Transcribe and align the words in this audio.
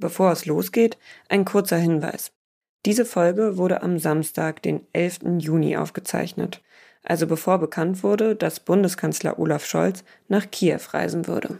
Bevor 0.00 0.32
es 0.32 0.46
losgeht, 0.46 0.98
ein 1.28 1.44
kurzer 1.44 1.76
Hinweis. 1.76 2.32
Diese 2.86 3.04
Folge 3.04 3.58
wurde 3.58 3.82
am 3.82 3.98
Samstag, 3.98 4.62
den 4.62 4.86
11. 4.94 5.20
Juni 5.38 5.76
aufgezeichnet, 5.76 6.62
also 7.02 7.26
bevor 7.26 7.58
bekannt 7.58 8.02
wurde, 8.02 8.34
dass 8.34 8.60
Bundeskanzler 8.60 9.38
Olaf 9.38 9.66
Scholz 9.66 10.02
nach 10.28 10.50
Kiew 10.50 10.80
reisen 10.92 11.26
würde. 11.26 11.58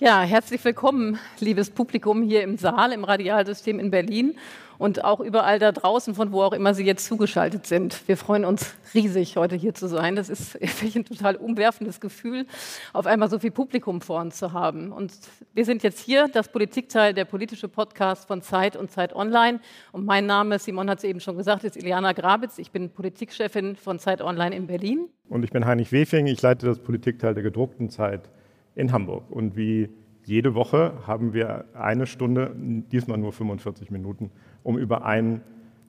Ja, 0.00 0.20
herzlich 0.20 0.64
willkommen, 0.64 1.18
liebes 1.40 1.70
Publikum 1.70 2.22
hier 2.22 2.44
im 2.44 2.56
Saal, 2.56 2.92
im 2.92 3.02
Radialsystem 3.02 3.80
in 3.80 3.90
Berlin 3.90 4.36
und 4.78 5.02
auch 5.02 5.18
überall 5.18 5.58
da 5.58 5.72
draußen, 5.72 6.14
von 6.14 6.30
wo 6.30 6.42
auch 6.42 6.52
immer 6.52 6.72
Sie 6.72 6.84
jetzt 6.84 7.04
zugeschaltet 7.04 7.66
sind. 7.66 8.06
Wir 8.06 8.16
freuen 8.16 8.44
uns 8.44 8.76
riesig, 8.94 9.36
heute 9.36 9.56
hier 9.56 9.74
zu 9.74 9.88
sein. 9.88 10.14
Das 10.14 10.28
ist 10.28 10.54
wirklich 10.60 10.94
ein 10.94 11.04
total 11.04 11.34
umwerfendes 11.34 11.98
Gefühl, 11.98 12.46
auf 12.92 13.06
einmal 13.06 13.28
so 13.28 13.40
viel 13.40 13.50
Publikum 13.50 14.00
vor 14.00 14.20
uns 14.20 14.36
zu 14.36 14.52
haben. 14.52 14.92
Und 14.92 15.12
wir 15.52 15.64
sind 15.64 15.82
jetzt 15.82 15.98
hier, 15.98 16.28
das 16.28 16.52
Politikteil, 16.52 17.12
der 17.12 17.24
politische 17.24 17.66
Podcast 17.66 18.28
von 18.28 18.40
Zeit 18.40 18.76
und 18.76 18.92
Zeit 18.92 19.16
Online. 19.16 19.58
Und 19.90 20.06
mein 20.06 20.26
Name, 20.26 20.60
Simon 20.60 20.88
hat 20.88 20.98
es 20.98 21.04
eben 21.04 21.18
schon 21.18 21.36
gesagt, 21.36 21.64
ist 21.64 21.76
Iliana 21.76 22.12
Grabitz. 22.12 22.58
Ich 22.58 22.70
bin 22.70 22.90
Politikchefin 22.90 23.74
von 23.74 23.98
Zeit 23.98 24.22
Online 24.22 24.54
in 24.54 24.68
Berlin. 24.68 25.08
Und 25.28 25.42
ich 25.42 25.50
bin 25.50 25.66
Heinrich 25.66 25.90
Wefing. 25.90 26.28
Ich 26.28 26.40
leite 26.40 26.66
das 26.66 26.78
Politikteil 26.78 27.34
der 27.34 27.42
gedruckten 27.42 27.90
Zeit 27.90 28.30
in 28.78 28.92
Hamburg. 28.92 29.24
Und 29.30 29.56
wie 29.56 29.90
jede 30.24 30.54
Woche 30.54 30.92
haben 31.06 31.32
wir 31.32 31.64
eine 31.74 32.06
Stunde, 32.06 32.52
diesmal 32.56 33.18
nur 33.18 33.32
45 33.32 33.90
Minuten, 33.90 34.30
um 34.62 34.78
über 34.78 35.04
ein 35.04 35.42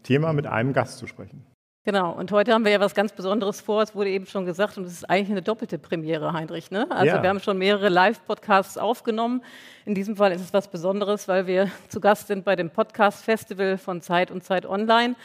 Thema 0.04 0.34
mit 0.34 0.48
einem 0.48 0.74
Gast 0.74 0.98
zu 0.98 1.08
sprechen. 1.08 1.46
Genau, 1.86 2.12
und 2.12 2.32
heute 2.32 2.54
haben 2.54 2.66
wir 2.66 2.72
ja 2.72 2.80
was 2.80 2.94
ganz 2.94 3.14
Besonderes 3.14 3.62
vor, 3.62 3.82
es 3.82 3.96
wurde 3.96 4.10
eben 4.10 4.26
schon 4.26 4.46
gesagt, 4.46 4.78
und 4.78 4.86
es 4.86 4.92
ist 4.94 5.10
eigentlich 5.10 5.32
eine 5.32 5.42
doppelte 5.42 5.80
Premiere, 5.80 6.34
Heinrich. 6.34 6.72
Ne? 6.72 6.88
Also 6.90 7.16
ja. 7.16 7.24
wir 7.24 7.30
haben 7.30 7.40
schon 7.40 7.58
mehrere 7.58 7.90
Live-Podcasts 7.90 8.78
aufgenommen. 8.78 9.42
In 9.86 9.96
diesem 9.96 10.16
Fall 10.16 10.32
ist 10.32 10.42
es 10.42 10.54
was 10.54 10.68
Besonderes, 10.68 11.28
weil 11.28 11.48
wir 11.48 11.72
zu 11.88 12.00
Gast 12.00 12.28
sind 12.28 12.44
bei 12.44 12.56
dem 12.56 12.70
Podcast-Festival 12.70 13.78
von 13.78 14.02
Zeit 14.02 14.30
und 14.30 14.44
Zeit 14.44 14.66
Online. 14.66 15.16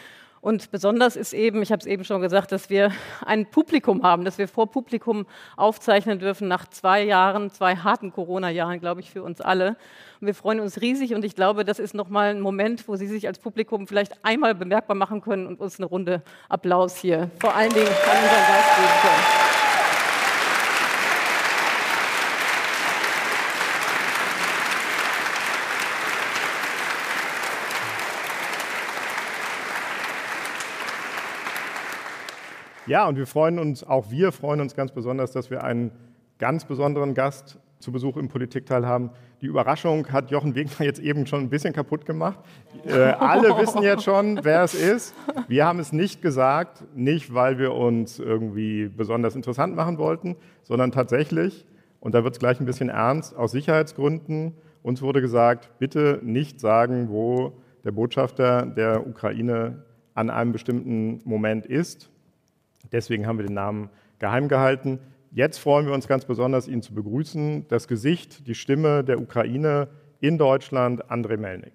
Und 0.44 0.70
besonders 0.70 1.16
ist 1.16 1.32
eben, 1.32 1.62
ich 1.62 1.72
habe 1.72 1.80
es 1.80 1.86
eben 1.86 2.04
schon 2.04 2.20
gesagt, 2.20 2.52
dass 2.52 2.68
wir 2.68 2.92
ein 3.24 3.46
Publikum 3.46 4.02
haben, 4.02 4.26
dass 4.26 4.36
wir 4.36 4.46
vor 4.46 4.70
Publikum 4.70 5.24
aufzeichnen 5.56 6.18
dürfen 6.18 6.48
nach 6.48 6.68
zwei 6.68 7.02
Jahren, 7.02 7.48
zwei 7.48 7.76
harten 7.76 8.12
Corona-Jahren, 8.12 8.78
glaube 8.78 9.00
ich, 9.00 9.10
für 9.10 9.22
uns 9.22 9.40
alle. 9.40 9.68
Und 10.20 10.26
wir 10.26 10.34
freuen 10.34 10.60
uns 10.60 10.82
riesig 10.82 11.14
und 11.14 11.24
ich 11.24 11.34
glaube, 11.34 11.64
das 11.64 11.78
ist 11.78 11.94
nochmal 11.94 12.28
ein 12.28 12.42
Moment, 12.42 12.86
wo 12.88 12.96
Sie 12.96 13.06
sich 13.06 13.26
als 13.26 13.38
Publikum 13.38 13.86
vielleicht 13.86 14.22
einmal 14.22 14.54
bemerkbar 14.54 14.94
machen 14.96 15.22
können 15.22 15.46
und 15.46 15.60
uns 15.60 15.78
eine 15.78 15.86
Runde 15.86 16.20
Applaus 16.50 16.98
hier 16.98 17.30
vor 17.40 17.54
allen 17.54 17.72
Dingen 17.72 17.86
an 17.86 18.22
unseren 18.22 18.46
Gast 18.46 18.76
geben 18.76 19.00
können. 19.00 19.53
Ja, 32.86 33.08
und 33.08 33.16
wir 33.16 33.26
freuen 33.26 33.58
uns, 33.58 33.82
auch 33.82 34.10
wir 34.10 34.30
freuen 34.30 34.60
uns 34.60 34.74
ganz 34.74 34.92
besonders, 34.92 35.32
dass 35.32 35.50
wir 35.50 35.64
einen 35.64 35.90
ganz 36.38 36.66
besonderen 36.66 37.14
Gast 37.14 37.58
zu 37.78 37.92
Besuch 37.92 38.16
im 38.16 38.28
Politikteil 38.28 38.86
haben. 38.86 39.10
Die 39.40 39.46
Überraschung 39.46 40.10
hat 40.12 40.30
Jochen 40.30 40.54
Wegner 40.54 40.84
jetzt 40.84 41.00
eben 41.00 41.26
schon 41.26 41.40
ein 41.40 41.50
bisschen 41.50 41.72
kaputt 41.72 42.04
gemacht. 42.04 42.38
Äh, 42.84 42.92
alle 42.92 43.48
wissen 43.58 43.82
jetzt 43.82 44.04
schon, 44.04 44.40
wer 44.42 44.62
es 44.64 44.74
ist. 44.74 45.14
Wir 45.48 45.64
haben 45.66 45.78
es 45.78 45.92
nicht 45.92 46.20
gesagt, 46.20 46.84
nicht 46.94 47.32
weil 47.32 47.58
wir 47.58 47.74
uns 47.74 48.18
irgendwie 48.18 48.88
besonders 48.88 49.34
interessant 49.34 49.74
machen 49.74 49.96
wollten, 49.96 50.36
sondern 50.62 50.92
tatsächlich, 50.92 51.66
und 52.00 52.14
da 52.14 52.22
wird 52.22 52.34
es 52.34 52.38
gleich 52.38 52.60
ein 52.60 52.66
bisschen 52.66 52.90
ernst, 52.90 53.34
aus 53.34 53.52
Sicherheitsgründen, 53.52 54.54
uns 54.82 55.00
wurde 55.00 55.22
gesagt, 55.22 55.70
bitte 55.78 56.20
nicht 56.22 56.60
sagen, 56.60 57.08
wo 57.08 57.52
der 57.84 57.92
Botschafter 57.92 58.66
der 58.66 59.06
Ukraine 59.06 59.84
an 60.14 60.28
einem 60.28 60.52
bestimmten 60.52 61.22
Moment 61.24 61.64
ist. 61.66 62.10
Deswegen 62.94 63.26
haben 63.26 63.38
wir 63.38 63.44
den 63.44 63.54
Namen 63.54 63.90
geheim 64.20 64.46
gehalten. 64.46 65.00
Jetzt 65.32 65.58
freuen 65.58 65.84
wir 65.84 65.92
uns 65.92 66.06
ganz 66.06 66.26
besonders, 66.26 66.68
ihn 66.68 66.80
zu 66.80 66.94
begrüßen. 66.94 67.66
Das 67.66 67.88
Gesicht, 67.88 68.46
die 68.46 68.54
Stimme 68.54 69.02
der 69.02 69.20
Ukraine 69.20 69.88
in 70.20 70.38
Deutschland, 70.38 71.10
Andrei 71.10 71.36
Melnik. 71.36 71.72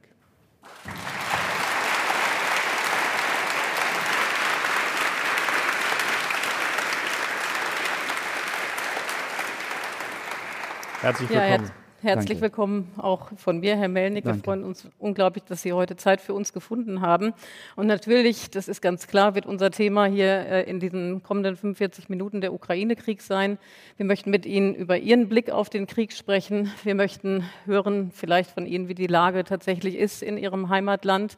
Herzlich 11.01 11.29
willkommen. 11.29 11.65
Ja, 11.65 11.78
Herzlich 12.01 12.39
Danke. 12.39 12.43
willkommen 12.43 12.93
auch 12.95 13.27
von 13.35 13.59
mir, 13.59 13.75
Herr 13.75 13.89
Melnick. 13.89 14.23
Danke. 14.23 14.39
Wir 14.39 14.43
freuen 14.45 14.63
uns 14.63 14.87
unglaublich, 14.99 15.43
dass 15.43 15.63
Sie 15.63 15.73
heute 15.73 15.97
Zeit 15.97 16.21
für 16.21 16.33
uns 16.33 16.53
gefunden 16.53 17.01
haben. 17.01 17.33
Und 17.75 17.87
natürlich, 17.87 18.49
das 18.49 18.69
ist 18.69 18.81
ganz 18.81 19.07
klar, 19.07 19.35
wird 19.35 19.45
unser 19.45 19.69
Thema 19.69 20.05
hier 20.05 20.27
äh, 20.27 20.63
in 20.63 20.79
diesen 20.79 21.23
kommenden 21.23 21.57
45 21.57 22.07
Minuten 22.07 22.39
der 22.39 22.53
Ukraine-Krieg 22.53 23.21
sein. 23.21 23.57
Wir 23.97 24.05
möchten 24.05 24.29
mit 24.29 24.45
Ihnen 24.45 24.75
über 24.75 24.97
Ihren 24.97 25.27
Blick 25.27 25.51
auf 25.51 25.69
den 25.69 25.87
Krieg 25.87 26.13
sprechen. 26.13 26.71
Wir 26.85 26.95
möchten 26.95 27.43
hören 27.65 28.11
vielleicht 28.13 28.51
von 28.51 28.65
Ihnen, 28.65 28.87
wie 28.87 28.95
die 28.95 29.07
Lage 29.07 29.43
tatsächlich 29.43 29.97
ist 29.97 30.23
in 30.23 30.37
Ihrem 30.37 30.69
Heimatland. 30.69 31.35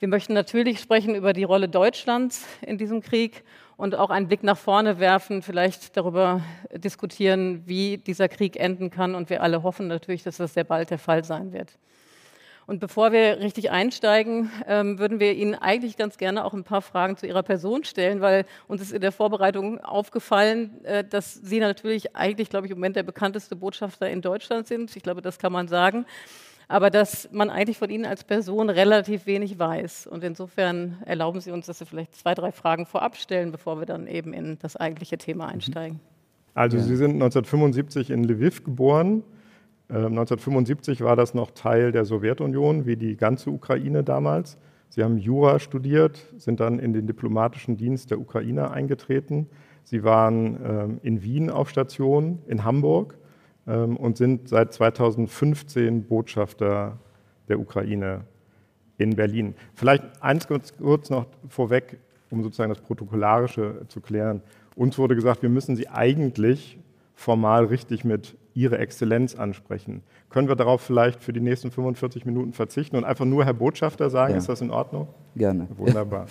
Wir 0.00 0.08
möchten 0.08 0.32
natürlich 0.32 0.80
sprechen 0.80 1.14
über 1.14 1.32
die 1.32 1.44
Rolle 1.44 1.68
Deutschlands 1.68 2.44
in 2.60 2.76
diesem 2.76 3.02
Krieg 3.02 3.44
und 3.76 3.94
auch 3.94 4.10
einen 4.10 4.28
Blick 4.28 4.42
nach 4.42 4.58
vorne 4.58 4.98
werfen, 4.98 5.42
vielleicht 5.42 5.96
darüber 5.96 6.42
diskutieren, 6.72 7.62
wie 7.66 7.98
dieser 7.98 8.28
Krieg 8.28 8.56
enden 8.56 8.90
kann. 8.90 9.14
Und 9.14 9.30
wir 9.30 9.42
alle 9.42 9.62
hoffen 9.62 9.88
natürlich, 9.88 10.22
dass 10.22 10.36
das 10.36 10.54
sehr 10.54 10.64
bald 10.64 10.90
der 10.90 10.98
Fall 10.98 11.24
sein 11.24 11.52
wird. 11.52 11.78
Und 12.66 12.78
bevor 12.78 13.10
wir 13.10 13.40
richtig 13.40 13.72
einsteigen, 13.72 14.50
ähm, 14.68 14.98
würden 14.98 15.18
wir 15.18 15.34
Ihnen 15.34 15.56
eigentlich 15.56 15.96
ganz 15.96 16.16
gerne 16.16 16.44
auch 16.44 16.54
ein 16.54 16.62
paar 16.62 16.80
Fragen 16.80 17.16
zu 17.16 17.26
Ihrer 17.26 17.42
Person 17.42 17.82
stellen, 17.82 18.20
weil 18.20 18.46
uns 18.68 18.80
ist 18.80 18.92
in 18.92 19.00
der 19.00 19.10
Vorbereitung 19.10 19.80
aufgefallen, 19.80 20.84
äh, 20.84 21.02
dass 21.02 21.34
Sie 21.34 21.58
natürlich 21.58 22.14
eigentlich, 22.14 22.50
glaube 22.50 22.66
ich, 22.66 22.70
im 22.70 22.78
Moment 22.78 22.94
der 22.94 23.02
bekannteste 23.02 23.56
Botschafter 23.56 24.08
in 24.08 24.22
Deutschland 24.22 24.68
sind. 24.68 24.94
Ich 24.96 25.02
glaube, 25.02 25.22
das 25.22 25.38
kann 25.38 25.52
man 25.52 25.66
sagen 25.66 26.06
aber 26.72 26.88
dass 26.88 27.28
man 27.32 27.50
eigentlich 27.50 27.76
von 27.76 27.90
Ihnen 27.90 28.06
als 28.06 28.24
Person 28.24 28.70
relativ 28.70 29.26
wenig 29.26 29.58
weiß. 29.58 30.06
Und 30.06 30.24
insofern 30.24 31.02
erlauben 31.04 31.38
Sie 31.38 31.50
uns, 31.50 31.66
dass 31.66 31.78
Sie 31.78 31.84
vielleicht 31.84 32.14
zwei, 32.14 32.34
drei 32.34 32.50
Fragen 32.50 32.86
vorab 32.86 33.16
stellen, 33.16 33.52
bevor 33.52 33.78
wir 33.78 33.84
dann 33.84 34.06
eben 34.06 34.32
in 34.32 34.58
das 34.58 34.76
eigentliche 34.76 35.18
Thema 35.18 35.44
mhm. 35.44 35.52
einsteigen. 35.52 36.00
Also 36.54 36.78
Sie 36.78 36.96
sind 36.96 37.12
1975 37.12 38.10
in 38.10 38.24
Lviv 38.24 38.64
geboren. 38.64 39.22
1975 39.90 41.00
ähm, 41.00 41.06
war 41.06 41.14
das 41.14 41.34
noch 41.34 41.50
Teil 41.50 41.92
der 41.92 42.06
Sowjetunion, 42.06 42.86
wie 42.86 42.96
die 42.96 43.16
ganze 43.16 43.50
Ukraine 43.50 44.02
damals. 44.02 44.56
Sie 44.88 45.04
haben 45.04 45.18
Jura 45.18 45.58
studiert, 45.58 46.26
sind 46.38 46.60
dann 46.60 46.78
in 46.78 46.94
den 46.94 47.06
diplomatischen 47.06 47.76
Dienst 47.76 48.10
der 48.10 48.18
Ukraine 48.18 48.70
eingetreten. 48.70 49.46
Sie 49.84 50.04
waren 50.04 50.58
ähm, 50.64 51.00
in 51.02 51.22
Wien 51.22 51.50
auf 51.50 51.68
Station, 51.68 52.38
in 52.46 52.64
Hamburg 52.64 53.18
und 53.66 54.16
sind 54.16 54.48
seit 54.48 54.72
2015 54.72 56.04
Botschafter 56.04 56.98
der 57.48 57.60
Ukraine 57.60 58.24
in 58.98 59.16
Berlin. 59.16 59.54
Vielleicht 59.74 60.04
eins 60.22 60.46
kurz, 60.46 60.76
kurz 60.76 61.10
noch 61.10 61.26
vorweg, 61.48 61.98
um 62.30 62.42
sozusagen 62.42 62.70
das 62.70 62.80
Protokollarische 62.80 63.82
zu 63.88 64.00
klären. 64.00 64.42
Uns 64.74 64.98
wurde 64.98 65.14
gesagt, 65.14 65.42
wir 65.42 65.50
müssen 65.50 65.76
Sie 65.76 65.88
eigentlich 65.88 66.78
formal 67.14 67.66
richtig 67.66 68.04
mit 68.04 68.36
Ihre 68.54 68.78
Exzellenz 68.78 69.34
ansprechen. 69.34 70.02
Können 70.28 70.48
wir 70.48 70.56
darauf 70.56 70.80
vielleicht 70.80 71.22
für 71.22 71.32
die 71.32 71.40
nächsten 71.40 71.70
45 71.70 72.26
Minuten 72.26 72.52
verzichten 72.52 72.96
und 72.96 73.04
einfach 73.04 73.24
nur 73.24 73.44
Herr 73.44 73.54
Botschafter 73.54 74.10
sagen? 74.10 74.32
Ja. 74.32 74.38
Ist 74.38 74.48
das 74.48 74.60
in 74.60 74.70
Ordnung? 74.70 75.08
Gerne. 75.36 75.68
Wunderbar. 75.76 76.26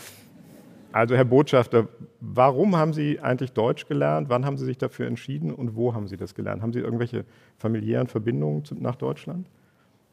Also 0.94 1.16
Herr 1.16 1.26
Botschafter, 1.26 1.88
warum 2.20 2.76
haben 2.76 2.94
Sie 2.94 3.20
eigentlich 3.20 3.54
Deutsch 3.54 3.88
gelernt? 3.88 4.30
Wann 4.30 4.46
haben 4.46 4.58
Sie 4.58 4.66
sich 4.66 4.78
dafür 4.78 5.08
entschieden 5.08 5.54
und 5.54 5.76
wo 5.76 5.94
haben 5.94 6.08
Sie 6.08 6.18
das 6.18 6.36
gelernt? 6.36 6.62
Haben 6.62 6.74
Sie 6.74 6.80
irgendwelche 6.80 7.24
familiären 7.58 8.08
Verbindungen 8.08 8.64
nach 8.80 8.96
Deutschland? 8.96 9.48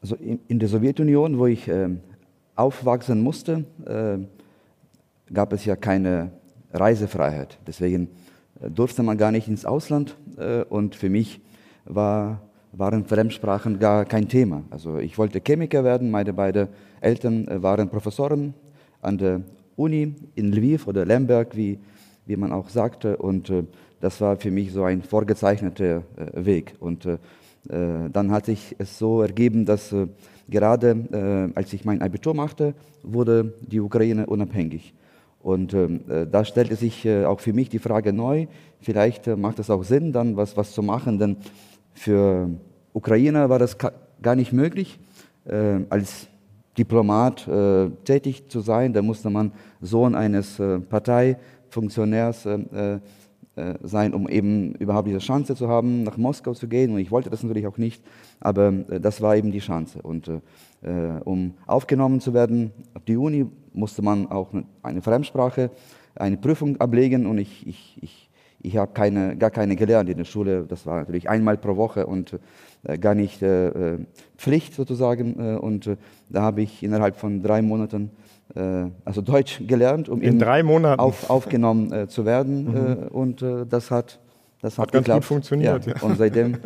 Also 0.01 0.15
in, 0.15 0.39
in, 0.47 0.59
der 0.59 0.69
Sowjetunion, 0.69 1.37
wo 1.37 1.47
ich 1.47 1.67
äh, 1.67 1.89
aufwachsen 2.55 3.21
musste, 3.21 3.65
äh, 3.85 4.19
gab 5.33 5.51
es 5.51 5.65
ja 5.65 5.75
keine 5.75 6.31
Reisefreiheit. 6.71 7.59
Deswegen 7.67 8.07
äh, 8.61 8.69
durfte 8.69 9.03
man 9.03 9.17
gar 9.17 9.31
nicht 9.31 9.49
ins 9.49 9.65
Ausland 9.65 10.15
äh, 10.37 10.63
und 10.63 10.95
für 10.95 11.09
mich 11.09 11.41
war, 11.83 12.41
waren 12.71 13.03
Fremdsprachen 13.03 13.79
gar 13.79 14.05
kein 14.05 14.29
Thema. 14.29 14.63
Also 14.69 14.97
ich 14.99 15.17
wollte 15.17 15.41
Chemiker 15.41 15.83
werden, 15.83 16.09
meine 16.09 16.31
beiden 16.31 16.69
Eltern 17.01 17.49
äh, 17.49 17.61
waren 17.61 17.89
Professoren 17.89 18.53
an 19.01 19.17
der 19.17 19.41
Uni 19.79 20.15
in 20.35 20.51
Lviv 20.51 20.87
oder 20.87 21.05
Lemberg, 21.05 21.55
wie, 21.55 21.79
wie 22.25 22.35
man 22.35 22.51
auch 22.51 22.69
sagte. 22.69 23.17
Und 23.17 23.49
äh, 23.49 23.63
das 24.01 24.21
war 24.21 24.37
für 24.37 24.51
mich 24.51 24.71
so 24.71 24.83
ein 24.83 25.01
vorgezeichneter 25.01 26.03
Weg. 26.33 26.75
Und 26.79 27.05
dann 27.65 28.31
hat 28.31 28.45
sich 28.45 28.73
es 28.77 28.97
so 28.97 29.21
ergeben, 29.21 29.65
dass 29.65 29.93
gerade 30.47 31.51
als 31.53 31.73
ich 31.73 31.83
mein 31.83 32.01
Abitur 32.01 32.33
machte, 32.33 32.75
wurde 33.03 33.55
die 33.59 33.81
Ukraine 33.81 34.27
unabhängig. 34.27 34.93
Und 35.41 35.73
ähm, 35.73 36.01
da 36.31 36.43
stellte 36.43 36.75
sich 36.75 37.05
äh, 37.05 37.25
auch 37.25 37.39
für 37.39 37.53
mich 37.53 37.69
die 37.69 37.79
Frage 37.79 38.11
neu, 38.11 38.47
vielleicht 38.81 39.27
äh, 39.27 39.35
macht 39.35 39.59
es 39.59 39.69
auch 39.69 39.83
Sinn, 39.83 40.11
dann 40.11 40.35
was, 40.35 40.57
was 40.57 40.73
zu 40.73 40.83
machen, 40.83 41.17
denn 41.17 41.37
für 41.93 42.49
Ukrainer 42.93 43.49
war 43.49 43.59
das 43.59 43.77
gar 43.77 44.35
nicht 44.35 44.51
möglich, 44.51 44.99
äh, 45.45 45.79
als 45.89 46.27
Diplomat 46.79 47.45
äh, 47.47 47.89
tätig 48.05 48.47
zu 48.47 48.61
sein. 48.61 48.93
Da 48.93 49.01
musste 49.01 49.29
man 49.29 49.51
Sohn 49.81 50.15
eines 50.15 50.59
äh, 50.59 50.79
Parteifunktionärs 50.79 52.45
äh, 52.45 52.99
sein, 53.83 54.13
um 54.13 54.29
eben 54.29 54.73
überhaupt 54.75 55.09
diese 55.09 55.19
Chance 55.19 55.53
zu 55.53 55.67
haben, 55.67 56.03
nach 56.03 56.15
Moskau 56.15 56.53
zu 56.53 56.69
gehen. 56.69 56.93
Und 56.93 56.99
ich 56.99 57.11
wollte 57.11 57.29
das 57.29 57.43
natürlich 57.43 57.67
auch 57.67 57.77
nicht, 57.77 58.01
aber 58.39 58.71
das 58.71 59.21
war 59.21 59.35
eben 59.35 59.51
die 59.51 59.59
Chance. 59.59 60.01
Und 60.01 60.31
um 61.25 61.55
aufgenommen 61.67 62.21
zu 62.21 62.33
werden 62.33 62.71
auf 62.93 63.03
die 63.03 63.17
Uni, 63.17 63.47
musste 63.73 64.01
man 64.01 64.27
auch 64.27 64.53
eine 64.81 65.01
Fremdsprache, 65.01 65.71
eine 66.15 66.37
Prüfung 66.37 66.79
ablegen 66.79 67.25
und 67.25 67.37
ich, 67.37 67.67
ich, 67.67 67.97
ich, 68.01 68.29
ich 68.61 68.77
habe 68.77 68.93
keine, 68.93 69.35
gar 69.35 69.51
keine 69.51 69.75
gelernt 69.75 70.09
in 70.09 70.17
der 70.17 70.25
Schule. 70.25 70.63
Das 70.63 70.85
war 70.85 70.99
natürlich 70.99 71.29
einmal 71.29 71.57
pro 71.57 71.75
Woche 71.75 72.07
und 72.07 72.33
äh, 72.33 72.39
gar 72.99 73.15
nicht 73.15 73.41
äh, 73.41 73.67
äh 73.67 73.99
Pflicht 74.37 74.73
sozusagen. 74.73 75.39
Äh, 75.39 75.57
und 75.57 75.87
äh, 75.87 75.97
da 76.29 76.41
habe 76.41 76.61
ich 76.61 76.83
innerhalb 76.83 77.17
von 77.17 77.41
drei 77.41 77.61
Monaten 77.61 78.11
äh, 78.55 78.85
also 79.05 79.21
Deutsch 79.21 79.61
gelernt, 79.67 80.09
um 80.09 80.21
in 80.21 80.39
drei 80.39 80.63
Monaten 80.63 80.99
auf, 80.99 81.29
aufgenommen 81.29 82.09
zu 82.09 82.25
werden. 82.25 82.63
Mhm. 82.63 83.07
und 83.09 83.45
das 83.69 83.91
hat, 83.91 84.19
das 84.61 84.77
hat, 84.77 84.87
hat 84.87 84.91
ganz 84.93 85.03
geklappt. 85.05 85.21
gut 85.21 85.25
funktioniert. 85.25 85.85
Ja. 85.85 85.93
Und 86.01 86.17
seitdem 86.17 86.57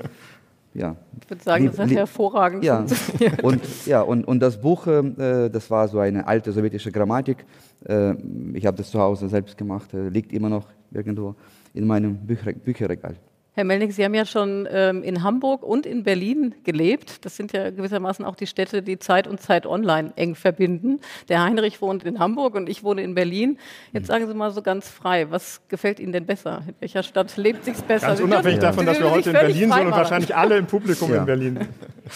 ja. 0.73 0.95
Ich 1.21 1.29
würde 1.29 1.43
sagen, 1.43 1.65
das 1.67 1.79
hat 1.79 1.91
hervorragend 1.91 2.63
ja. 2.63 2.77
funktioniert. 2.77 3.43
Und, 3.43 3.85
ja, 3.85 4.01
und, 4.01 4.27
und 4.27 4.39
das 4.39 4.59
Buch, 4.59 4.87
äh, 4.87 5.49
das 5.49 5.69
war 5.69 5.87
so 5.87 5.99
eine 5.99 6.27
alte 6.27 6.51
sowjetische 6.51 6.91
Grammatik. 6.91 7.45
Äh, 7.85 8.13
ich 8.53 8.65
habe 8.65 8.77
das 8.77 8.89
zu 8.89 8.99
Hause 8.99 9.29
selbst 9.29 9.57
gemacht, 9.57 9.93
äh, 9.93 10.09
liegt 10.09 10.33
immer 10.33 10.49
noch 10.49 10.67
irgendwo 10.91 11.35
in 11.73 11.85
meinem 11.85 12.17
Bücher 12.17 12.53
Bücherregal. 12.53 13.15
Herr 13.55 13.65
Melnick, 13.65 13.93
Sie 13.93 14.03
haben 14.03 14.15
ja 14.15 14.25
schon 14.25 14.67
ähm, 14.71 15.03
in 15.03 15.21
Hamburg 15.21 15.61
und 15.61 15.85
in 15.85 16.03
Berlin 16.03 16.55
gelebt. 16.63 17.23
Das 17.23 17.35
sind 17.35 17.53
ja 17.53 17.69
gewissermaßen 17.69 18.25
auch 18.25 18.35
die 18.35 18.47
Städte, 18.47 18.81
die 18.81 18.97
Zeit 18.97 19.27
und 19.27 19.41
Zeit 19.41 19.67
online 19.67 20.11
eng 20.15 20.33
verbinden. 20.33 20.99
Der 21.29 21.43
Heinrich 21.43 21.79
wohnt 21.79 22.03
in 22.03 22.17
Hamburg 22.17 22.55
und 22.55 22.67
ich 22.67 22.83
wohne 22.83 23.03
in 23.03 23.13
Berlin. 23.13 23.59
Jetzt 23.91 24.07
sagen 24.07 24.25
Sie 24.25 24.33
mal 24.33 24.49
so 24.49 24.63
ganz 24.63 24.89
frei, 24.89 25.29
was 25.29 25.61
gefällt 25.67 25.99
Ihnen 25.99 26.13
denn 26.13 26.25
besser? 26.25 26.63
In 26.67 26.73
welcher 26.79 27.03
Stadt 27.03 27.37
lebt 27.37 27.63
sich 27.63 27.75
besser? 27.75 28.07
Ganz 28.07 28.21
unabhängig 28.21 28.55
ja. 28.55 28.69
davon, 28.69 28.87
dass 28.87 28.99
wir 28.99 29.11
heute 29.11 29.29
in 29.29 29.33
Berlin 29.33 29.71
sind 29.71 29.85
und 29.85 29.91
wahrscheinlich 29.91 30.35
alle 30.35 30.57
im 30.57 30.65
Publikum 30.65 31.11
ja. 31.11 31.17
in 31.17 31.25
Berlin. 31.25 31.59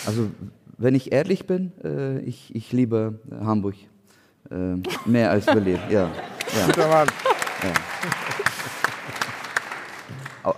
Also 0.08 0.32
wenn 0.80 0.96
ich 0.96 1.12
ehrlich 1.12 1.46
bin, 1.46 1.72
äh, 1.84 2.20
ich, 2.22 2.56
ich 2.56 2.72
liebe 2.72 3.20
Hamburg 3.32 3.76
äh, 4.50 4.56
mehr 5.06 5.30
als 5.30 5.46
Berlin. 5.46 5.78
Ja. 5.92 6.10
ja. 6.58 6.66
Guter 6.66 6.88
Mann. 6.88 7.08
Ja 7.62 8.27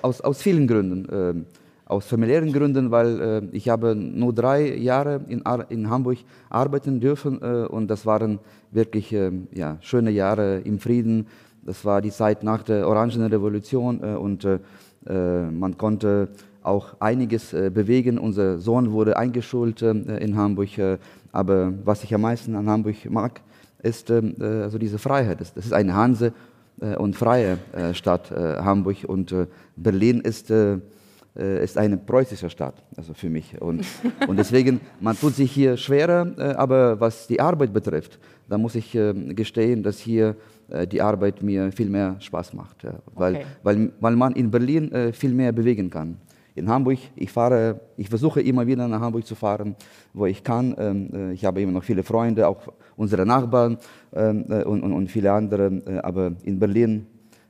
aus, 0.01 0.21
aus 0.21 0.41
vielen 0.41 0.67
Gründen. 0.67 1.09
Äh, 1.09 1.43
aus 1.89 2.05
familiären 2.05 2.53
Gründen, 2.53 2.91
weil 2.91 3.19
äh, 3.19 3.41
ich 3.51 3.67
habe 3.67 3.95
nur 3.95 4.31
drei 4.31 4.75
Jahre 4.75 5.21
in, 5.27 5.41
in 5.69 5.89
Hamburg 5.89 6.19
arbeiten 6.49 6.99
dürfen 6.99 7.41
äh, 7.41 7.65
und 7.65 7.87
das 7.87 8.05
waren 8.05 8.37
wirklich 8.71 9.11
äh, 9.11 9.31
ja, 9.51 9.77
schöne 9.81 10.11
Jahre 10.11 10.59
im 10.59 10.77
Frieden. 10.79 11.25
Das 11.63 11.83
war 11.83 12.01
die 12.01 12.11
Zeit 12.11 12.43
nach 12.43 12.61
der 12.61 12.87
Orangenrevolution 12.87 14.01
äh, 14.03 14.15
und 14.15 14.47
man 15.01 15.77
konnte 15.77 16.27
auch 16.61 16.97
einiges 16.99 17.51
bewegen. 17.51 18.19
Unser 18.19 18.59
Sohn 18.59 18.91
wurde 18.91 19.17
eingeschult 19.17 19.81
in 19.81 20.35
Hamburg, 20.35 20.99
aber 21.31 21.73
was 21.85 22.03
ich 22.03 22.13
am 22.13 22.21
meisten 22.21 22.53
an 22.53 22.69
Hamburg 22.69 23.09
mag, 23.09 23.39
ist 23.81 24.11
also 24.11 24.77
diese 24.77 24.99
Freiheit. 24.99 25.39
Das, 25.39 25.51
ist 25.55 25.73
eine 25.73 25.95
Hanse 25.95 26.33
und 26.97 27.15
freie 27.15 27.59
Stadt 27.93 28.29
Hamburg 28.29 28.97
und 29.07 29.33
Berlin 29.81 30.21
ist 30.21 30.53
ist 31.35 31.77
eine 31.77 31.95
preußische 31.95 32.49
Stadt, 32.49 32.83
also 32.97 33.13
für 33.13 33.29
mich. 33.29 33.61
Und, 33.61 33.85
und 34.27 34.37
deswegen, 34.37 34.81
man 34.99 35.17
tut 35.17 35.35
sich 35.35 35.51
hier 35.51 35.77
schwerer, 35.77 36.33
aber 36.57 36.99
was 36.99 37.27
die 37.27 37.39
Arbeit 37.39 37.71
betrifft, 37.71 38.19
da 38.49 38.57
muss 38.57 38.75
ich 38.75 38.97
gestehen, 39.29 39.81
dass 39.83 39.99
hier 39.99 40.35
die 40.91 41.01
Arbeit 41.01 41.41
mir 41.41 41.71
viel 41.71 41.87
mehr 41.87 42.17
Spaß 42.19 42.53
macht, 42.55 42.83
weil, 43.13 43.35
okay. 43.35 43.45
weil, 43.63 43.91
weil 44.01 44.15
man 44.17 44.33
in 44.33 44.51
Berlin 44.51 45.13
viel 45.13 45.33
mehr 45.33 45.53
bewegen 45.53 45.89
kann 45.89 46.17
in 46.59 46.69
Hamburg. 46.69 46.99
Ich 47.15 47.31
fahre, 47.31 47.79
ich 47.97 48.09
versuche 48.09 48.41
immer 48.41 48.67
wieder 48.67 48.87
nach 48.87 48.99
Hamburg 48.99 49.25
zu 49.25 49.35
fahren, 49.35 49.75
wo 50.13 50.25
ich 50.25 50.43
kann. 50.43 50.75
Ähm, 50.77 51.09
äh, 51.13 51.33
ich 51.33 51.43
habe 51.45 51.61
immer 51.61 51.71
noch 51.71 51.83
viele 51.83 52.03
Freunde, 52.03 52.47
auch 52.47 52.61
unsere 52.95 53.25
Nachbarn 53.25 53.77
ähm, 54.13 54.45
äh, 54.49 54.63
und, 54.63 54.83
und, 54.83 54.93
und 54.93 55.09
viele 55.09 55.31
andere. 55.31 55.81
Äh, 55.87 55.97
aber 55.99 56.33
in 56.43 56.59
Berlin, 56.59 57.07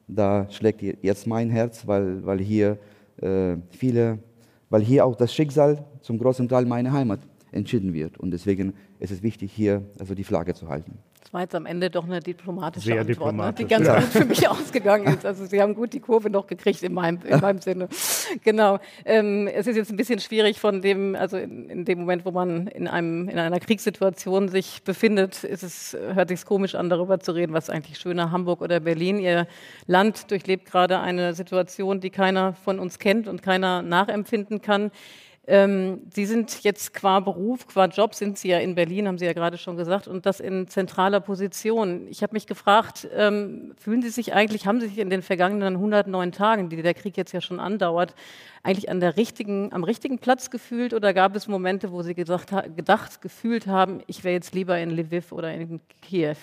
da 0.09 0.47
schlägt 0.49 0.81
jetzt 0.81 1.27
mein 1.27 1.49
Herz, 1.49 1.87
weil, 1.87 2.25
weil 2.25 2.39
hier 2.39 2.77
viele, 3.69 4.19
weil 4.69 4.81
hier 4.81 5.05
auch 5.05 5.15
das 5.15 5.33
Schicksal 5.33 5.85
zum 6.01 6.17
großen 6.17 6.47
Teil 6.47 6.65
meiner 6.65 6.91
Heimat 6.91 7.19
entschieden 7.51 7.93
wird. 7.93 8.17
Und 8.17 8.31
deswegen 8.31 8.73
ist 8.99 9.11
es 9.11 9.21
wichtig, 9.23 9.51
hier 9.51 9.83
also 9.99 10.15
die 10.15 10.23
Flagge 10.23 10.53
zu 10.53 10.67
halten. 10.67 10.97
Das 11.29 11.33
war 11.35 11.41
jetzt 11.41 11.53
am 11.53 11.67
Ende 11.67 11.91
doch 11.91 12.05
eine 12.05 12.21
diplomatische 12.21 12.87
Sehr 12.87 13.01
Antwort, 13.01 13.17
diplomatisch, 13.17 13.59
ne? 13.59 13.67
die 13.67 13.69
ganz 13.75 13.85
ja. 13.85 13.99
gut 13.99 14.09
für 14.09 14.25
mich 14.25 14.49
ausgegangen 14.49 15.13
ist. 15.13 15.27
Also 15.27 15.45
Sie 15.45 15.61
haben 15.61 15.75
gut 15.75 15.93
die 15.93 15.99
Kurve 15.99 16.31
noch 16.31 16.47
gekriegt 16.47 16.81
in 16.81 16.95
meinem, 16.95 17.19
in 17.23 17.39
meinem 17.39 17.61
Sinne. 17.61 17.87
Genau. 18.43 18.79
Ähm, 19.05 19.47
es 19.47 19.67
ist 19.67 19.75
jetzt 19.75 19.91
ein 19.91 19.95
bisschen 19.95 20.19
schwierig 20.19 20.59
von 20.59 20.81
dem, 20.81 21.15
also 21.15 21.37
in, 21.37 21.69
in, 21.69 21.85
dem 21.85 21.99
Moment, 21.99 22.25
wo 22.25 22.31
man 22.31 22.65
in, 22.65 22.87
einem, 22.87 23.29
in 23.29 23.37
einer 23.37 23.59
Kriegssituation 23.59 24.49
sich 24.49 24.81
befindet, 24.81 25.43
ist 25.43 25.61
es, 25.61 25.95
hört 26.15 26.29
sich 26.29 26.43
komisch 26.45 26.73
an, 26.73 26.89
darüber 26.89 27.19
zu 27.19 27.33
reden, 27.33 27.53
was 27.53 27.69
eigentlich 27.69 27.99
schöner, 27.99 28.31
Hamburg 28.31 28.61
oder 28.61 28.79
Berlin. 28.79 29.19
Ihr 29.19 29.45
Land 29.85 30.31
durchlebt 30.31 30.65
gerade 30.65 30.99
eine 30.99 31.35
Situation, 31.35 31.99
die 31.99 32.09
keiner 32.09 32.53
von 32.53 32.79
uns 32.79 32.97
kennt 32.97 33.27
und 33.27 33.43
keiner 33.43 33.83
nachempfinden 33.83 34.63
kann. 34.63 34.89
Ähm, 35.51 36.01
Sie 36.13 36.27
sind 36.27 36.63
jetzt 36.63 36.93
qua 36.93 37.19
Beruf, 37.19 37.65
qua 37.65 37.87
Job 37.87 38.13
sind 38.13 38.37
Sie 38.37 38.49
ja 38.49 38.59
in 38.59 38.75
Berlin, 38.75 39.07
haben 39.07 39.17
Sie 39.17 39.25
ja 39.25 39.33
gerade 39.33 39.57
schon 39.57 39.77
gesagt, 39.77 40.07
und 40.07 40.27
das 40.27 40.39
in 40.39 40.67
zentraler 40.67 41.19
Position. 41.21 42.05
Ich 42.07 42.21
habe 42.21 42.33
mich 42.33 42.45
gefragt, 42.45 43.09
ähm, 43.15 43.73
fühlen 43.75 44.03
Sie 44.03 44.09
sich 44.09 44.35
eigentlich, 44.35 44.67
haben 44.67 44.79
Sie 44.79 44.87
sich 44.87 44.99
in 44.99 45.09
den 45.09 45.23
vergangenen 45.23 45.73
109 45.73 46.31
Tagen, 46.31 46.69
die 46.69 46.79
der 46.83 46.93
Krieg 46.93 47.17
jetzt 47.17 47.31
ja 47.31 47.41
schon 47.41 47.59
andauert, 47.59 48.13
eigentlich 48.61 48.91
an 48.91 48.99
der 48.99 49.17
richtigen, 49.17 49.73
am 49.73 49.83
richtigen 49.83 50.19
Platz 50.19 50.51
gefühlt 50.51 50.93
oder 50.93 51.15
gab 51.15 51.35
es 51.35 51.47
Momente, 51.47 51.91
wo 51.91 52.03
Sie 52.03 52.13
gesagt, 52.13 52.53
gedacht, 52.75 53.19
gefühlt 53.23 53.65
haben, 53.65 54.01
ich 54.05 54.23
wäre 54.23 54.35
jetzt 54.35 54.53
lieber 54.53 54.77
in 54.77 54.91
Lviv 54.91 55.31
oder 55.31 55.51
in 55.51 55.79
Kiew? 56.03 56.35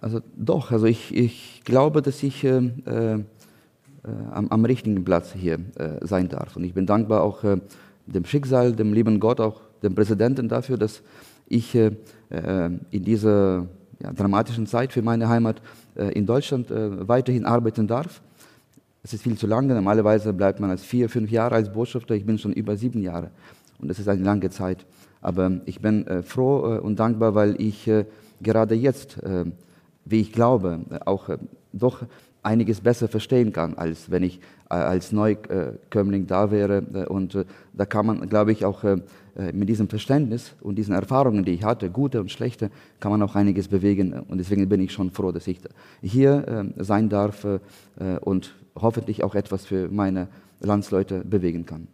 Also 0.00 0.20
doch, 0.36 0.70
also 0.70 0.86
ich, 0.86 1.12
ich 1.12 1.62
glaube, 1.64 2.02
dass 2.02 2.22
ich 2.22 2.44
äh, 2.44 2.60
äh, 4.08 4.10
am, 4.30 4.48
am, 4.48 4.64
richtigen 4.64 5.04
Platz 5.04 5.32
hier 5.32 5.58
äh, 5.76 6.06
sein 6.06 6.28
darf. 6.28 6.56
Und 6.56 6.62
ich 6.62 6.72
bin 6.72 6.86
dankbar 6.86 7.22
auch 7.22 7.42
äh, 7.42 7.58
dem 8.14 8.24
Schicksal, 8.24 8.72
dem 8.72 8.92
lieben 8.92 9.20
Gott, 9.20 9.40
auch 9.40 9.60
dem 9.82 9.94
Präsidenten 9.94 10.48
dafür, 10.48 10.76
dass 10.76 11.02
ich 11.46 11.74
äh, 11.74 11.92
äh, 12.30 12.70
in 12.90 13.04
dieser 13.04 13.66
ja, 14.00 14.12
dramatischen 14.12 14.66
Zeit 14.66 14.92
für 14.92 15.02
meine 15.02 15.28
Heimat 15.28 15.60
äh, 15.96 16.12
in 16.12 16.26
Deutschland 16.26 16.70
äh, 16.70 17.08
weiterhin 17.08 17.44
arbeiten 17.44 17.86
darf. 17.86 18.20
Es 19.02 19.12
ist 19.12 19.22
viel 19.22 19.36
zu 19.36 19.46
lange. 19.46 19.74
Normalerweise 19.74 20.32
bleibt 20.32 20.60
man 20.60 20.70
als 20.70 20.82
vier, 20.82 21.08
fünf 21.08 21.30
Jahre 21.30 21.54
als 21.54 21.72
Botschafter. 21.72 22.14
Ich 22.14 22.26
bin 22.26 22.38
schon 22.38 22.52
über 22.52 22.76
sieben 22.76 23.02
Jahre 23.02 23.30
und 23.78 23.88
das 23.88 23.98
ist 23.98 24.08
eine 24.08 24.22
lange 24.22 24.50
Zeit. 24.50 24.84
Aber 25.20 25.60
ich 25.66 25.80
bin 25.80 26.06
äh, 26.06 26.22
froh 26.22 26.76
äh, 26.76 26.78
und 26.78 26.98
dankbar, 26.98 27.34
weil 27.34 27.60
ich 27.60 27.90
gerade 28.40 28.76
jetzt, 28.76 29.18
wie 30.04 30.20
ich 30.20 30.32
glaube, 30.32 30.78
auch 31.06 31.28
doch 31.72 32.04
einiges 32.48 32.80
besser 32.80 33.08
verstehen 33.08 33.52
kann, 33.52 33.74
als 33.74 34.10
wenn 34.10 34.22
ich 34.22 34.40
äh, 34.70 34.74
als 34.74 35.12
Neukömmling 35.12 36.26
da 36.26 36.50
wäre. 36.50 36.82
Äh, 36.94 37.06
und 37.06 37.34
äh, 37.34 37.44
da 37.74 37.84
kann 37.84 38.06
man, 38.06 38.28
glaube 38.28 38.52
ich, 38.52 38.64
auch 38.64 38.84
mit 39.52 39.68
diesem 39.68 39.88
Verständnis 39.88 40.56
und 40.60 40.74
diesen 40.74 40.94
Erfahrungen, 40.94 41.44
die 41.44 41.52
ich 41.52 41.62
hatte, 41.62 41.90
gute 41.90 42.20
und 42.20 42.28
schlechte, 42.28 42.70
kann 42.98 43.12
man 43.12 43.22
auch 43.22 43.36
einiges 43.36 43.68
bewegen. 43.68 44.12
Und 44.12 44.38
deswegen 44.38 44.68
bin 44.68 44.80
ich 44.80 44.92
schon 44.92 45.12
froh, 45.12 45.30
dass 45.30 45.46
ich 45.46 45.60
hier 46.02 46.72
sein 46.76 47.08
darf 47.08 47.46
und 48.22 48.56
hoffentlich 48.74 49.22
auch 49.22 49.36
etwas 49.36 49.64
für 49.64 49.88
meine 49.90 50.26
Landsleute 50.58 51.22
bewegen 51.24 51.66
kann. 51.66 51.86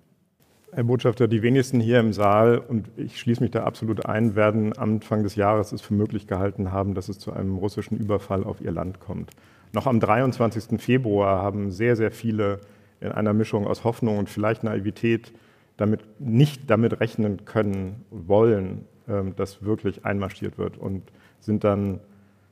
Herr 0.73 0.85
Botschafter, 0.85 1.29
die 1.29 1.43
wenigsten 1.43 1.81
hier 1.81 2.01
im 2.01 2.15
Saal, 2.15 2.57
und 2.57 2.89
ich 2.97 3.21
schließe 3.21 3.43
mich 3.43 3.51
da 3.51 3.65
absolut 3.65 4.07
ein, 4.07 4.35
werden 4.37 4.73
Anfang 4.73 5.23
des 5.23 5.37
Jahres 5.37 5.73
es 5.73 5.83
für 5.83 5.93
möglich 5.93 6.27
gehalten 6.27 6.73
haben, 6.73 6.95
dass 6.95 7.11
es 7.11 7.19
zu 7.19 7.31
einem 7.33 7.57
russischen 7.57 7.99
Überfall 7.99 8.43
auf 8.43 8.63
ihr 8.63 8.73
Land 8.73 9.01
kommt. 9.01 9.33
Noch 9.75 9.89
am 9.89 9.99
23. 9.99 10.81
Februar 10.81 11.43
haben 11.43 11.73
sehr, 11.73 11.97
sehr 11.97 12.13
viele 12.13 12.61
in 13.01 13.11
einer 13.11 13.33
Mischung 13.33 13.67
aus 13.67 13.83
Hoffnung 13.83 14.19
und 14.19 14.31
vielleicht 14.31 14.63
Naivität 14.63 15.33
damit 15.77 16.21
nicht 16.21 16.71
damit 16.71 17.01
rechnen 17.01 17.45
können 17.45 18.05
wollen, 18.11 18.85
ähm, 19.09 19.35
dass 19.35 19.65
wirklich 19.65 20.05
einmarschiert 20.05 20.59
wird 20.59 20.79
und 20.79 21.03
sind 21.41 21.65
dann 21.65 21.99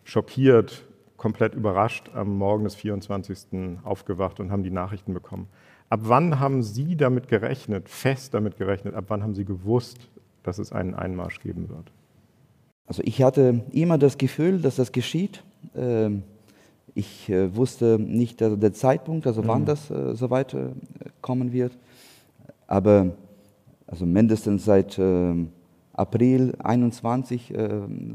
schockiert, 0.03 0.85
komplett 1.17 1.55
überrascht 1.55 2.11
am 2.13 2.37
Morgen 2.37 2.65
des 2.65 2.75
24. 2.75 3.79
aufgewacht 3.85 4.41
und 4.41 4.51
haben 4.51 4.65
die 4.65 4.73
Nachrichten 4.73 5.15
bekommen. 5.15 5.47
Ab 5.91 6.01
wann 6.03 6.41
haben 6.41 6.65
Sie 6.65 6.97
damit 6.97 7.29
gerechnet, 7.29 7.89
fest 7.89 8.35
damit 8.35 8.59
gerechnet, 8.59 8.97
ab 8.97 9.05
wann 9.09 9.23
haben 9.23 9.37
Sie 9.37 9.45
gewusst, 9.45 10.11
dass 10.43 10.59
es 10.59 10.73
einen 10.73 10.95
Einmarsch 10.95 11.39
geben 11.39 11.69
wird? 11.69 11.93
Also 12.87 13.01
ich 13.05 13.23
hatte 13.23 13.63
immer 13.71 13.97
das 13.97 14.19
Gefühl, 14.19 14.59
dass 14.61 14.75
das 14.75 14.91
geschieht. 14.91 15.45
Ähm, 15.77 16.25
ich 16.95 17.29
äh, 17.31 17.55
wusste 17.55 17.99
nicht 17.99 18.41
der 18.41 18.73
Zeitpunkt, 18.73 19.27
also 19.27 19.47
wann 19.47 19.63
mhm. 19.63 19.67
das 19.67 19.91
äh, 19.91 20.15
so 20.15 20.31
weit 20.31 20.55
äh, 20.55 20.71
kommen 21.21 21.53
wird. 21.53 21.73
Aber 22.67 23.13
also 23.87 24.07
mindestens 24.07 24.65
seit 24.65 24.99
ähm, 24.99 25.49
April 25.93 26.55
21, 26.59 27.53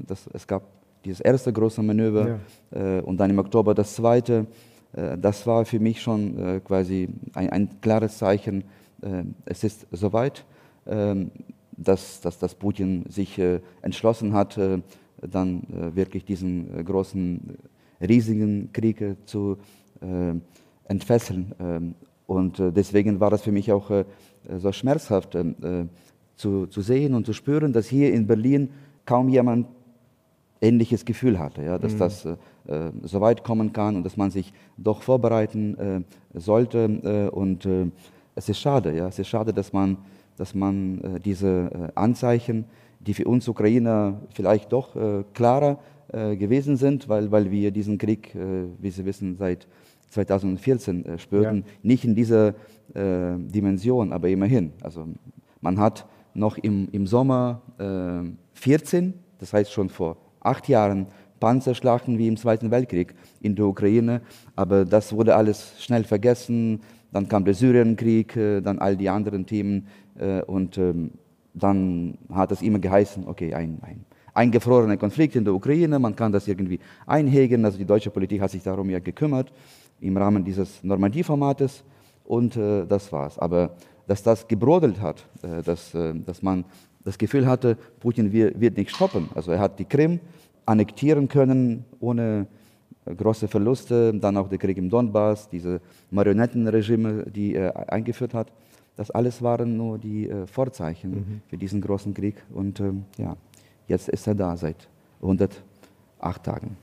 das, 0.07 0.27
es 0.34 0.48
gab 0.48 0.63
dieses 1.05 1.19
erste 1.19 1.53
große 1.53 1.84
Manöver 1.84 2.39
ja. 2.72 3.00
und 3.01 3.17
dann 3.17 3.29
im 3.29 3.38
Oktober 3.38 3.75
das 3.75 3.93
zweite. 3.93 4.48
das 4.93 5.46
war 5.46 5.63
für 5.63 5.79
mich 5.79 6.01
schon 6.01 6.60
quasi 6.65 7.07
ein, 7.36 7.51
ein 7.51 7.69
klares 7.79 8.17
Zeichen, 8.17 8.63
es 9.46 9.63
ist 9.63 9.86
soweit. 9.91 10.43
Ähm, 10.88 11.29
dass, 11.77 12.19
dass, 12.22 12.39
dass 12.39 12.55
Putin 12.55 13.05
sich 13.07 13.38
äh, 13.38 13.62
entschlossen 13.81 14.34
hat, 14.34 14.57
äh, 14.57 14.79
dann 15.22 15.63
äh, 15.63 15.96
wirklich 15.96 16.25
diesen 16.25 16.84
großen, 16.84 17.57
riesigen 18.01 18.72
Krieg 18.74 19.04
zu 19.25 19.58
entfesseln. 20.88 21.54
Ähm, 21.60 21.96
und 22.27 22.60
deswegen 22.60 23.20
war 23.20 23.30
das 23.30 23.42
für 23.42 23.54
mich 23.54 23.72
auch 23.72 23.89
so 24.58 24.72
schmerzhaft 24.74 25.38
zu, 26.36 26.68
zu 26.68 26.82
sehen 26.82 27.13
und 27.13 27.25
zu 27.25 27.32
spüren, 27.32 27.72
dass 27.72 27.88
hier 27.88 28.13
in 28.13 28.27
Berlin 28.27 28.70
kaum 29.06 29.30
jemand 29.30 29.68
ähnliches 30.60 31.06
Gefühl 31.06 31.39
hatte, 31.39 31.63
ja, 31.63 31.77
dass 31.77 31.94
mhm. 31.94 32.00
das 32.00 32.25
äh, 32.25 32.36
so 33.04 33.22
weit 33.22 33.46
kommen 33.46 33.72
kann 33.72 33.96
und 33.96 34.04
dass 34.04 34.18
man 34.18 34.30
sich 34.30 34.51
doch 34.75 35.04
vorbereiten 35.04 35.77
äh, 35.77 36.01
sollte. 36.38 37.30
Äh, 37.30 37.34
und 37.34 37.66
es 38.36 38.50
ist 38.50 38.60
schade, 38.60 38.96
ja, 38.96 39.08
es 39.08 39.20
ist 39.20 39.30
schade, 39.30 39.54
dass 39.54 39.72
man 39.72 39.98
dass 40.38 40.54
man 40.54 41.01
äh, 41.01 41.20
diese 41.20 41.70
äh, 41.72 41.92
Anzeichen, 41.96 42.66
die 43.00 43.13
für 43.13 43.25
uns 43.25 43.48
Ukrainer 43.48 44.22
vielleicht 44.34 44.72
doch 44.72 44.96
äh, 44.96 45.24
klarer 45.34 45.80
gewesen 46.12 46.78
sind, 46.78 47.10
weil, 47.10 47.32
weil 47.32 47.52
wir 47.52 47.72
diesen 47.72 47.98
Krieg, 47.98 48.34
wie 48.80 48.90
Sie 48.90 49.06
wissen, 49.06 49.36
seit 49.36 49.68
2014 50.10 51.18
spürten, 51.18 51.66
ja. 51.66 51.74
nicht 51.84 52.06
in 52.06 52.16
dieser 52.16 52.56
Dimension, 52.96 54.14
aber 54.14 54.30
immerhin. 54.30 54.72
Also 54.82 55.06
man 55.60 55.80
hat 55.80 56.06
noch 56.34 56.58
im, 56.58 56.88
im 56.94 57.08
Sommer 57.08 57.62
14, 58.54 59.16
das 59.40 59.52
heißt 59.52 59.72
schon 59.72 59.90
vor 59.90 60.16
acht 60.40 60.70
Jahren, 60.70 61.08
Panzerschlachten 61.40 62.18
wie 62.18 62.28
im 62.28 62.38
Zweiten 62.38 62.72
Weltkrieg 62.72 63.14
in 63.42 63.56
der 63.56 63.66
Ukraine, 63.66 64.22
aber 64.56 64.86
das 64.86 65.14
wurde 65.14 65.36
alles 65.36 65.74
schnell 65.84 66.04
vergessen. 66.04 66.82
Dann 67.12 67.28
kam 67.28 67.46
der 67.46 67.54
Syrienkrieg, 67.54 68.34
dann 68.64 68.80
all 68.80 68.98
die 68.98 69.10
anderen 69.10 69.46
Themen, 69.46 69.88
äh, 70.20 70.42
und 70.44 70.78
ähm, 70.78 71.12
dann 71.54 72.18
hat 72.32 72.52
es 72.52 72.62
immer 72.62 72.80
geheißen, 72.80 73.28
okay, 73.28 73.54
ein, 73.54 73.80
ein 73.82 74.06
eingefrorener 74.38 74.98
Konflikt 74.98 75.36
in 75.36 75.44
der 75.44 75.53
Ukraine, 75.53 75.98
man 76.00 76.15
kann 76.15 76.32
das 76.32 76.48
irgendwie 76.48 76.79
einhegen. 77.06 77.65
Also 77.65 77.77
die 77.77 77.86
deutsche 77.86 78.12
Politik 78.12 78.41
hat 78.41 78.51
sich 78.51 78.63
darum 78.63 78.89
ja 78.89 79.00
gekümmert 79.00 79.51
im 80.00 80.15
Rahmen 80.15 80.46
dieses 80.46 80.84
Normandie-Formates 80.84 81.84
und 82.24 82.56
äh, 82.56 82.86
das 82.86 83.12
war's. 83.12 83.39
Aber 83.39 83.72
dass 84.06 84.22
das 84.22 84.48
gebrodelt 84.48 85.01
hat, 85.01 85.25
äh, 85.41 85.63
dass, 85.63 85.94
äh, 85.96 86.13
dass 86.13 86.41
man 86.44 86.65
das 87.03 87.17
Gefühl 87.17 87.48
hatte, 87.48 87.77
Putin 88.00 88.32
wird, 88.32 88.60
wird 88.60 88.77
nicht 88.77 88.96
stoppen. 88.96 89.29
Also 89.34 89.51
er 89.51 89.60
hat 89.60 89.79
die 89.79 89.86
Krim 89.86 90.20
annektieren 90.65 91.27
können 91.27 91.86
ohne 92.00 92.48
große 93.06 93.48
Verluste, 93.48 94.13
dann 94.13 94.38
auch 94.38 94.50
der 94.50 94.58
Krieg 94.58 94.77
im 94.77 94.89
Donbass, 94.89 95.50
diese 95.50 95.79
Marionettenregime, 96.12 97.25
die 97.32 97.56
er 97.56 97.91
eingeführt 97.91 98.34
hat. 98.34 98.51
Das 98.98 99.12
alles 99.12 99.41
waren 99.41 99.77
nur 99.77 99.98
die 99.98 100.29
äh, 100.29 100.46
Vorzeichen 100.48 101.12
mhm. 101.12 101.41
für 101.48 101.58
diesen 101.58 101.82
großen 101.82 102.13
Krieg. 102.13 102.36
Und 102.53 102.79
ähm, 102.79 103.06
ja, 103.17 103.38
jetzt 103.88 104.10
ist 104.10 104.27
er 104.27 104.36
da 104.36 104.56
seit 104.56 104.88
108 105.22 106.44
Tagen. 106.44 106.77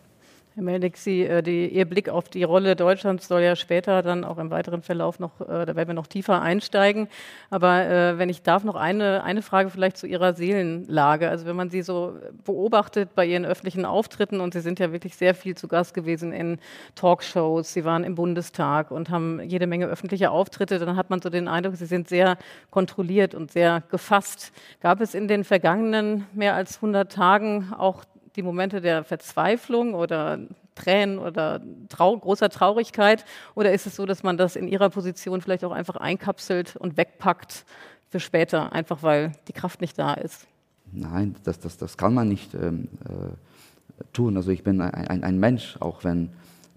Herr 0.56 0.62
Melnick, 0.62 0.96
Sie, 0.96 1.22
äh, 1.22 1.42
die, 1.42 1.66
Ihr 1.66 1.84
Blick 1.84 2.08
auf 2.08 2.28
die 2.28 2.44
Rolle 2.44 2.76
Deutschlands 2.76 3.26
soll 3.26 3.42
ja 3.42 3.56
später 3.56 4.02
dann 4.02 4.22
auch 4.22 4.38
im 4.38 4.52
weiteren 4.52 4.82
Verlauf 4.82 5.18
noch, 5.18 5.40
äh, 5.40 5.66
da 5.66 5.74
werden 5.74 5.88
wir 5.88 5.94
noch 5.94 6.06
tiefer 6.06 6.40
einsteigen. 6.40 7.08
Aber 7.50 7.84
äh, 7.84 8.18
wenn 8.18 8.28
ich 8.28 8.42
darf, 8.42 8.62
noch 8.62 8.76
eine, 8.76 9.24
eine 9.24 9.42
Frage 9.42 9.68
vielleicht 9.68 9.96
zu 9.96 10.06
Ihrer 10.06 10.34
Seelenlage. 10.34 11.28
Also 11.28 11.46
wenn 11.46 11.56
man 11.56 11.70
Sie 11.70 11.82
so 11.82 12.16
beobachtet 12.44 13.16
bei 13.16 13.26
Ihren 13.26 13.44
öffentlichen 13.44 13.84
Auftritten 13.84 14.40
und 14.40 14.54
Sie 14.54 14.60
sind 14.60 14.78
ja 14.78 14.92
wirklich 14.92 15.16
sehr 15.16 15.34
viel 15.34 15.56
zu 15.56 15.66
Gast 15.66 15.92
gewesen 15.92 16.32
in 16.32 16.58
Talkshows, 16.94 17.72
Sie 17.72 17.84
waren 17.84 18.04
im 18.04 18.14
Bundestag 18.14 18.92
und 18.92 19.10
haben 19.10 19.40
jede 19.40 19.66
Menge 19.66 19.86
öffentliche 19.86 20.30
Auftritte, 20.30 20.78
dann 20.78 20.94
hat 20.94 21.10
man 21.10 21.20
so 21.20 21.30
den 21.30 21.48
Eindruck, 21.48 21.74
Sie 21.74 21.86
sind 21.86 22.08
sehr 22.08 22.38
kontrolliert 22.70 23.34
und 23.34 23.50
sehr 23.50 23.82
gefasst. 23.90 24.52
Gab 24.80 25.00
es 25.00 25.16
in 25.16 25.26
den 25.26 25.42
vergangenen 25.42 26.28
mehr 26.32 26.54
als 26.54 26.76
100 26.76 27.10
Tagen 27.10 27.72
auch 27.76 28.04
die 28.36 28.42
Momente 28.42 28.80
der 28.80 29.04
Verzweiflung 29.04 29.94
oder 29.94 30.38
Tränen 30.74 31.18
oder 31.18 31.60
trau 31.88 32.16
großer 32.16 32.48
Traurigkeit? 32.48 33.24
Oder 33.54 33.72
ist 33.72 33.86
es 33.86 33.96
so, 33.96 34.06
dass 34.06 34.22
man 34.22 34.36
das 34.36 34.56
in 34.56 34.68
Ihrer 34.68 34.90
Position 34.90 35.40
vielleicht 35.40 35.64
auch 35.64 35.72
einfach 35.72 35.96
einkapselt 35.96 36.76
und 36.76 36.96
wegpackt 36.96 37.64
für 38.10 38.20
später, 38.20 38.72
einfach 38.72 39.02
weil 39.02 39.32
die 39.48 39.52
Kraft 39.52 39.80
nicht 39.80 39.98
da 39.98 40.14
ist? 40.14 40.46
Nein, 40.92 41.36
das, 41.44 41.58
das, 41.58 41.76
das 41.76 41.96
kann 41.96 42.14
man 42.14 42.28
nicht 42.28 42.54
ähm, 42.54 42.88
äh, 43.04 44.04
tun. 44.12 44.36
Also 44.36 44.50
ich 44.50 44.62
bin 44.62 44.80
ein, 44.80 44.92
ein, 44.92 45.24
ein, 45.24 45.38
Mensch, 45.38 45.76
auch 45.80 46.04
wenn, 46.04 46.30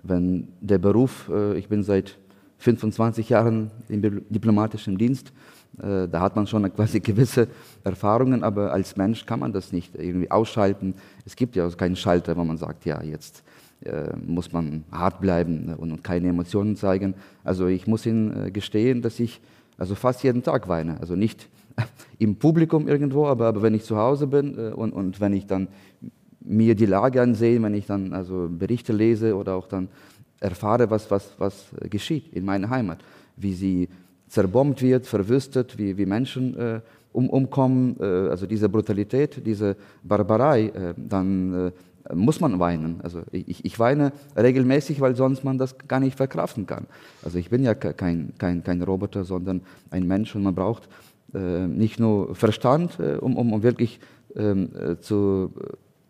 wenn 0.04 0.48
der 0.62 0.80
Beruf, 0.80 1.30
äh, 1.30 1.58
ich 1.58 1.68
bin 1.68 1.84
seit 1.84 2.18
25 2.60 3.30
Jahren 3.30 3.72
im 3.90 4.02
diplomatischen 4.30 4.98
Dienst, 4.98 5.32
äh, 5.80 6.08
da 6.08 6.22
hat 6.22 6.36
man 6.36 6.48
schon 6.48 6.72
quasi 6.74 7.00
gewisse 7.00 7.48
Erfahrungen, 7.84 8.44
aber 8.44 8.72
als 8.72 8.98
Mensch 8.98 9.26
kann 9.26 9.40
man 9.40 9.54
das 9.54 9.72
nicht 9.72 9.96
irgendwie 9.96 10.32
ausschalten. 10.32 10.96
Es 11.26 11.36
gibt 11.36 11.56
ja 11.56 11.70
keinen 11.70 11.96
Schalter, 11.96 12.36
wo 12.36 12.44
man 12.44 12.58
sagt, 12.58 12.86
ja, 12.86 13.02
jetzt 13.04 13.44
äh, 13.82 14.16
muss 14.26 14.52
man 14.52 14.84
hart 14.92 15.22
bleiben 15.22 15.74
und, 15.78 15.92
und, 15.92 16.04
keine 16.04 16.30
Emotionen 16.30 16.76
zeigen. 16.76 17.14
Also 17.44 17.68
ich 17.68 17.86
muss 17.86 18.06
Ihnen 18.06 18.48
äh, 18.48 18.52
gestehen, 18.52 19.02
dass 19.02 19.20
ich 19.20 19.40
also 19.78 19.94
fast 19.94 20.24
jeden 20.24 20.42
Tag 20.42 20.68
weine. 20.68 21.00
Also 21.00 21.16
nicht 21.16 21.48
im 22.18 22.38
Publikum 22.38 22.88
irgendwo, 22.88 23.28
aber, 23.28 23.46
aber 23.46 23.62
wenn 23.62 23.76
ich 23.76 23.84
zu 23.84 23.98
Hause 23.98 24.26
bin 24.26 24.58
äh, 24.58 24.72
und, 24.72 24.94
und 24.94 25.22
wenn 25.22 25.34
ich 25.34 25.46
dann 25.46 25.68
mir 26.40 26.76
die 26.76 26.86
Lage 26.86 27.22
ansehe, 27.22 27.62
wenn 27.62 27.76
ich 27.76 27.86
dann 27.86 28.14
also 28.14 28.48
Berichte 28.50 28.94
lese 28.94 29.36
oder 29.36 29.56
auch 29.56 29.68
dann 29.68 29.90
erfahre, 30.40 30.90
was, 30.90 31.10
was, 31.10 31.32
was 31.38 31.68
geschieht 31.90 32.34
in 32.34 32.46
meiner 32.46 32.70
Heimat, 32.70 33.00
wie 33.36 33.54
sie 33.54 33.90
zerbombt 34.28 34.82
wird, 34.82 35.06
verwüstet, 35.06 35.78
wie, 35.78 35.98
wie 35.98 36.06
Menschen 36.06 36.58
äh, 36.58 36.82
um, 37.14 37.30
umkommen, 37.30 37.96
äh, 38.00 38.30
also 38.30 38.46
diese 38.46 38.70
Brutalität, 38.70 39.46
diese 39.46 39.76
Barbarei, 40.04 40.68
äh, 40.68 40.94
dann 40.98 41.72
äh, 42.10 42.16
muss 42.16 42.40
man 42.40 42.60
weinen. 42.60 43.00
Also 43.02 43.22
ich, 43.32 43.66
ich, 43.66 43.80
weine 43.80 44.12
regelmäßig, 44.36 45.02
weil 45.02 45.16
sonst 45.16 45.44
man 45.44 45.58
das 45.58 45.78
gar 45.88 46.00
nicht 46.00 46.18
verkraften 46.18 46.66
kann. 46.66 46.86
Also 47.24 47.38
ich 47.38 47.50
bin 47.50 47.64
ja 47.64 47.74
kein, 47.74 48.34
kein, 48.38 48.64
kein 48.64 48.82
Roboter, 48.82 49.24
sondern 49.24 49.62
ein 49.90 50.08
Mensch 50.08 50.36
und 50.36 50.44
man 50.44 50.56
braucht 50.56 50.88
äh, 51.34 51.68
nicht 51.68 52.00
nur 52.00 52.36
Verstand, 52.36 53.00
äh, 53.00 53.18
um, 53.18 53.36
um, 53.36 53.54
um 53.54 53.64
wirklich 53.64 54.00
ähm, 54.36 54.70
zu 55.02 55.52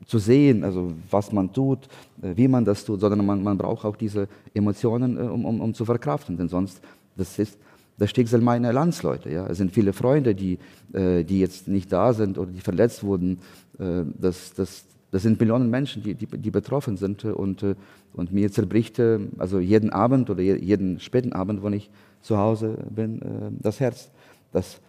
zu 0.08 0.18
sehen, 0.20 0.64
also 0.64 0.94
was 1.12 1.32
man 1.32 1.54
tut, 1.54 1.88
wie 2.18 2.48
man 2.48 2.66
das 2.66 2.84
tut, 2.86 3.02
sondern 3.02 3.26
man, 3.26 3.44
man 3.44 3.58
braucht 3.58 3.86
auch 3.86 3.98
diese 3.98 4.28
Emotionen, 4.54 5.18
um, 5.18 5.46
um, 5.46 5.62
um 5.62 5.74
zu 5.74 5.86
verkraften. 5.86 6.38
Denn 6.38 6.48
sonst, 6.48 6.82
das 7.16 7.38
ist 7.38 7.60
das 7.98 8.12
Schicksal 8.12 8.42
meiner 8.42 8.72
Landsleute. 8.72 9.30
Ja. 9.30 9.48
Es 9.48 9.58
sind 9.58 9.72
viele 9.72 9.94
Freunde, 9.94 10.36
die, 10.36 10.60
äh, 10.94 11.24
die 11.24 11.40
jetzt 11.40 11.68
nicht 11.68 11.92
da 11.92 12.14
sind 12.14 12.38
oder 12.38 12.52
die 12.52 12.62
verletzt 12.62 13.04
wurden. 13.04 13.40
Äh, 13.80 14.04
das, 14.20 14.54
das, 14.54 14.86
das 15.12 15.24
sind 15.24 15.40
Millionen 15.40 15.70
Menschen, 15.70 16.04
die, 16.04 16.14
die, 16.14 16.28
die 16.28 16.52
betroffen 16.52 16.98
sind. 16.98 17.26
Und, 17.26 17.64
äh, 17.64 17.76
und 18.14 18.32
mir 18.32 18.52
zerbricht 18.52 19.00
äh, 19.00 19.20
also 19.38 19.60
jeden 19.60 19.90
Abend 19.90 20.30
oder 20.30 20.42
jeden 20.42 21.00
späten 21.00 21.34
Abend, 21.34 21.64
wenn 21.64 21.74
ich 21.74 21.90
zu 22.22 22.38
Hause 22.38 22.78
bin, 22.90 23.22
äh, 23.22 23.26
das 23.60 23.80
Herz. 23.80 24.12
Dass, 24.54 24.80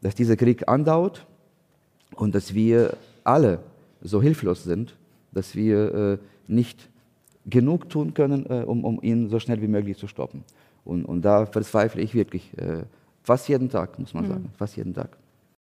dass 0.00 0.14
dieser 0.14 0.36
Krieg 0.36 0.68
andauert 0.68 1.26
und 2.16 2.34
dass 2.34 2.54
wir 2.54 2.96
alle 3.24 3.60
so 4.02 4.22
hilflos 4.22 4.64
sind, 4.64 4.96
dass 5.32 5.54
wir 5.54 5.94
äh, 5.94 6.18
nicht 6.46 6.88
genug 7.46 7.88
tun 7.88 8.14
können, 8.14 8.44
um, 8.44 8.84
um 8.84 9.02
ihn 9.02 9.28
so 9.28 9.38
schnell 9.38 9.62
wie 9.62 9.68
möglich 9.68 9.96
zu 9.96 10.06
stoppen. 10.06 10.44
Und, 10.84 11.04
und 11.04 11.22
da 11.22 11.46
verzweifle 11.46 12.02
ich 12.02 12.14
wirklich 12.14 12.56
äh, 12.58 12.82
fast 13.22 13.48
jeden 13.48 13.68
Tag, 13.68 13.98
muss 13.98 14.14
man 14.14 14.24
mhm. 14.24 14.28
sagen, 14.28 14.50
fast 14.56 14.76
jeden 14.76 14.94
Tag. 14.94 15.16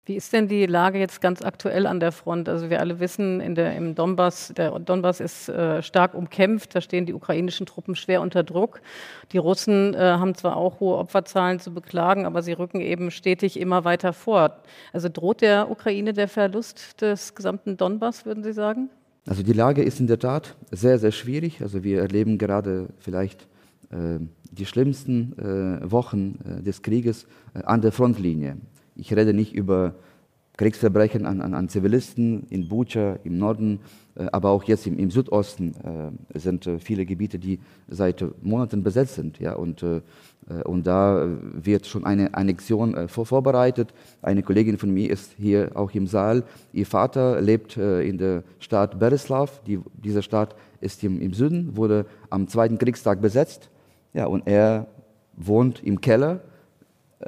Wie 0.09 0.15
ist 0.15 0.33
denn 0.33 0.47
die 0.47 0.67
Lage 0.67 1.01
jetzt 1.01 1.21
ganz 1.21 1.43
aktuell 1.43 1.85
an 1.85 1.99
der 1.99 2.13
Front? 2.13 2.49
Also 2.49 2.71
wir 2.71 2.79
alle 2.79 3.01
wissen, 3.01 3.41
in 3.41 3.57
der, 3.57 3.75
im 3.75 3.97
Donbass, 3.97 4.53
der 4.57 4.79
Donbass 4.79 5.19
ist 5.19 5.49
äh, 5.49 5.83
stark 5.83 6.15
umkämpft, 6.15 6.77
da 6.77 6.81
stehen 6.81 7.07
die 7.07 7.13
ukrainischen 7.13 7.67
Truppen 7.67 7.97
schwer 7.97 8.23
unter 8.23 8.45
Druck. 8.45 8.81
Die 9.33 9.39
Russen 9.39 9.95
äh, 9.95 9.99
haben 9.99 10.37
zwar 10.37 10.57
auch 10.59 10.79
hohe 10.79 10.97
Opferzahlen 10.97 11.59
zu 11.59 11.75
beklagen, 11.75 12.25
aber 12.25 12.43
sie 12.43 12.53
rücken 12.53 12.81
eben 12.81 13.11
stetig 13.11 13.59
immer 13.59 13.85
weiter 13.85 14.13
vor. 14.13 14.59
Also 14.93 15.09
droht 15.09 15.41
der 15.41 15.73
Ukraine 15.73 16.13
der 16.13 16.29
Verlust 16.29 17.03
des 17.03 17.35
gesamten 17.35 17.77
Donbass, 17.77 18.25
würden 18.25 18.45
Sie 18.45 18.53
sagen? 18.53 18.91
Also 19.27 19.43
die 19.43 19.55
Lage 19.55 19.83
ist 19.83 19.99
in 19.99 20.07
der 20.07 20.21
Tat 20.21 20.55
sehr, 20.71 21.01
sehr 21.01 21.11
schwierig. 21.11 21.63
Also 21.63 21.83
wir 21.83 22.01
erleben 22.01 22.39
gerade 22.39 22.91
vielleicht 23.01 23.49
äh, 23.91 24.21
die 24.53 24.67
schlimmsten 24.67 25.37
äh, 25.37 25.91
Wochen 25.91 26.39
äh, 26.45 26.63
des 26.63 26.83
Krieges 26.83 27.27
äh, 27.55 27.65
an 27.65 27.81
der 27.81 27.91
Frontlinie. 27.91 28.59
Ich 28.97 29.15
rede 29.15 29.35
nicht 29.35 29.55
über 29.55 29.95
Kriegsverbrechen 30.57 31.27
an, 31.27 31.43
an, 31.43 31.53
an 31.53 31.69
Zivilisten 31.69 32.47
in 32.49 32.69
Bucha 32.69 33.19
im 33.25 33.37
Norden, 33.37 33.81
äh, 34.15 34.27
aber 34.33 34.51
auch 34.51 34.65
jetzt 34.65 34.87
im, 34.87 34.99
im 34.99 35.11
Südosten 35.11 35.75
äh, 36.33 36.39
sind 36.39 36.69
viele 36.81 37.05
Gebiete, 37.05 37.39
die 37.39 37.61
seit 37.89 38.25
Monaten 38.43 38.83
besetzt 38.83 39.17
sind. 39.17 39.39
Ja, 39.39 39.55
und, 39.55 39.85
und 40.65 40.87
da 40.87 41.29
wird 41.53 41.87
schon 41.87 42.05
eine 42.05 42.35
Annexion 42.35 43.09
vor, 43.09 43.27
vorbereitet. 43.27 43.93
Eine 44.23 44.43
Kollegin 44.43 44.79
von 44.79 44.91
mir 44.91 45.11
ist 45.11 45.35
hier 45.37 45.73
auch 45.75 45.91
im 45.93 46.07
Saal. 46.07 46.45
Ihr 46.73 46.87
Vater 46.87 47.41
lebt 47.41 47.77
in 47.77 48.19
der 48.19 48.45
Stadt 48.59 48.99
Bereslav. 48.99 49.63
Die, 49.65 49.81
dieser 49.93 50.23
Stadt 50.23 50.55
ist 50.81 51.03
im, 51.05 51.21
im 51.21 51.33
Süden, 51.33 51.77
wurde 51.77 52.07
am 52.31 52.49
Zweiten 52.49 52.79
Kriegstag 52.79 53.21
besetzt. 53.21 53.71
Ja, 54.15 54.27
und 54.27 54.47
er 54.47 54.87
wohnt 55.37 55.83
im 55.83 56.01
Keller 56.01 56.41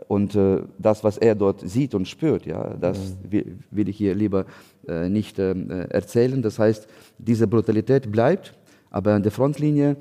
und 0.06 0.34
äh, 0.34 0.62
das, 0.78 1.02
was 1.02 1.16
er 1.16 1.34
dort 1.34 1.60
sieht 1.68 1.94
und 1.94 2.06
spürt, 2.06 2.44
ja, 2.44 2.74
das 2.74 3.16
will, 3.28 3.58
will, 3.70 3.88
ich 3.88 3.96
hier 3.96 4.14
lieber 4.14 4.44
äh, 4.86 5.08
nicht 5.08 5.38
äh, 5.38 5.54
erzählen. 5.88 6.42
Das 6.42 6.58
heißt, 6.58 6.86
diese 7.16 7.46
Brutalität 7.46 8.12
bleibt, 8.12 8.54
aber 8.90 9.14
an 9.14 9.22
der 9.22 9.32
Frontlinie 9.32 9.96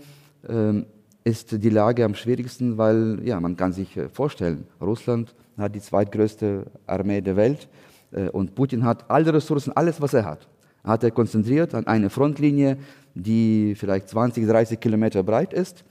ähm, 0.47 0.85
ist 1.23 1.63
die 1.63 1.69
Lage 1.69 2.03
am 2.03 2.15
schwierigsten, 2.15 2.77
weil 2.77 3.19
ja, 3.23 3.39
man 3.39 3.55
kann 3.55 3.71
sich 3.71 3.95
äh, 3.95 4.09
vorstellen, 4.09 4.65
Russland 4.81 5.33
hat 5.57 5.73
die 5.73 5.81
zweitgrößte 5.81 6.65
Armee 6.85 7.21
der 7.21 7.37
Welt 7.37 7.69
äh, 8.11 8.29
und 8.29 8.55
Putin 8.55 8.83
hat 8.83 9.09
alle 9.09 9.33
Ressourcen, 9.33 9.71
alles, 9.73 10.01
was 10.01 10.13
er 10.13 10.25
hat, 10.25 10.47
hat 10.83 11.03
er 11.03 11.11
konzentriert 11.11 11.73
an 11.73 11.87
eine 11.87 12.09
Frontlinie, 12.09 12.77
die 13.15 13.73
vielleicht 13.75 14.09
20, 14.09 14.45
30 14.45 14.79
Kilometer 14.81 15.23
breit 15.23 15.53
ist 15.53 15.85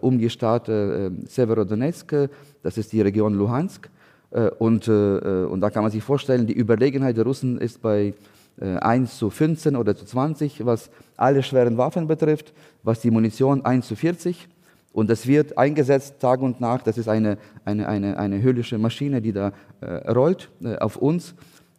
um 0.00 0.18
die 0.18 0.30
Stadt 0.30 0.68
äh, 0.68 1.10
Severodonetsk, 1.26 2.28
das 2.62 2.78
ist 2.78 2.92
die 2.92 3.00
Region 3.00 3.34
Luhansk. 3.34 3.88
Äh, 4.30 4.50
und, 4.58 4.88
und 4.88 5.60
da 5.60 5.70
kann 5.70 5.82
man 5.82 5.92
sich 5.92 6.02
vorstellen, 6.02 6.46
die 6.46 6.56
Überlegenheit 6.56 7.16
der 7.16 7.24
Russen 7.24 7.58
ist 7.58 7.82
bei 7.82 8.14
1 8.60 9.16
zu 9.16 9.30
15 9.30 9.74
oder 9.74 9.96
zu 9.96 10.04
20, 10.04 10.66
was 10.66 10.90
alle 11.16 11.42
schweren 11.42 11.78
Waffen 11.78 12.06
betrifft, 12.06 12.52
was 12.82 13.00
die 13.00 13.10
Munition 13.10 13.64
1 13.64 13.88
zu 13.88 13.96
40. 13.96 14.48
Und 14.92 15.08
das 15.08 15.26
wird 15.26 15.56
eingesetzt 15.56 16.20
Tag 16.20 16.40
und 16.42 16.60
Nacht. 16.60 16.86
Das 16.86 16.98
ist 16.98 17.08
eine, 17.08 17.38
eine, 17.64 17.88
eine, 17.88 18.18
eine 18.18 18.42
höllische 18.42 18.78
Maschine, 18.78 19.22
die 19.22 19.32
da 19.32 19.52
äh, 19.80 20.10
rollt 20.10 20.50
äh, 20.62 20.76
auf 20.78 20.96
uns. 20.96 21.34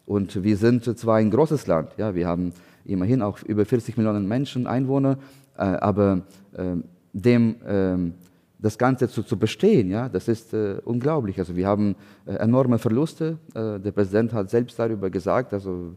Und 0.06 0.44
wir 0.44 0.58
sind 0.58 0.98
zwar 0.98 1.18
ein 1.18 1.30
großes 1.30 1.68
Land, 1.68 1.92
ja, 1.98 2.16
wir 2.16 2.28
haben 2.28 2.54
immerhin 2.86 3.22
auch 3.22 3.42
über 3.44 3.66
40 3.66 3.98
Millionen 3.98 4.28
Menschen, 4.28 4.66
Einwohner, 4.68 5.18
äh, 5.58 5.62
aber 5.62 6.22
dem 7.14 7.56
ähm, 7.68 8.14
das 8.62 8.78
Ganze 8.78 9.10
zu, 9.10 9.24
zu 9.24 9.38
bestehen, 9.38 9.90
ja, 9.90 10.08
das 10.08 10.28
ist 10.28 10.54
äh, 10.54 10.78
unglaublich. 10.86 11.40
Also 11.40 11.56
wir 11.56 11.68
haben 11.68 11.96
äh, 12.26 12.34
enorme 12.34 12.78
Verluste. 12.78 13.38
Äh, 13.56 13.80
der 13.80 13.92
Präsident 13.92 14.34
hat 14.34 14.50
selbst 14.52 14.78
darüber 14.78 15.10
gesagt, 15.10 15.52
also 15.54 15.96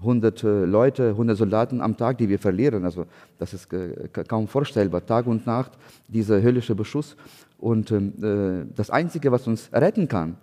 100 0.00 0.44
äh, 0.44 0.64
Leute, 0.66 1.08
100 1.10 1.36
Soldaten 1.36 1.80
am 1.80 1.96
Tag, 1.96 2.18
die 2.18 2.28
wir 2.28 2.38
verlieren. 2.38 2.84
Also 2.84 3.06
das 3.38 3.54
ist 3.54 3.72
äh, 3.72 4.08
kaum 4.28 4.48
vorstellbar. 4.48 5.04
Tag 5.06 5.26
und 5.26 5.46
Nacht 5.46 5.72
dieser 6.08 6.42
höllische 6.42 6.74
Beschuss. 6.74 7.16
Und 7.58 7.90
ähm, 7.90 8.12
äh, 8.22 8.66
das 8.74 8.90
Einzige, 8.90 9.32
was 9.32 9.46
uns 9.46 9.70
retten 9.72 10.08
kann, 10.08 10.36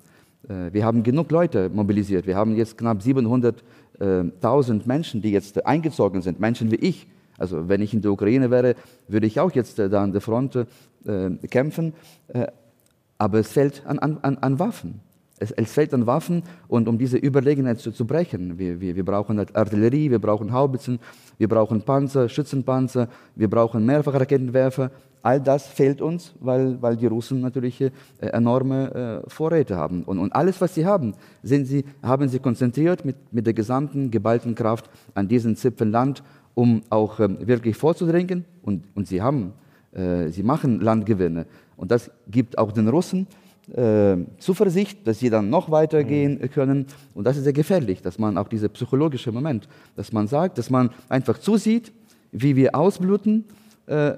wir 0.44 0.84
haben 0.84 1.04
genug 1.04 1.30
Leute 1.30 1.70
mobilisiert. 1.70 2.26
Wir 2.26 2.36
haben 2.36 2.56
jetzt 2.56 2.76
knapp 2.76 2.98
700.000 3.02 4.82
Menschen, 4.88 5.22
die 5.22 5.32
jetzt 5.32 5.64
eingezogen 5.68 6.24
sind, 6.24 6.40
Menschen 6.40 6.72
wie 6.72 6.78
ich, 6.78 7.08
also 7.42 7.68
wenn 7.68 7.82
ich 7.82 7.94
in 7.94 8.02
der 8.02 8.12
Ukraine 8.12 8.52
wäre, 8.52 8.76
würde 9.08 9.28
ich 9.28 9.40
auch 9.40 9.52
jetzt 9.52 9.80
äh, 9.80 9.90
da 9.90 10.04
an 10.04 10.12
der 10.12 10.22
Front 10.22 10.56
äh, 10.56 11.30
kämpfen. 11.48 11.94
Äh, 12.28 12.48
aber 13.18 13.40
es 13.40 13.52
fällt 13.52 13.84
an, 13.86 14.00
an, 14.00 14.38
an 14.38 14.60
Waffen. 14.60 15.00
Es, 15.38 15.52
es, 15.52 15.74
fällt 15.74 15.94
an 15.94 16.06
Waffen 16.06 16.44
und 16.68 16.88
um 16.88 17.00
diese 17.00 17.18
Überlegenheit 17.18 17.80
zu, 17.80 17.92
zu 17.92 18.06
brechen. 18.06 18.60
Wir, 18.60 18.80
wir, 18.80 18.96
wir, 18.96 19.06
brauchen 19.06 19.40
Artillerie, 19.40 20.12
wir 20.12 20.20
brauchen 20.20 20.52
Haubitzen, 20.52 21.00
wir 21.40 21.48
brauchen 21.48 21.82
Panzer, 21.82 22.30
Schützenpanzer, 22.30 23.08
wir 23.36 23.50
brauchen 23.50 23.86
Mehrfachraketenwerfer. 23.86 24.92
All 25.24 25.40
das 25.40 25.68
fehlt 25.68 26.02
uns, 26.02 26.34
weil, 26.40 26.82
weil 26.82 26.96
die 26.96 27.08
Russen 27.08 27.42
natürlich 27.42 27.82
äh, 27.82 27.92
enorme 28.20 29.24
äh, 29.26 29.30
Vorräte 29.30 29.76
haben. 29.76 30.04
Und, 30.04 30.20
und, 30.20 30.34
alles, 30.34 30.62
was 30.62 30.76
sie 30.76 30.86
haben, 30.86 31.14
sie, 31.44 31.86
haben 32.02 32.28
sie 32.28 32.40
konzentriert 32.40 33.06
mit, 33.06 33.16
mit 33.32 33.46
der 33.46 33.54
gesamten 33.54 34.10
geballten 34.12 34.56
Kraft 34.56 34.90
an 35.14 35.28
diesen 35.28 35.56
Zipfel 35.56 35.90
Land 35.90 36.24
um 36.54 36.82
auch 36.90 37.20
ähm, 37.20 37.38
wirklich 37.48 37.78
vorzudringen. 37.78 38.46
Und, 38.62 38.84
und 38.96 39.08
sie, 39.08 39.22
haben, 39.22 39.54
äh, 39.94 40.30
sie 40.30 40.44
machen 40.44 40.82
Landgewinne. 40.82 41.46
Und 41.78 41.92
das 41.92 42.12
gibt 42.30 42.58
auch 42.58 42.72
den 42.72 42.88
Russen 42.88 43.28
äh, 43.74 44.18
Zuversicht, 44.40 45.08
dass 45.08 45.20
sie 45.20 45.30
dann 45.30 45.50
noch 45.50 45.72
weitergehen 45.72 46.40
mhm. 46.42 46.50
können. 46.52 46.86
Und 47.14 47.26
das 47.26 47.38
ist 47.38 47.44
sehr 47.44 47.54
gefährlich, 47.54 48.02
dass 48.02 48.20
man 48.20 48.38
auch 48.38 48.48
dieser 48.48 48.70
psychologische 48.70 49.32
Moment, 49.32 49.68
dass 49.96 50.12
man 50.12 50.28
sagt, 50.28 50.58
dass 50.58 50.70
man 50.70 50.92
einfach 51.10 51.38
zusieht, 51.38 51.92
wie 52.32 52.56
wir 52.56 52.76
ausbluten. 52.76 53.46
Äh, 53.88 54.14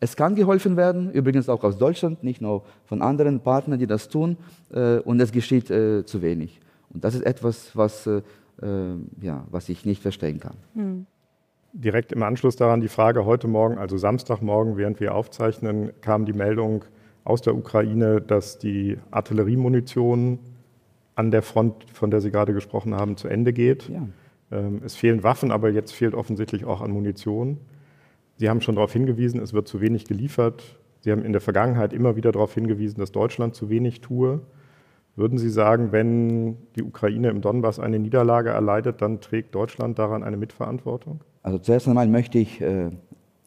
es 0.00 0.14
kann 0.14 0.36
geholfen 0.36 0.76
werden, 0.76 1.10
übrigens 1.10 1.48
auch 1.48 1.64
aus 1.64 1.76
Deutschland, 1.76 2.22
nicht 2.22 2.40
nur 2.40 2.62
von 2.84 3.02
anderen 3.02 3.40
Partnern, 3.40 3.80
die 3.80 3.86
das 3.88 4.08
tun. 4.08 4.36
Und 4.70 5.20
es 5.20 5.32
geschieht 5.32 5.66
zu 5.66 6.22
wenig. 6.22 6.60
Und 6.94 7.02
das 7.02 7.16
ist 7.16 7.26
etwas, 7.26 7.74
was, 7.74 8.08
ja, 9.20 9.44
was 9.50 9.68
ich 9.68 9.84
nicht 9.84 10.00
verstehen 10.00 10.38
kann. 10.38 10.54
Mhm 10.74 11.06
direkt 11.72 12.12
im 12.12 12.22
Anschluss 12.22 12.56
daran 12.56 12.80
die 12.80 12.88
Frage, 12.88 13.24
heute 13.24 13.48
Morgen, 13.48 13.78
also 13.78 13.96
Samstagmorgen, 13.96 14.76
während 14.76 15.00
wir 15.00 15.14
aufzeichnen, 15.14 15.92
kam 16.00 16.24
die 16.24 16.32
Meldung 16.32 16.84
aus 17.24 17.42
der 17.42 17.54
Ukraine, 17.54 18.20
dass 18.20 18.58
die 18.58 18.98
Artilleriemunition 19.10 20.38
an 21.14 21.30
der 21.30 21.42
Front, 21.42 21.84
von 21.92 22.10
der 22.10 22.20
Sie 22.20 22.30
gerade 22.30 22.54
gesprochen 22.54 22.94
haben, 22.94 23.16
zu 23.16 23.28
Ende 23.28 23.52
geht. 23.52 23.88
Ja. 23.88 24.08
Ähm, 24.50 24.80
es 24.84 24.96
fehlen 24.96 25.22
Waffen, 25.22 25.50
aber 25.50 25.70
jetzt 25.70 25.92
fehlt 25.92 26.14
offensichtlich 26.14 26.64
auch 26.64 26.80
an 26.80 26.90
Munition. 26.90 27.58
Sie 28.36 28.48
haben 28.48 28.60
schon 28.60 28.76
darauf 28.76 28.92
hingewiesen, 28.92 29.40
es 29.40 29.52
wird 29.52 29.68
zu 29.68 29.80
wenig 29.80 30.04
geliefert. 30.04 30.78
Sie 31.00 31.10
haben 31.10 31.24
in 31.24 31.32
der 31.32 31.40
Vergangenheit 31.40 31.92
immer 31.92 32.16
wieder 32.16 32.32
darauf 32.32 32.54
hingewiesen, 32.54 33.00
dass 33.00 33.12
Deutschland 33.12 33.54
zu 33.54 33.68
wenig 33.68 34.00
tue. 34.00 34.40
Würden 35.18 35.36
Sie 35.36 35.50
sagen, 35.50 35.90
wenn 35.90 36.56
die 36.76 36.84
Ukraine 36.84 37.30
im 37.30 37.40
Donbass 37.40 37.80
eine 37.80 37.98
Niederlage 37.98 38.50
erleidet, 38.50 39.02
dann 39.02 39.20
trägt 39.20 39.52
Deutschland 39.52 39.98
daran 39.98 40.22
eine 40.22 40.36
Mitverantwortung? 40.36 41.24
Also 41.42 41.58
zuerst 41.58 41.88
einmal 41.88 42.06
möchte 42.06 42.38
ich 42.38 42.60
äh, 42.60 42.90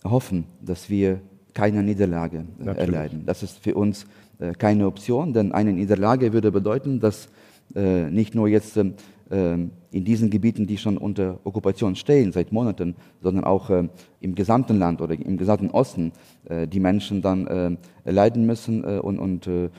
hoffen, 0.03 0.43
dass 0.61 0.89
wir 0.89 1.21
keine 1.53 1.81
Niederlage 1.81 2.43
äh, 2.59 2.71
erleiden. 2.71 3.23
Das 3.25 3.41
ist 3.41 3.63
für 3.63 3.75
uns 3.75 4.05
äh, 4.39 4.51
keine 4.51 4.85
Option, 4.85 5.31
denn 5.31 5.53
eine 5.53 5.71
Niederlage 5.71 6.33
würde 6.33 6.51
bedeuten, 6.51 6.99
dass 6.99 7.29
äh, 7.73 8.09
nicht 8.11 8.35
nur 8.35 8.49
jetzt 8.49 8.75
ähm, 8.75 8.95
äh, 9.29 9.53
in 9.53 10.03
diesen 10.03 10.29
Gebieten, 10.29 10.67
die 10.67 10.77
schon 10.77 10.97
unter 10.97 11.39
Okkupation 11.45 11.95
stehen 11.95 12.33
seit 12.33 12.51
Monaten, 12.51 12.95
sondern 13.21 13.45
auch 13.45 13.69
äh, 13.69 13.87
im 14.19 14.35
gesamten 14.35 14.77
Land 14.77 14.99
oder 14.99 15.13
im 15.13 15.37
gesamten 15.37 15.69
Osten 15.69 16.11
die 16.49 16.79
Menschen 16.79 17.21
dann 17.21 17.77
leiden 18.03 18.45
müssen 18.47 18.83
und, 18.83 19.19
und 19.19 19.47
äh, 19.47 19.69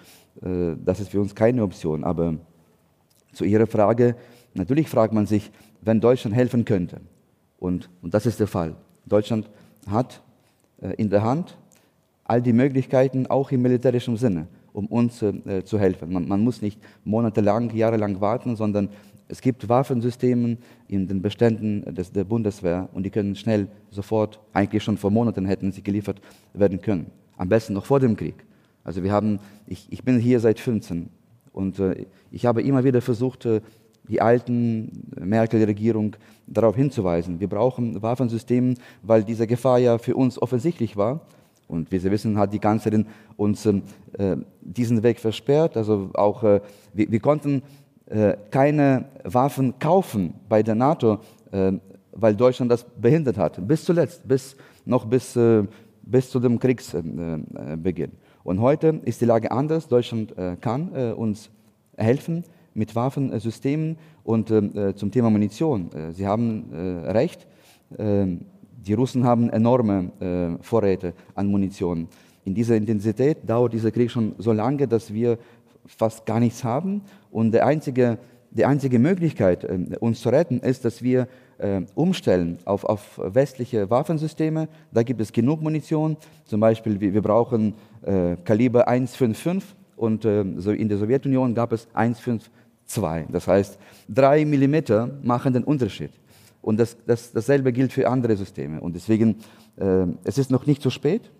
das 0.42 1.00
ist 1.00 1.10
für 1.10 1.20
uns 1.20 1.34
keine 1.34 1.62
Option. 1.62 2.04
Aber 2.04 2.34
zu 3.32 3.44
Ihrer 3.44 3.66
Frage, 3.66 4.16
natürlich 4.54 4.88
fragt 4.88 5.12
man 5.12 5.26
sich, 5.26 5.50
wenn 5.80 6.00
Deutschland 6.00 6.34
helfen 6.36 6.64
könnte. 6.64 7.00
Und, 7.58 7.88
und 8.02 8.14
das 8.14 8.26
ist 8.26 8.40
der 8.40 8.46
Fall. 8.46 8.74
Deutschland 9.06 9.48
hat 9.88 10.20
äh, 10.80 10.94
in 10.94 11.10
der 11.10 11.22
Hand 11.22 11.56
all 12.24 12.42
die 12.42 12.52
Möglichkeiten, 12.52 13.26
auch 13.26 13.50
im 13.50 13.62
militärischen 13.62 14.16
Sinne, 14.16 14.46
um 14.72 14.86
uns 14.86 15.22
äh, 15.22 15.64
zu 15.64 15.78
helfen. 15.78 16.12
Man, 16.12 16.28
man, 16.28 16.42
muss 16.42 16.62
nicht 16.62 16.80
monatelang, 17.04 17.74
jahrelang 17.74 18.20
warten, 18.20 18.56
sondern 18.56 18.88
es 19.28 19.40
gibt 19.40 19.68
Waffensysteme 19.68 20.58
in 20.88 21.08
den 21.08 21.22
Beständen 21.22 21.94
des, 21.94 22.12
der 22.12 22.24
Bundeswehr 22.24 22.88
und 22.92 23.04
die 23.04 23.10
können 23.10 23.34
schnell, 23.34 23.68
sofort, 23.90 24.40
eigentlich 24.52 24.82
schon 24.82 24.98
vor 24.98 25.10
Monaten 25.10 25.46
hätten 25.46 25.72
sie 25.72 25.82
geliefert 25.82 26.20
werden 26.52 26.80
können. 26.80 27.10
Am 27.36 27.48
besten 27.48 27.74
noch 27.74 27.86
vor 27.86 27.98
dem 27.98 28.16
Krieg. 28.16 28.44
Also 28.84 29.02
wir 29.02 29.12
haben, 29.12 29.38
ich, 29.66 29.86
ich 29.90 30.02
bin 30.04 30.18
hier 30.18 30.40
seit 30.40 30.58
15 30.58 31.08
und 31.52 31.78
äh, 31.78 32.06
ich 32.30 32.46
habe 32.46 32.62
immer 32.62 32.84
wieder 32.84 33.00
versucht, 33.00 33.46
äh, 33.46 33.60
die 34.08 34.20
alten 34.20 35.06
Merkel-Regierung 35.18 36.16
darauf 36.46 36.76
hinzuweisen. 36.76 37.40
Wir 37.40 37.48
brauchen 37.48 38.02
Waffensysteme, 38.02 38.74
weil 39.02 39.22
diese 39.22 39.46
Gefahr 39.46 39.78
ja 39.78 39.98
für 39.98 40.16
uns 40.16 40.40
offensichtlich 40.40 40.96
war. 40.96 41.20
Und 41.68 41.90
wie 41.90 41.98
Sie 41.98 42.10
wissen, 42.10 42.36
hat 42.36 42.52
die 42.52 42.58
Kanzlerin 42.58 43.06
uns 43.36 43.64
äh, 43.64 43.80
diesen 44.60 45.02
Weg 45.02 45.20
versperrt. 45.20 45.76
Also 45.76 46.10
auch, 46.14 46.42
äh, 46.42 46.60
wir, 46.92 47.10
wir, 47.10 47.20
konnten 47.20 47.62
äh, 48.06 48.36
keine 48.50 49.06
Waffen 49.24 49.78
kaufen 49.78 50.34
bei 50.48 50.62
der 50.62 50.74
NATO, 50.74 51.20
äh, 51.50 51.72
weil 52.12 52.36
Deutschland 52.36 52.70
das 52.70 52.84
behindert 52.84 53.38
hat. 53.38 53.66
Bis 53.66 53.84
zuletzt, 53.84 54.26
bis, 54.28 54.54
noch 54.84 55.06
bis, 55.06 55.38
bis 56.02 56.28
zu 56.28 56.40
dem 56.40 56.58
Kriegsbeginn. 56.58 58.12
Und 58.44 58.60
heute 58.60 59.00
ist 59.04 59.20
die 59.20 59.26
Lage 59.26 59.50
anders. 59.50 59.88
Deutschland 59.88 60.36
äh, 60.36 60.56
kann 60.60 60.94
äh, 60.94 61.12
uns 61.12 61.50
helfen 61.96 62.44
mit 62.74 62.94
Waffensystemen 62.94 63.96
und 64.24 64.50
ähm, 64.50 64.76
äh, 64.76 64.94
zum 64.94 65.10
Thema 65.10 65.30
Munition. 65.30 65.90
Äh, 65.92 66.12
Sie 66.12 66.26
haben 66.26 66.72
äh, 66.72 67.10
recht. 67.10 67.46
Ähm, 67.98 68.46
Die 68.84 68.94
Russen 68.94 69.22
haben 69.22 69.48
enorme 69.50 70.10
äh, 70.18 70.62
Vorräte 70.62 71.14
an 71.36 71.46
Munition. 71.46 72.08
In 72.44 72.52
dieser 72.54 72.74
Intensität 72.74 73.38
dauert 73.46 73.72
dieser 73.72 73.92
Krieg 73.92 74.10
schon 74.10 74.34
so 74.38 74.52
lange, 74.52 74.88
dass 74.88 75.12
wir 75.12 75.38
fast 75.86 76.26
gar 76.26 76.40
nichts 76.40 76.64
haben. 76.64 77.02
Und 77.30 77.52
der 77.52 77.64
einzige, 77.64 78.18
die 78.50 78.64
einzige 78.64 78.98
Möglichkeit, 78.98 79.62
äh, 79.62 79.96
uns 80.00 80.20
zu 80.20 80.30
retten, 80.30 80.58
ist, 80.58 80.84
dass 80.84 81.00
wir 81.02 81.28
umstellen 81.94 82.58
auf, 82.64 82.84
auf 82.84 83.20
westliche 83.22 83.88
Waffensysteme. 83.88 84.68
Da 84.92 85.02
gibt 85.02 85.20
es 85.20 85.32
genug 85.32 85.62
Munition. 85.62 86.16
Zum 86.44 86.60
Beispiel, 86.60 87.00
wir, 87.00 87.22
brauchen 87.22 87.74
äh, 88.02 88.36
Kaliber 88.44 88.88
155 88.88 89.76
und 89.96 90.24
äh, 90.24 90.44
so 90.56 90.72
in 90.72 90.88
der 90.88 90.98
Sowjetunion 90.98 91.54
gab 91.54 91.72
es 91.72 91.86
152. 91.94 92.60
Das 93.30 93.46
heißt, 93.46 93.78
drei 94.08 94.44
Millimeter 94.44 95.10
machen 95.22 95.52
den 95.52 95.64
Unterschied. 95.64 96.10
Und 96.60 96.78
das, 96.78 96.96
das, 97.06 97.32
dasselbe 97.32 97.72
gilt 97.72 97.92
für 97.92 98.08
andere 98.08 98.36
Systeme. 98.36 98.80
Und 98.80 98.94
deswegen, 98.94 99.36
äh, 99.76 100.06
es 100.24 100.38
ist 100.38 100.50
noch 100.50 100.66
nicht 100.66 100.82
zu 100.82 100.90
spät. 100.90 101.30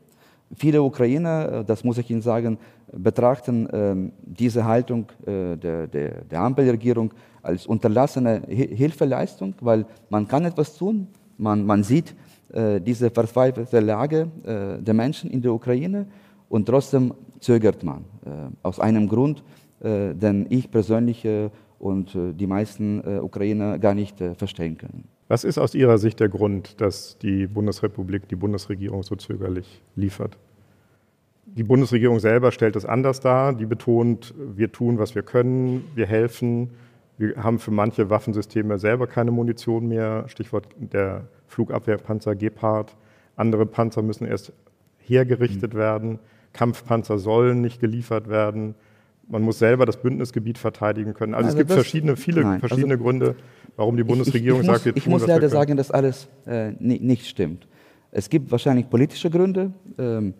Viele 0.54 0.82
Ukrainer, 0.82 1.60
äh, 1.60 1.64
das 1.64 1.84
muss 1.84 1.98
ich 1.98 2.10
Ihnen 2.10 2.22
sagen, 2.22 2.58
betrachten 2.92 3.66
äh, 3.66 4.12
diese 4.22 4.64
Haltung 4.64 5.06
äh, 5.26 5.56
der, 5.56 5.86
der, 5.86 6.24
der 6.24 6.40
Ampelregierung 6.40 7.12
als 7.42 7.66
unterlassene 7.66 8.42
Hilfeleistung, 8.48 9.54
weil 9.60 9.84
man 10.10 10.28
kann 10.28 10.44
etwas 10.44 10.76
tun. 10.76 11.08
Man, 11.36 11.66
man 11.66 11.82
sieht 11.82 12.14
äh, 12.52 12.80
diese 12.80 13.10
verzweifelte 13.10 13.80
Lage 13.80 14.28
äh, 14.44 14.82
der 14.82 14.94
Menschen 14.94 15.30
in 15.30 15.42
der 15.42 15.52
Ukraine 15.52 16.06
und 16.48 16.66
trotzdem 16.66 17.14
zögert 17.40 17.82
man. 17.82 18.04
Äh, 18.24 18.30
aus 18.62 18.78
einem 18.78 19.08
Grund, 19.08 19.42
den 19.84 20.46
ich 20.48 20.70
persönlich 20.70 21.26
und 21.80 22.16
die 22.16 22.46
meisten 22.46 23.00
Ukrainer 23.20 23.80
gar 23.80 23.94
nicht 23.94 24.16
verstehen 24.36 24.78
können. 24.78 25.08
Was 25.26 25.42
ist 25.42 25.58
aus 25.58 25.74
Ihrer 25.74 25.98
Sicht 25.98 26.20
der 26.20 26.28
Grund, 26.28 26.80
dass 26.80 27.18
die 27.18 27.48
Bundesrepublik, 27.48 28.28
die 28.28 28.36
Bundesregierung 28.36 29.02
so 29.02 29.16
zögerlich 29.16 29.82
liefert? 29.96 30.38
Die 31.46 31.64
Bundesregierung 31.64 32.20
selber 32.20 32.52
stellt 32.52 32.76
es 32.76 32.84
anders 32.84 33.18
dar. 33.18 33.52
Die 33.54 33.66
betont, 33.66 34.32
wir 34.54 34.70
tun, 34.70 34.98
was 34.98 35.16
wir 35.16 35.22
können, 35.22 35.84
wir 35.96 36.06
helfen. 36.06 36.70
Wir 37.18 37.42
haben 37.42 37.58
für 37.58 37.70
manche 37.70 38.10
Waffensysteme 38.10 38.78
selber 38.78 39.06
keine 39.06 39.30
Munition 39.30 39.86
mehr. 39.86 40.24
Stichwort 40.28 40.68
der 40.76 41.28
Flugabwehrpanzer 41.46 42.34
Gepard. 42.34 42.96
Andere 43.36 43.66
Panzer 43.66 44.02
müssen 44.02 44.26
erst 44.26 44.52
hergerichtet 44.98 45.74
mhm. 45.74 45.78
werden. 45.78 46.18
Kampfpanzer 46.52 47.18
sollen 47.18 47.60
nicht 47.60 47.80
geliefert 47.80 48.28
werden. 48.28 48.74
Man 49.28 49.42
muss 49.42 49.58
selber 49.58 49.86
das 49.86 49.96
Bündnisgebiet 49.98 50.58
verteidigen 50.58 51.14
können. 51.14 51.34
Also, 51.34 51.46
also 51.46 51.58
es 51.58 51.66
gibt 51.66 51.72
verschiedene, 51.72 52.16
viele 52.16 52.42
nein, 52.42 52.60
verschiedene 52.60 52.94
also 52.94 53.04
Gründe, 53.04 53.36
warum 53.76 53.96
die 53.96 54.04
Bundesregierung 54.04 54.60
ich, 54.60 54.66
ich, 54.66 54.70
ich 54.70 54.76
sagt, 54.76 54.84
wir 54.84 54.92
tun, 54.92 54.98
Ich 54.98 55.06
muss 55.06 55.26
leider 55.26 55.48
sagen, 55.48 55.76
dass 55.76 55.90
alles 55.90 56.28
äh, 56.46 56.72
nicht 56.78 57.26
stimmt. 57.26 57.66
Es 58.10 58.28
gibt 58.28 58.50
wahrscheinlich 58.50 58.90
politische 58.90 59.30
Gründe. 59.30 59.72
Ähm, 59.98 60.34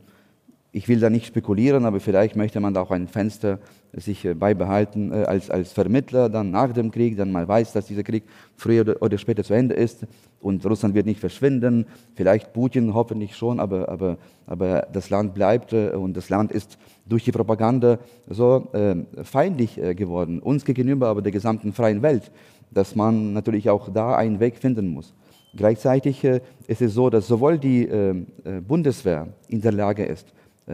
ich 0.73 0.89
will 0.89 1.01
da 1.01 1.11
nicht 1.11 1.27
spekulieren, 1.27 1.85
aber 1.85 2.01
vielleicht 2.01 2.35
möchte 2.35 2.59
man 2.59 2.73
da 2.73 2.81
auch 2.81 2.91
ein 2.91 3.07
Fenster 3.07 3.59
sich 3.93 4.25
äh, 4.25 4.35
beibehalten 4.35 5.13
äh, 5.13 5.25
als, 5.25 5.51
als 5.51 5.73
Vermittler 5.73 6.29
dann 6.29 6.51
nach 6.51 6.73
dem 6.73 6.91
Krieg, 6.91 7.17
dann 7.17 7.31
mal 7.31 7.47
weiß, 7.47 7.73
dass 7.73 7.87
dieser 7.87 8.03
Krieg 8.03 8.25
früher 8.57 8.97
oder, 9.01 9.19
später 9.19 9.45
zu 9.45 9.53
Ende 9.53 9.75
ist 9.75 10.07
und 10.41 10.65
Russland 10.65 10.95
wird 10.95 11.07
nicht 11.07 11.21
verschwinden, 11.21 11.87
vielleicht 12.15 12.53
Putin 12.53 12.95
hoffentlich 12.95 13.37
schon, 13.37 13.61
aber, 13.61 13.89
aber, 13.89 14.17
aber 14.47 14.89
das 14.93 15.11
Land 15.11 15.35
bleibt 15.35 15.73
äh, 15.73 15.91
und 15.91 16.17
das 16.17 16.31
Land 16.31 16.51
ist 16.51 16.79
durch 17.07 17.25
die 17.25 17.33
Propaganda 17.33 17.99
so 18.29 18.69
äh, 18.73 18.97
feindlich 19.25 19.75
geworden, 19.75 20.41
uns 20.41 20.65
gegenüber, 20.65 21.09
aber 21.09 21.21
der 21.21 21.33
gesamten 21.33 21.73
freien 21.73 22.01
Welt 22.01 22.31
dass 22.73 22.97
man 22.97 23.33
natürlich 23.33 23.71
auch 23.71 23.89
da 23.93 24.17
einen 24.17 24.41
Weg 24.41 24.59
finden 24.59 24.89
muss. 24.89 25.15
Gleichzeitig 25.55 26.25
äh, 26.25 26.41
ist 26.67 26.81
es 26.81 26.95
so, 26.95 27.11
dass 27.11 27.27
sowohl 27.27 27.59
die 27.59 27.87
äh, 27.87 28.11
äh, 28.45 28.61
Bundeswehr 28.61 29.29
in 29.49 29.61
der 29.61 29.73
Lage 29.73 30.05
ist, 30.05 30.33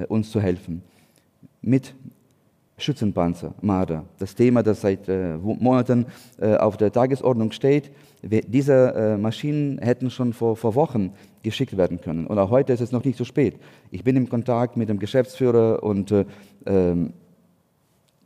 uns 0.08 0.30
zu 0.30 0.40
helfen, 0.40 0.82
mit 1.62 1.94
Schützenpanzer, 2.76 3.54
Marder, 3.60 4.04
das 4.18 4.34
Thema, 4.34 4.62
das 4.62 4.82
seit 4.82 5.08
äh, 5.08 5.36
Monaten 5.36 6.06
äh, 6.38 6.56
auf 6.56 6.76
der 6.76 6.92
Tagesordnung 6.92 7.50
steht. 7.50 7.90
Diese 8.22 9.16
Maschinen 9.20 9.78
hätten 9.78 10.10
schon 10.10 10.32
vor, 10.32 10.56
vor 10.56 10.74
Wochen 10.74 11.12
geschickt 11.44 11.76
werden 11.76 12.00
können. 12.00 12.26
Und 12.26 12.36
auch 12.38 12.50
heute 12.50 12.72
ist 12.72 12.80
es 12.80 12.90
noch 12.90 13.04
nicht 13.04 13.16
zu 13.16 13.22
so 13.22 13.28
spät. 13.28 13.60
Ich 13.92 14.02
bin 14.02 14.16
im 14.16 14.28
Kontakt 14.28 14.76
mit 14.76 14.88
dem 14.88 14.98
Geschäftsführer 14.98 15.84
und 15.84 16.12
ähm, 16.66 17.12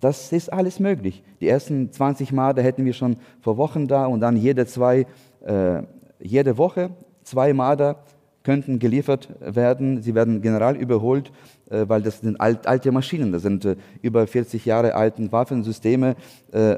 das 0.03 0.33
ist 0.33 0.53
alles 0.53 0.81
möglich. 0.81 1.23
Die 1.41 1.49
ersten 1.49 1.93
20 1.93 2.33
Male 2.33 2.61
hätten 2.61 2.85
wir 2.85 2.93
schon 2.93 3.17
vor 3.41 3.57
Wochen 3.57 3.87
da 3.87 4.07
und 4.07 4.21
dann 4.21 4.37
jede, 4.37 4.67
zwei, 4.67 5.07
äh, 5.45 5.83
jede 6.21 6.59
Woche 6.59 6.91
zwei 7.23 7.53
Marder 7.53 8.03
könnten 8.43 8.79
geliefert 8.79 9.29
werden. 9.41 10.03
Sie 10.03 10.15
werden 10.15 10.43
general 10.43 10.77
überholt, 10.77 11.33
äh, 11.71 11.85
weil 11.89 12.03
das 12.03 12.21
sind 12.21 12.41
alt, 12.41 12.67
alte 12.67 12.93
Maschinen. 12.93 13.33
Das 13.33 13.43
sind 13.43 13.65
äh, 13.65 13.77
über 14.01 14.27
40 14.27 14.65
Jahre 14.65 14.95
alten 14.95 15.33
Waffensysteme. 15.33 16.17
Äh, 16.53 16.77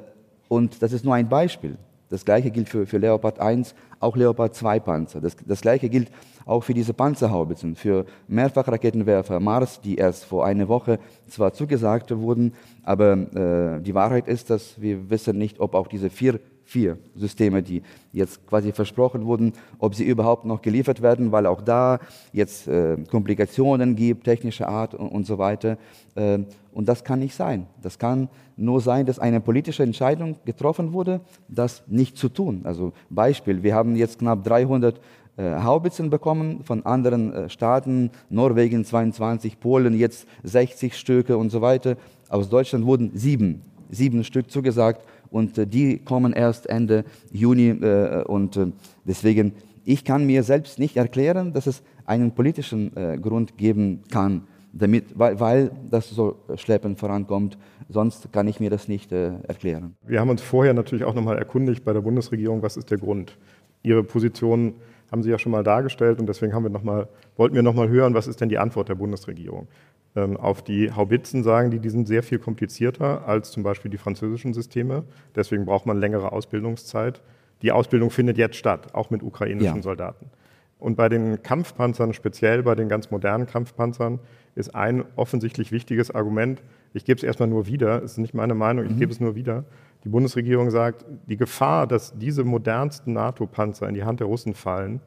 und 0.48 0.83
das 0.83 0.92
ist 0.92 1.05
nur 1.05 1.14
ein 1.14 1.29
Beispiel. 1.29 1.77
Das 2.11 2.24
gleiche 2.24 2.50
gilt 2.50 2.68
für, 2.68 2.87
für 2.87 2.98
Leopard 2.98 3.40
1, 3.40 3.74
auch 3.98 4.16
Leopard 4.16 4.55
2 4.55 4.79
Panzer. 4.81 5.20
Das, 5.20 5.37
das 5.44 5.62
gleiche 5.62 5.88
gilt 5.88 6.11
auch 6.46 6.62
für 6.62 6.74
diese 6.74 6.92
Panzerhaubitzen, 6.92 7.74
für 7.74 8.05
Mehrfachraketenwerfer 8.29 9.40
Mars, 9.40 9.81
die 9.81 9.96
erst 9.96 10.24
vor 10.24 10.44
einer 10.44 10.68
Woche 10.68 10.98
zwar 11.27 11.55
zugesagt 11.55 12.16
wurden, 12.16 12.53
aber 12.83 13.14
äh, 13.14 13.81
die 13.81 13.94
Wahrheit 13.94 14.29
ist, 14.29 14.50
dass 14.50 14.81
wir 14.81 15.11
wissen 15.11 15.38
nicht, 15.38 15.59
ob 15.59 15.74
auch 15.74 15.88
diese 15.88 16.11
vier 16.11 16.38
vier 16.64 16.98
Systeme, 17.14 17.62
die 17.62 17.83
jetzt 18.12 18.46
quasi 18.46 18.72
versprochen 18.72 19.27
wurden, 19.27 19.53
ob 19.79 19.94
sie 19.94 20.05
überhaupt 20.05 20.44
noch 20.44 20.62
geliefert 20.62 21.03
werden, 21.03 21.33
weil 21.33 21.46
auch 21.46 21.61
da 21.61 21.98
jetzt 22.33 22.68
äh, 22.68 22.96
Komplikationen 23.11 23.96
gibt, 23.96 24.24
technischer 24.24 24.68
Art 24.68 24.94
und, 24.94 25.09
und 25.09 25.27
so 25.27 25.38
weiter. 25.38 25.77
Äh, 26.14 26.40
und 26.72 26.88
das 26.88 27.05
kann 27.05 27.20
nicht 27.20 27.35
sein. 27.35 27.66
Das 27.83 27.98
kann 27.98 28.29
nur 28.57 28.81
sein, 28.81 29.07
dass 29.07 29.18
eine 29.18 29.40
politische 29.40 29.83
Entscheidung 29.83 30.37
getroffen 30.44 30.92
wurde, 30.92 31.20
das 31.48 31.83
nicht 31.87 32.16
zu 32.16 32.29
tun. 32.29 32.62
Also 32.64 32.92
Beispiel, 33.11 33.62
wir 33.62 33.74
haben 33.74 33.96
jetzt 33.96 34.18
knapp 34.18 34.44
300 34.44 35.00
äh, 35.37 35.62
Haubitzen 35.62 36.11
bekommen 36.11 36.62
von 36.62 36.87
anderen 36.87 37.33
äh, 37.33 37.48
Staaten, 37.48 38.11
Norwegen 38.31 38.85
22, 38.85 39.59
Polen 39.59 39.98
jetzt 39.98 40.27
60 40.44 40.96
Stücke 40.96 41.37
und 41.37 41.50
so 41.50 41.61
weiter. 41.61 41.96
Aus 42.29 42.48
Deutschland 42.48 42.87
wurden 42.87 43.11
sieben, 43.14 43.62
sieben 43.90 44.22
Stück 44.22 44.50
zugesagt 44.50 45.05
und 45.35 45.59
äh, 45.59 45.66
die 45.66 45.99
kommen 45.99 46.33
erst 46.33 46.68
Ende 46.68 47.05
Juni 47.33 47.70
äh, 47.70 48.23
und 48.23 48.57
äh, 48.57 48.66
deswegen, 49.05 49.53
ich 49.85 50.05
kann 50.05 50.27
mir 50.27 50.44
selbst 50.44 50.79
nicht 50.79 50.97
erklären, 50.97 51.53
dass 51.53 51.66
es 51.66 51.83
einen 52.07 52.33
politischen 52.33 52.92
Grund 53.20 53.59
geben 53.59 54.01
kann, 54.11 54.42
damit, 54.73 55.18
weil, 55.18 55.40
weil 55.40 55.70
das 55.90 56.09
so 56.11 56.37
schleppend 56.57 56.99
vorankommt. 56.99 57.59
Sonst 57.88 58.31
kann 58.33 58.47
ich 58.47 58.61
mir 58.61 58.70
das 58.70 58.88
nicht 58.88 59.12
erklären. 59.12 59.94
Wir 60.07 60.20
haben 60.20 60.31
uns 60.31 60.40
vorher 60.40 60.73
natürlich 60.73 61.05
auch 61.05 61.14
nochmal 61.14 61.38
erkundigt 61.38 61.85
bei 61.85 61.92
der 61.92 62.01
Bundesregierung, 62.01 62.62
was 62.62 62.77
ist 62.77 62.90
der 62.90 62.99
Grund. 62.99 63.37
Ihre 63.83 64.05
Position 64.05 64.75
haben 65.11 65.23
Sie 65.23 65.31
ja 65.31 65.38
schon 65.38 65.53
mal 65.53 65.62
dargestellt 65.62 66.18
und 66.18 66.27
deswegen 66.27 66.55
haben 66.55 66.64
wir 66.64 66.70
noch 66.70 66.83
mal, 66.83 67.09
wollten 67.37 67.55
wir 67.55 67.62
noch 67.62 67.75
mal 67.75 67.88
hören, 67.88 68.14
was 68.14 68.27
ist 68.27 68.40
denn 68.40 68.49
die 68.49 68.59
Antwort 68.59 68.88
der 68.88 68.97
Bundesregierung? 68.97 69.68
Ähm, 70.16 70.37
auf 70.37 70.62
die 70.62 70.92
Haubitzen 70.92 71.42
sagen 71.42 71.70
die, 71.70 71.81
die 71.81 71.90
sind 71.90 72.07
sehr 72.07 72.22
viel 72.22 72.38
komplizierter 72.38 73.27
als 73.27 73.50
zum 73.50 73.62
Beispiel 73.62 73.90
die 73.90 73.98
französischen 73.98 74.55
Systeme. 74.55 75.05
Deswegen 75.35 75.64
braucht 75.64 75.87
man 75.87 75.98
längere 75.98 76.33
Ausbildungszeit. 76.33 77.20
Die 77.62 77.72
Ausbildung 77.72 78.11
findet 78.11 78.38
jetzt 78.38 78.57
statt, 78.57 78.94
auch 78.94 79.11
mit 79.11 79.22
ukrainischen 79.22 79.77
ja. 79.77 79.83
Soldaten. 79.83 80.31
Und 80.79 80.96
bei 80.96 81.09
den 81.09 81.42
Kampfpanzern, 81.42 82.12
speziell 82.12 82.62
bei 82.62 82.74
den 82.74 82.88
ganz 82.88 83.11
modernen 83.11 83.46
Kampfpanzern, 83.46 84.20
ist 84.55 84.74
ein 84.74 85.05
offensichtlich 85.16 85.72
wichtiges 85.72 86.11
Argument, 86.11 86.62
ich 86.92 87.05
gebe 87.05 87.16
es 87.16 87.24
erstmal 87.24 87.48
nur 87.48 87.66
wieder, 87.66 88.03
es 88.03 88.12
ist 88.12 88.18
nicht 88.18 88.35
meine 88.35 88.55
Meinung, 88.55 88.85
ich 88.85 88.92
mhm. 88.92 88.98
gebe 88.98 89.12
es 89.12 89.18
nur 89.18 89.35
wieder. 89.35 89.64
Die 90.05 90.09
Bundesregierung 90.09 90.70
sagt, 90.70 91.05
die 91.27 91.37
Gefahr, 91.37 91.87
dass 91.87 92.16
diese 92.16 92.44
modernsten 92.44 93.14
NATO-Panzer 93.14 93.88
in 93.88 93.94
die 93.94 94.05
Hand 94.05 94.20
der 94.20 94.27
Russen 94.27 94.55
fallen, 94.55 95.00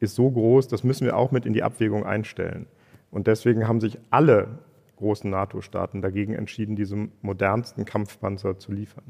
ist 0.00 0.14
so 0.14 0.30
groß, 0.30 0.68
das 0.68 0.84
müssen 0.84 1.04
wir 1.04 1.16
auch 1.16 1.32
mit 1.32 1.44
in 1.44 1.52
die 1.52 1.62
Abwägung 1.62 2.06
einstellen. 2.06 2.66
Und 3.10 3.26
deswegen 3.26 3.66
haben 3.66 3.80
sich 3.80 3.98
alle 4.10 4.58
großen 4.96 5.30
NATO-Staaten 5.30 6.02
dagegen 6.02 6.34
entschieden, 6.34 6.76
diese 6.76 7.08
modernsten 7.22 7.84
Kampfpanzer 7.84 8.58
zu 8.58 8.72
liefern. 8.72 9.04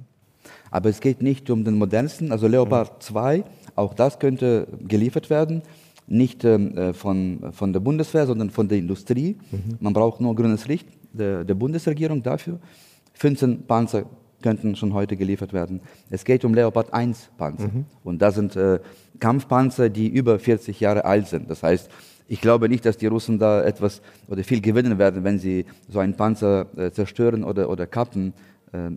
Aber 0.70 0.88
es 0.88 1.00
geht 1.00 1.22
nicht 1.22 1.50
um 1.50 1.64
den 1.64 1.74
modernsten, 1.74 2.32
also 2.32 2.46
Leopard 2.46 3.02
2, 3.02 3.44
auch 3.74 3.94
das 3.94 4.18
könnte 4.18 4.68
geliefert 4.86 5.30
werden, 5.30 5.62
nicht 6.06 6.44
ähm, 6.44 6.76
äh, 6.76 6.92
von, 6.92 7.52
von 7.52 7.72
der 7.72 7.80
Bundeswehr, 7.80 8.26
sondern 8.26 8.50
von 8.50 8.68
der 8.68 8.78
Industrie. 8.78 9.38
Mhm. 9.50 9.76
Man 9.80 9.92
braucht 9.92 10.20
nur 10.20 10.34
grünes 10.34 10.66
Licht 10.66 10.88
der, 11.12 11.44
der 11.44 11.54
Bundesregierung 11.54 12.22
dafür. 12.22 12.60
15 13.14 13.66
Panzer 13.66 14.04
könnten 14.40 14.76
schon 14.76 14.94
heute 14.94 15.16
geliefert 15.16 15.52
werden. 15.52 15.80
Es 16.10 16.24
geht 16.24 16.44
um 16.44 16.54
Leopard 16.54 16.94
1 16.94 17.30
Panzer. 17.36 17.68
Mhm. 17.68 17.84
Und 18.04 18.22
das 18.22 18.36
sind 18.36 18.56
äh, 18.56 18.78
Kampfpanzer, 19.18 19.90
die 19.90 20.08
über 20.08 20.38
40 20.38 20.80
Jahre 20.80 21.04
alt 21.04 21.26
sind. 21.26 21.50
Das 21.50 21.62
heißt, 21.62 21.90
ich 22.28 22.40
glaube 22.40 22.68
nicht, 22.68 22.84
dass 22.84 22.96
die 22.96 23.06
Russen 23.06 23.38
da 23.38 23.64
etwas 23.64 24.02
oder 24.28 24.44
viel 24.44 24.60
gewinnen 24.60 24.98
werden, 24.98 25.24
wenn 25.24 25.38
sie 25.38 25.64
so 25.88 25.98
einen 25.98 26.14
Panzer 26.14 26.66
äh, 26.76 26.90
zerstören 26.90 27.42
oder, 27.42 27.68
oder 27.70 27.86
kappen. 27.86 28.34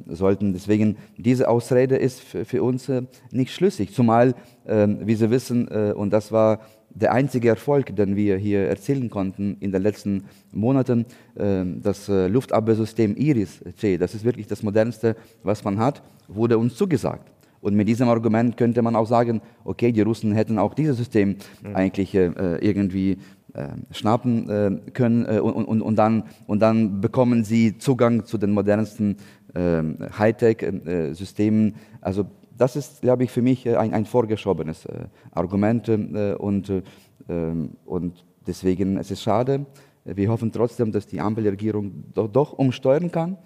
sollten. 0.10 0.52
Deswegen, 0.52 0.98
diese 1.16 1.48
Ausrede 1.48 1.96
ist 1.96 2.20
für, 2.20 2.62
uns 2.62 2.90
äh, 2.90 3.04
nicht 3.32 3.54
schlüssig. 3.54 3.94
Zumal, 3.94 4.36
äh, 4.66 4.86
wie 4.86 5.16
Sie 5.16 5.30
wissen, 5.32 5.70
äh, 5.70 5.94
und 5.96 6.12
das 6.12 6.34
war 6.34 6.60
der 6.94 7.14
einzige 7.14 7.48
Erfolg, 7.48 7.96
den 7.96 8.18
wir 8.18 8.36
hier 8.36 8.68
erzielen 8.68 9.10
konnten 9.10 9.56
in 9.62 9.72
den 9.72 9.82
letzten 9.82 10.26
Monaten, 10.52 11.06
das 11.34 12.10
Luftabwehrsystem 12.10 13.16
IRIS-C, 13.16 13.98
das 13.98 14.14
ist 14.14 14.26
wirklich 14.26 14.48
das 14.48 14.62
modernste, 14.62 15.16
was 15.42 15.64
man 15.64 15.80
hat, 15.80 16.04
wurde 16.28 16.58
uns 16.58 16.76
zugesagt. 16.76 17.32
Und 17.62 17.76
mit 17.76 17.88
diesem 17.88 18.10
Argument 18.10 18.58
könnte 18.58 18.82
man 18.82 18.96
auch 18.96 19.06
sagen, 19.06 19.42
okay, 19.64 19.92
die 19.92 20.02
Russen 20.02 20.34
hätten 20.34 20.58
auch 20.58 20.74
dieses 20.74 20.98
System 20.98 21.38
mhm. 21.64 21.76
eigentlich 21.76 22.14
äh, 22.16 22.28
irgendwie 22.60 23.18
äh, 23.54 23.68
schnappen 23.92 24.50
äh, 24.50 24.92
können 24.92 25.26
äh, 25.26 25.40
und, 25.40 25.54
und, 25.66 25.82
und, 25.82 25.96
dann, 25.98 26.24
und 26.48 26.62
dann 26.62 27.02
bekommen 27.02 27.44
sie 27.44 27.78
Zugang 27.78 28.24
zu 28.26 28.38
den 28.38 28.52
modernsten 28.52 29.18
ähm, 29.54 29.98
Hightech-Systemen. 30.18 31.76
also 32.00 32.28
das 32.58 32.78
ist, 32.78 33.02
glaube 33.02 33.26
ich, 33.26 33.32
für 33.32 33.42
mich 33.42 33.68
ein, 33.68 33.94
ein 33.94 34.06
vorgeschobenes 34.06 34.88
Argument 35.32 35.90
und, 35.90 36.84
ähm, 37.28 37.72
und 37.86 38.24
deswegen 38.46 38.98
es 38.98 39.08
ist 39.08 39.18
es 39.18 39.24
schade. 39.24 39.66
Wir 40.06 40.30
hoffen 40.30 40.52
trotzdem, 40.52 40.92
dass 40.92 41.08
die 41.08 41.20
Ampelregierung 41.20 42.04
doch, 42.14 42.28
doch 42.28 42.54
umsteuern 42.54 43.12
kann, 43.12 43.38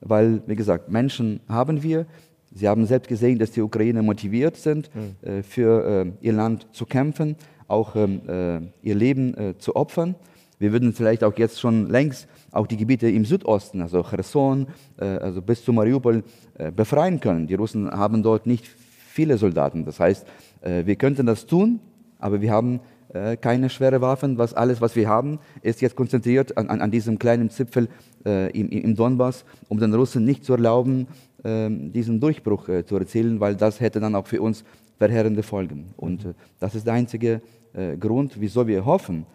weil, 0.00 0.42
wie 0.46 0.56
gesagt, 0.56 0.90
Menschen 0.90 1.40
haben 1.48 1.82
wir. 1.82 2.06
Sie 2.54 2.68
haben 2.68 2.86
selbst 2.86 3.08
gesehen, 3.08 3.38
dass 3.38 3.52
die 3.52 3.62
Ukrainer 3.62 4.02
motiviert 4.02 4.56
sind, 4.56 4.90
mhm. 4.94 5.42
für 5.42 6.12
ihr 6.20 6.32
Land 6.32 6.66
zu 6.72 6.84
kämpfen 6.84 7.36
auch 7.72 7.96
ähm, 7.96 8.20
äh, 8.28 8.60
ihr 8.86 8.94
Leben 8.94 9.34
äh, 9.34 9.58
zu 9.58 9.74
opfern. 9.74 10.14
Wir 10.58 10.72
würden 10.72 10.92
vielleicht 10.92 11.24
auch 11.24 11.36
jetzt 11.38 11.58
schon 11.58 11.88
längst 11.88 12.28
auch 12.52 12.66
die 12.66 12.76
Gebiete 12.76 13.08
im 13.08 13.24
Südosten, 13.24 13.80
also 13.80 14.04
Cherson, 14.04 14.68
äh, 14.98 15.04
also 15.04 15.42
bis 15.42 15.64
zu 15.64 15.72
Mariupol, 15.72 16.22
äh, 16.58 16.70
befreien 16.70 17.18
können. 17.18 17.46
Die 17.46 17.54
Russen 17.54 17.90
haben 17.90 18.22
dort 18.22 18.46
nicht 18.46 18.66
viele 18.66 19.38
Soldaten. 19.38 19.84
Das 19.84 19.98
heißt, 19.98 20.26
äh, 20.60 20.86
wir 20.86 20.96
könnten 20.96 21.26
das 21.26 21.46
tun, 21.46 21.80
aber 22.18 22.40
wir 22.42 22.52
haben 22.52 22.80
äh, 23.12 23.36
keine 23.36 23.70
schwere 23.70 24.00
Waffen. 24.02 24.38
Was 24.38 24.54
alles, 24.54 24.80
was 24.80 24.94
wir 24.94 25.08
haben, 25.08 25.38
ist 25.62 25.80
jetzt 25.80 25.96
konzentriert 25.96 26.56
an, 26.56 26.68
an, 26.68 26.80
an 26.82 26.90
diesem 26.90 27.18
kleinen 27.18 27.50
Zipfel 27.50 27.88
im, 28.24 28.68
im, 28.68 28.94
Donbass, 28.94 29.44
um 29.68 29.80
den 29.80 29.92
Russen 29.92 30.24
nicht 30.24 30.44
zu 30.44 30.52
erlauben, 30.52 31.08
diesen 31.44 32.20
Durchbruch 32.20 32.68
zu 32.84 32.96
erzielen, 32.96 33.40
weil 33.40 33.56
das 33.56 33.80
hätte 33.80 33.98
dann 33.98 34.14
auch 34.14 34.26
für 34.28 34.40
uns 34.40 34.64
verheerende 34.98 35.42
Folgen. 35.42 35.92
Und 35.96 36.26
das 36.60 36.76
ist 36.76 36.86
der 36.86 36.94
einzige 36.94 37.42
äh, 37.72 37.96
Grund, 37.96 38.36
wieso 38.38 38.66
wir 38.66 38.84
hoffen. 38.84 39.26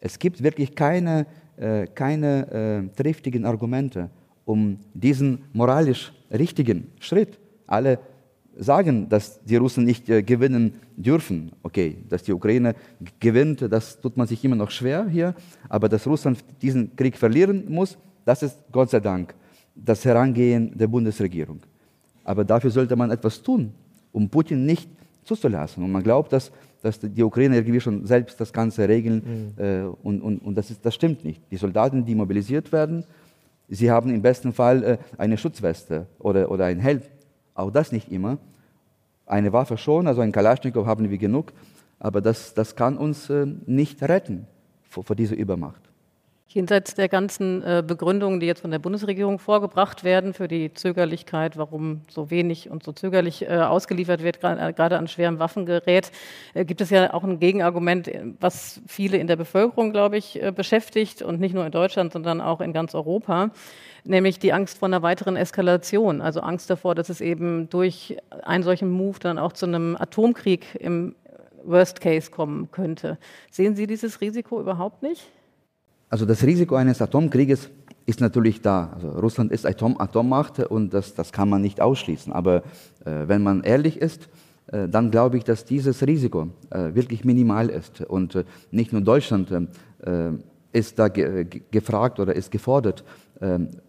Es 0.00 0.18
gibt 0.18 0.42
wirklich 0.42 0.74
keine, 0.74 1.26
äh, 1.56 1.86
keine 1.86 2.88
äh, 2.90 2.96
triftigen 2.96 3.44
Argumente, 3.44 4.10
um 4.44 4.78
diesen 4.94 5.44
moralisch 5.52 6.12
richtigen 6.32 6.88
Schritt. 7.00 7.38
Alle 7.66 7.98
sagen, 8.56 9.08
dass 9.08 9.42
die 9.44 9.56
Russen 9.56 9.84
nicht 9.84 10.08
äh, 10.08 10.22
gewinnen 10.22 10.74
dürfen. 10.96 11.52
Okay, 11.62 11.98
dass 12.08 12.22
die 12.22 12.32
Ukraine 12.32 12.74
gewinnt, 13.20 13.60
das 13.70 14.00
tut 14.00 14.16
man 14.16 14.26
sich 14.26 14.44
immer 14.44 14.56
noch 14.56 14.70
schwer 14.70 15.06
hier. 15.08 15.34
Aber 15.68 15.88
dass 15.88 16.06
Russland 16.06 16.38
diesen 16.62 16.94
Krieg 16.96 17.16
verlieren 17.16 17.64
muss, 17.68 17.98
das 18.24 18.42
ist 18.42 18.58
Gott 18.72 18.90
sei 18.90 19.00
Dank 19.00 19.34
das 19.74 20.04
Herangehen 20.04 20.76
der 20.76 20.86
Bundesregierung. 20.86 21.60
Aber 22.24 22.44
dafür 22.44 22.70
sollte 22.70 22.96
man 22.96 23.10
etwas 23.10 23.42
tun, 23.42 23.72
um 24.12 24.28
Putin 24.28 24.64
nicht 24.64 24.88
zuzulassen. 25.24 25.82
Und 25.82 25.92
man 25.92 26.02
glaubt, 26.02 26.32
dass 26.32 26.50
dass 26.84 27.00
die 27.00 27.22
Ukrainer 27.22 27.56
irgendwie 27.56 27.80
schon 27.80 28.04
selbst 28.04 28.38
das 28.38 28.52
Ganze 28.52 28.86
regeln. 28.86 29.54
Mhm. 29.56 29.64
Äh, 29.64 29.82
und 30.02 30.20
und, 30.20 30.38
und 30.40 30.54
das, 30.54 30.70
ist, 30.70 30.84
das 30.84 30.94
stimmt 30.94 31.24
nicht. 31.24 31.40
Die 31.50 31.56
Soldaten, 31.56 32.04
die 32.04 32.14
mobilisiert 32.14 32.72
werden, 32.72 33.04
sie 33.68 33.90
haben 33.90 34.10
im 34.14 34.20
besten 34.20 34.52
Fall 34.52 34.84
äh, 34.84 34.98
eine 35.16 35.38
Schutzweste 35.38 36.06
oder, 36.18 36.50
oder 36.50 36.66
ein 36.66 36.80
Helm. 36.80 37.00
Auch 37.54 37.70
das 37.70 37.90
nicht 37.90 38.12
immer. 38.12 38.36
Eine 39.24 39.50
Waffe 39.54 39.78
schon, 39.78 40.06
also 40.06 40.20
ein 40.20 40.30
Kalaschnikow 40.30 40.84
haben 40.84 41.08
wir 41.08 41.16
genug, 41.16 41.54
aber 41.98 42.20
das, 42.20 42.52
das 42.52 42.76
kann 42.76 42.98
uns 42.98 43.30
äh, 43.30 43.46
nicht 43.64 44.02
retten 44.02 44.46
vor, 44.82 45.04
vor 45.04 45.16
dieser 45.16 45.36
Übermacht. 45.36 45.80
Jenseits 46.54 46.94
der 46.94 47.08
ganzen 47.08 47.64
äh, 47.64 47.82
Begründungen, 47.84 48.38
die 48.38 48.46
jetzt 48.46 48.60
von 48.60 48.70
der 48.70 48.78
Bundesregierung 48.78 49.40
vorgebracht 49.40 50.04
werden 50.04 50.34
für 50.34 50.46
die 50.46 50.72
Zögerlichkeit, 50.72 51.56
warum 51.56 52.02
so 52.08 52.30
wenig 52.30 52.70
und 52.70 52.84
so 52.84 52.92
zögerlich 52.92 53.42
äh, 53.42 53.56
ausgeliefert 53.56 54.22
wird, 54.22 54.36
äh, 54.44 54.72
gerade 54.72 54.96
an 54.96 55.08
schwerem 55.08 55.40
Waffengerät, 55.40 56.12
gibt 56.54 56.80
es 56.80 56.90
ja 56.90 57.12
auch 57.12 57.24
ein 57.24 57.40
Gegenargument, 57.40 58.08
was 58.38 58.80
viele 58.86 59.16
in 59.16 59.26
der 59.26 59.34
Bevölkerung, 59.34 59.90
glaube 59.90 60.16
ich, 60.16 60.40
beschäftigt 60.54 61.22
und 61.22 61.40
nicht 61.40 61.56
nur 61.56 61.66
in 61.66 61.72
Deutschland, 61.72 62.12
sondern 62.12 62.40
auch 62.40 62.60
in 62.60 62.72
ganz 62.72 62.94
Europa 62.94 63.50
nämlich 64.04 64.38
die 64.38 64.52
Angst 64.52 64.78
vor 64.78 64.86
einer 64.86 65.00
weiteren 65.00 65.34
Eskalation, 65.34 66.20
also 66.20 66.40
Angst 66.40 66.68
davor, 66.68 66.94
dass 66.94 67.08
es 67.08 67.22
eben 67.22 67.70
durch 67.70 68.18
einen 68.42 68.62
solchen 68.62 68.90
Move 68.90 69.18
dann 69.18 69.38
auch 69.38 69.54
zu 69.54 69.64
einem 69.64 69.96
Atomkrieg 69.98 70.74
im 70.78 71.16
Worst 71.64 72.02
Case 72.02 72.30
kommen 72.30 72.70
könnte. 72.70 73.16
Sehen 73.50 73.74
Sie 73.74 73.86
dieses 73.86 74.20
Risiko 74.20 74.60
überhaupt 74.60 75.02
nicht? 75.02 75.26
Also 76.14 76.26
das 76.26 76.44
Risiko 76.44 76.76
eines 76.76 77.02
Atomkrieges 77.02 77.70
ist 78.06 78.20
natürlich 78.20 78.62
da. 78.62 78.92
Also 78.94 79.08
Russland 79.18 79.50
ist 79.50 79.66
Atom 79.66 80.00
Atommacht 80.00 80.60
und 80.60 80.94
das, 80.94 81.12
das 81.14 81.32
kann 81.32 81.48
man 81.48 81.60
nicht 81.60 81.80
ausschließen. 81.80 82.32
Aber 82.32 82.62
äh, 83.04 83.26
wenn 83.26 83.42
man 83.42 83.64
ehrlich 83.64 84.00
ist, 84.00 84.28
äh, 84.68 84.88
dann 84.88 85.10
glaube 85.10 85.38
ich, 85.38 85.42
dass 85.42 85.64
dieses 85.64 86.06
Risiko 86.06 86.50
äh, 86.70 86.94
wirklich 86.94 87.24
minimal 87.24 87.68
ist. 87.68 88.00
Und 88.02 88.36
äh, 88.36 88.44
nicht 88.70 88.92
nur 88.92 89.02
Deutschland 89.02 89.50
äh, 89.50 90.30
ist 90.72 91.00
da 91.00 91.08
ge 91.08 91.48
gefragt 91.72 92.20
oder 92.20 92.36
ist 92.36 92.52
gefordert, 92.52 93.02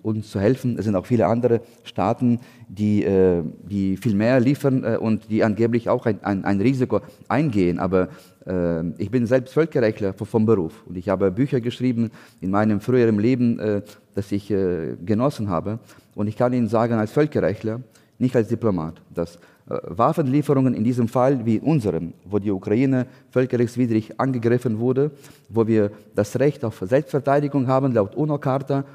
uns 0.02 0.32
zu 0.32 0.40
helfen. 0.40 0.78
Es 0.78 0.86
sind 0.86 0.96
auch 0.96 1.06
viele 1.06 1.28
andere 1.28 1.62
Staaten, 1.84 2.40
die, 2.68 3.04
äh, 3.04 3.44
die 3.70 3.96
viel 3.96 4.16
mehr 4.16 4.40
liefern 4.40 4.84
und 4.98 5.30
die 5.30 5.44
angeblich 5.44 5.88
auch 5.88 6.06
ein, 6.06 6.24
ein, 6.24 6.44
ein 6.44 6.60
Risiko 6.60 7.02
eingehen. 7.28 7.80
Aber 7.80 8.10
äh, 8.46 8.88
ich 8.98 9.12
bin 9.12 9.26
selbst 9.26 9.54
Völkerrechtler 9.54 10.14
vom 10.14 10.46
Beruf 10.46 10.84
und 10.88 10.98
ich 10.98 11.10
habe 11.10 11.32
Bücher 11.32 11.62
geschrieben 11.62 12.12
in 12.42 12.52
meinem 12.52 12.80
früheren 12.80 13.20
Leben, 13.20 13.60
äh, 13.60 13.82
das 14.14 14.32
ich 14.32 14.52
äh, 14.52 14.96
genossen 15.04 15.50
habe. 15.50 15.80
Und 16.16 16.28
ich 16.28 16.38
kann 16.38 16.54
Ihnen 16.54 16.68
sagen, 16.68 16.94
als 16.94 17.12
Völkerrechtler, 17.12 17.82
nicht 18.18 18.36
als 18.36 18.48
Diplomat, 18.48 19.02
dass 19.14 19.40
Waffenlieferungen 19.68 20.76
in 20.76 20.84
diesem 20.84 21.08
Fall 21.08 21.44
wie 21.46 21.60
unserem, 21.60 22.14
wo 22.24 22.38
die 22.38 22.52
Ukraine 22.52 23.08
völkerrechtswidrig 23.32 24.20
angegriffen 24.20 24.78
wurde, 24.78 25.10
wo 25.50 25.66
wir 25.66 25.92
das 26.14 26.40
Recht 26.40 26.64
auf 26.64 26.84
Selbstverteidigung 26.86 27.68
haben, 27.68 27.92
laut 27.92 28.16
UNO-Charta, 28.16 28.86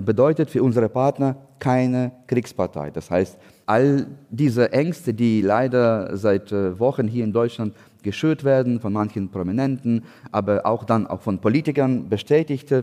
bedeutet 0.00 0.50
für 0.50 0.62
unsere 0.62 0.88
Partner 0.88 1.36
keine 1.58 2.12
Kriegspartei. 2.26 2.90
Das 2.90 3.10
heißt, 3.10 3.38
all 3.66 4.06
diese 4.30 4.72
Ängste, 4.72 5.12
die 5.12 5.42
leider 5.42 6.16
seit 6.16 6.50
Wochen 6.52 7.06
hier 7.06 7.24
in 7.24 7.32
Deutschland 7.32 7.74
geschürt 8.02 8.44
werden 8.44 8.80
von 8.80 8.92
manchen 8.92 9.30
Prominenten, 9.30 10.04
aber 10.30 10.66
auch 10.66 10.84
dann 10.84 11.06
auch 11.06 11.20
von 11.20 11.40
Politikern 11.40 12.08
bestätigt 12.08 12.72
äh, 12.72 12.82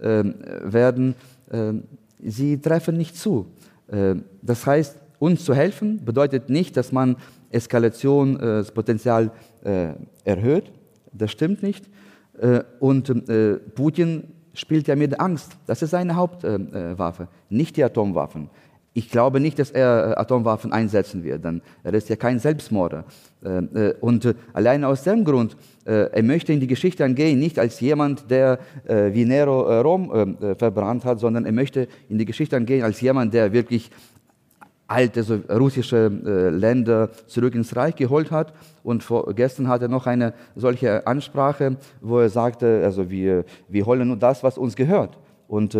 werden, 0.00 1.14
äh, 1.50 1.72
sie 2.22 2.60
treffen 2.60 2.96
nicht 2.96 3.16
zu. 3.16 3.46
Äh, 3.88 4.16
das 4.42 4.66
heißt, 4.66 4.98
uns 5.18 5.44
zu 5.44 5.54
helfen 5.54 6.04
bedeutet 6.04 6.48
nicht, 6.50 6.76
dass 6.76 6.92
man 6.92 7.16
Eskalationspotenzial 7.50 9.30
äh, 9.64 9.88
erhöht. 10.24 10.70
Das 11.12 11.32
stimmt 11.32 11.62
nicht. 11.62 11.88
Äh, 12.38 12.62
und 12.78 13.08
äh, 13.28 13.54
Putin 13.54 14.24
spielt 14.58 14.88
ja 14.88 14.96
mit 14.96 15.20
Angst. 15.20 15.56
Das 15.66 15.82
ist 15.82 15.90
seine 15.90 16.16
Hauptwaffe, 16.16 17.28
nicht 17.48 17.76
die 17.76 17.84
Atomwaffen. 17.84 18.50
Ich 18.98 19.10
glaube 19.10 19.38
nicht, 19.38 19.60
dass 19.60 19.70
er 19.70 20.10
äh, 20.10 20.20
Atomwaffen 20.20 20.72
einsetzen 20.72 21.22
wird, 21.22 21.44
denn 21.44 21.62
er 21.84 21.94
ist 21.94 22.08
ja 22.08 22.16
kein 22.16 22.40
Selbstmörder. 22.40 23.04
Äh, 23.44 23.58
äh, 23.58 23.94
und 24.00 24.34
allein 24.52 24.82
aus 24.82 25.04
dem 25.04 25.24
Grund, 25.24 25.56
er 25.84 26.22
möchte 26.22 26.52
in 26.52 26.60
die 26.60 26.66
Geschichte 26.66 27.02
angehen, 27.02 27.38
nicht 27.38 27.58
als 27.58 27.80
jemand, 27.80 28.30
der 28.30 28.58
wie 28.86 29.24
Nero 29.24 29.80
Rom 29.80 30.36
verbrannt 30.58 31.06
hat, 31.06 31.18
sondern 31.18 31.46
er 31.46 31.52
möchte 31.52 31.88
in 32.10 32.18
die 32.18 32.26
Geschichte 32.26 32.56
angehen 32.56 32.82
als 32.82 33.00
jemand, 33.00 33.32
der 33.32 33.54
wirklich 33.54 33.90
alte 34.88 35.22
so 35.22 35.38
russische 35.50 36.08
Länder 36.08 37.10
zurück 37.26 37.54
ins 37.54 37.76
Reich 37.76 37.94
geholt 37.94 38.30
hat. 38.30 38.52
Und 38.82 39.04
vor, 39.04 39.32
gestern 39.34 39.68
hatte 39.68 39.84
er 39.84 39.88
noch 39.88 40.06
eine 40.06 40.34
solche 40.56 41.06
Ansprache, 41.06 41.76
wo 42.00 42.18
er 42.18 42.30
sagte, 42.30 42.82
also 42.82 43.08
wir, 43.10 43.44
wir 43.68 43.86
holen 43.86 44.08
nur 44.08 44.16
das, 44.16 44.42
was 44.42 44.58
uns 44.58 44.74
gehört. 44.74 45.18
Und 45.46 45.76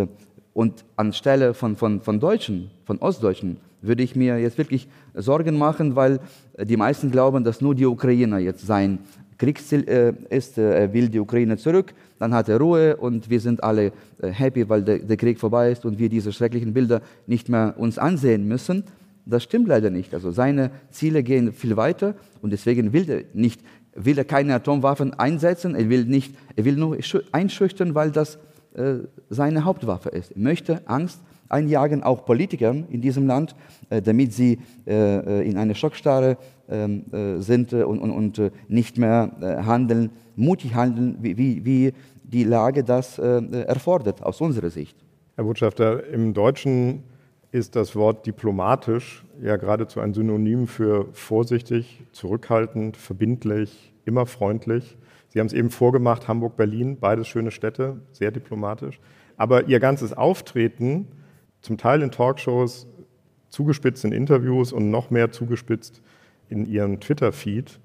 und 0.58 0.84
anstelle 0.96 1.54
von, 1.54 1.76
von, 1.76 2.00
von 2.00 2.18
Deutschen, 2.18 2.72
von 2.84 2.98
Ostdeutschen, 2.98 3.58
würde 3.80 4.02
ich 4.02 4.16
mir 4.16 4.40
jetzt 4.40 4.58
wirklich 4.58 4.88
Sorgen 5.14 5.56
machen, 5.56 5.94
weil 5.94 6.18
die 6.60 6.76
meisten 6.76 7.12
glauben, 7.12 7.44
dass 7.44 7.60
nur 7.60 7.76
die 7.76 7.86
Ukrainer 7.86 8.38
jetzt 8.38 8.66
sein 8.66 8.98
Kriegsziel 9.38 9.88
äh, 9.88 10.36
ist. 10.36 10.58
Äh, 10.58 10.80
er 10.80 10.92
will 10.92 11.08
die 11.10 11.20
Ukraine 11.20 11.58
zurück, 11.58 11.94
dann 12.18 12.34
hat 12.34 12.48
er 12.48 12.58
Ruhe 12.58 12.96
und 12.96 13.30
wir 13.30 13.38
sind 13.38 13.62
alle 13.62 13.92
äh, 14.20 14.30
happy, 14.30 14.68
weil 14.68 14.82
der, 14.82 14.98
der 14.98 15.16
Krieg 15.16 15.38
vorbei 15.38 15.70
ist 15.70 15.84
und 15.84 15.96
wir 15.96 16.08
diese 16.08 16.32
schrecklichen 16.32 16.72
Bilder 16.72 17.02
nicht 17.28 17.48
mehr 17.48 17.74
uns 17.78 17.96
ansehen 17.96 18.48
müssen. 18.48 18.82
Das 19.28 19.42
stimmt 19.42 19.68
leider 19.68 19.90
nicht. 19.90 20.14
Also 20.14 20.30
seine 20.30 20.70
Ziele 20.90 21.22
gehen 21.22 21.52
viel 21.52 21.76
weiter 21.76 22.14
und 22.40 22.50
deswegen 22.50 22.94
will 22.94 23.10
er 23.10 23.22
nicht, 23.34 23.60
will 23.94 24.16
er 24.16 24.24
keine 24.24 24.54
Atomwaffen 24.54 25.12
einsetzen. 25.12 25.74
Er 25.74 25.90
will 25.90 26.06
nicht, 26.06 26.34
er 26.56 26.64
will 26.64 26.76
nur 26.76 26.96
einschüchtern, 27.32 27.94
weil 27.94 28.10
das 28.10 28.38
äh, 28.74 28.94
seine 29.28 29.66
Hauptwaffe 29.66 30.08
ist. 30.08 30.32
Er 30.32 30.40
möchte 30.40 30.80
Angst 30.88 31.20
einjagen, 31.50 32.02
auch 32.02 32.24
Politikern 32.24 32.86
in 32.88 33.02
diesem 33.02 33.26
Land, 33.26 33.54
äh, 33.90 34.00
damit 34.00 34.32
sie 34.32 34.60
äh, 34.86 35.46
in 35.46 35.58
eine 35.58 35.74
Schockstarre 35.74 36.38
ähm, 36.70 37.04
sind 37.40 37.74
und, 37.74 37.98
und, 37.98 38.10
und 38.10 38.52
nicht 38.68 38.98
mehr 38.98 39.32
handeln, 39.40 40.10
mutig 40.36 40.74
handeln, 40.74 41.18
wie, 41.20 41.36
wie, 41.36 41.64
wie 41.64 41.92
die 42.22 42.44
Lage 42.44 42.84
das 42.84 43.18
erfordert, 43.18 44.22
aus 44.22 44.42
unserer 44.42 44.68
Sicht. 44.68 44.94
Herr 45.36 45.44
Botschafter, 45.44 46.06
im 46.08 46.34
Deutschen 46.34 47.04
ist 47.50 47.76
das 47.76 47.96
Wort 47.96 48.26
diplomatisch 48.26 49.24
ja 49.40 49.56
geradezu 49.56 50.00
ein 50.00 50.14
Synonym 50.14 50.66
für 50.66 51.08
vorsichtig, 51.12 52.02
zurückhaltend, 52.12 52.96
verbindlich, 52.96 53.92
immer 54.04 54.26
freundlich. 54.26 54.96
Sie 55.28 55.40
haben 55.40 55.46
es 55.46 55.52
eben 55.52 55.70
vorgemacht, 55.70 56.28
Hamburg, 56.28 56.56
Berlin, 56.56 56.98
beides 56.98 57.28
schöne 57.28 57.50
Städte, 57.50 58.00
sehr 58.12 58.30
diplomatisch. 58.30 59.00
Aber 59.36 59.68
Ihr 59.68 59.80
ganzes 59.80 60.12
Auftreten, 60.12 61.06
zum 61.60 61.76
Teil 61.76 62.02
in 62.02 62.10
Talkshows, 62.10 62.86
zugespitzt 63.48 64.04
in 64.04 64.12
Interviews 64.12 64.72
und 64.72 64.90
noch 64.90 65.10
mehr 65.10 65.30
zugespitzt 65.30 66.02
in 66.48 66.66
Ihrem 66.66 67.00
Twitter-Feed, 67.00 67.78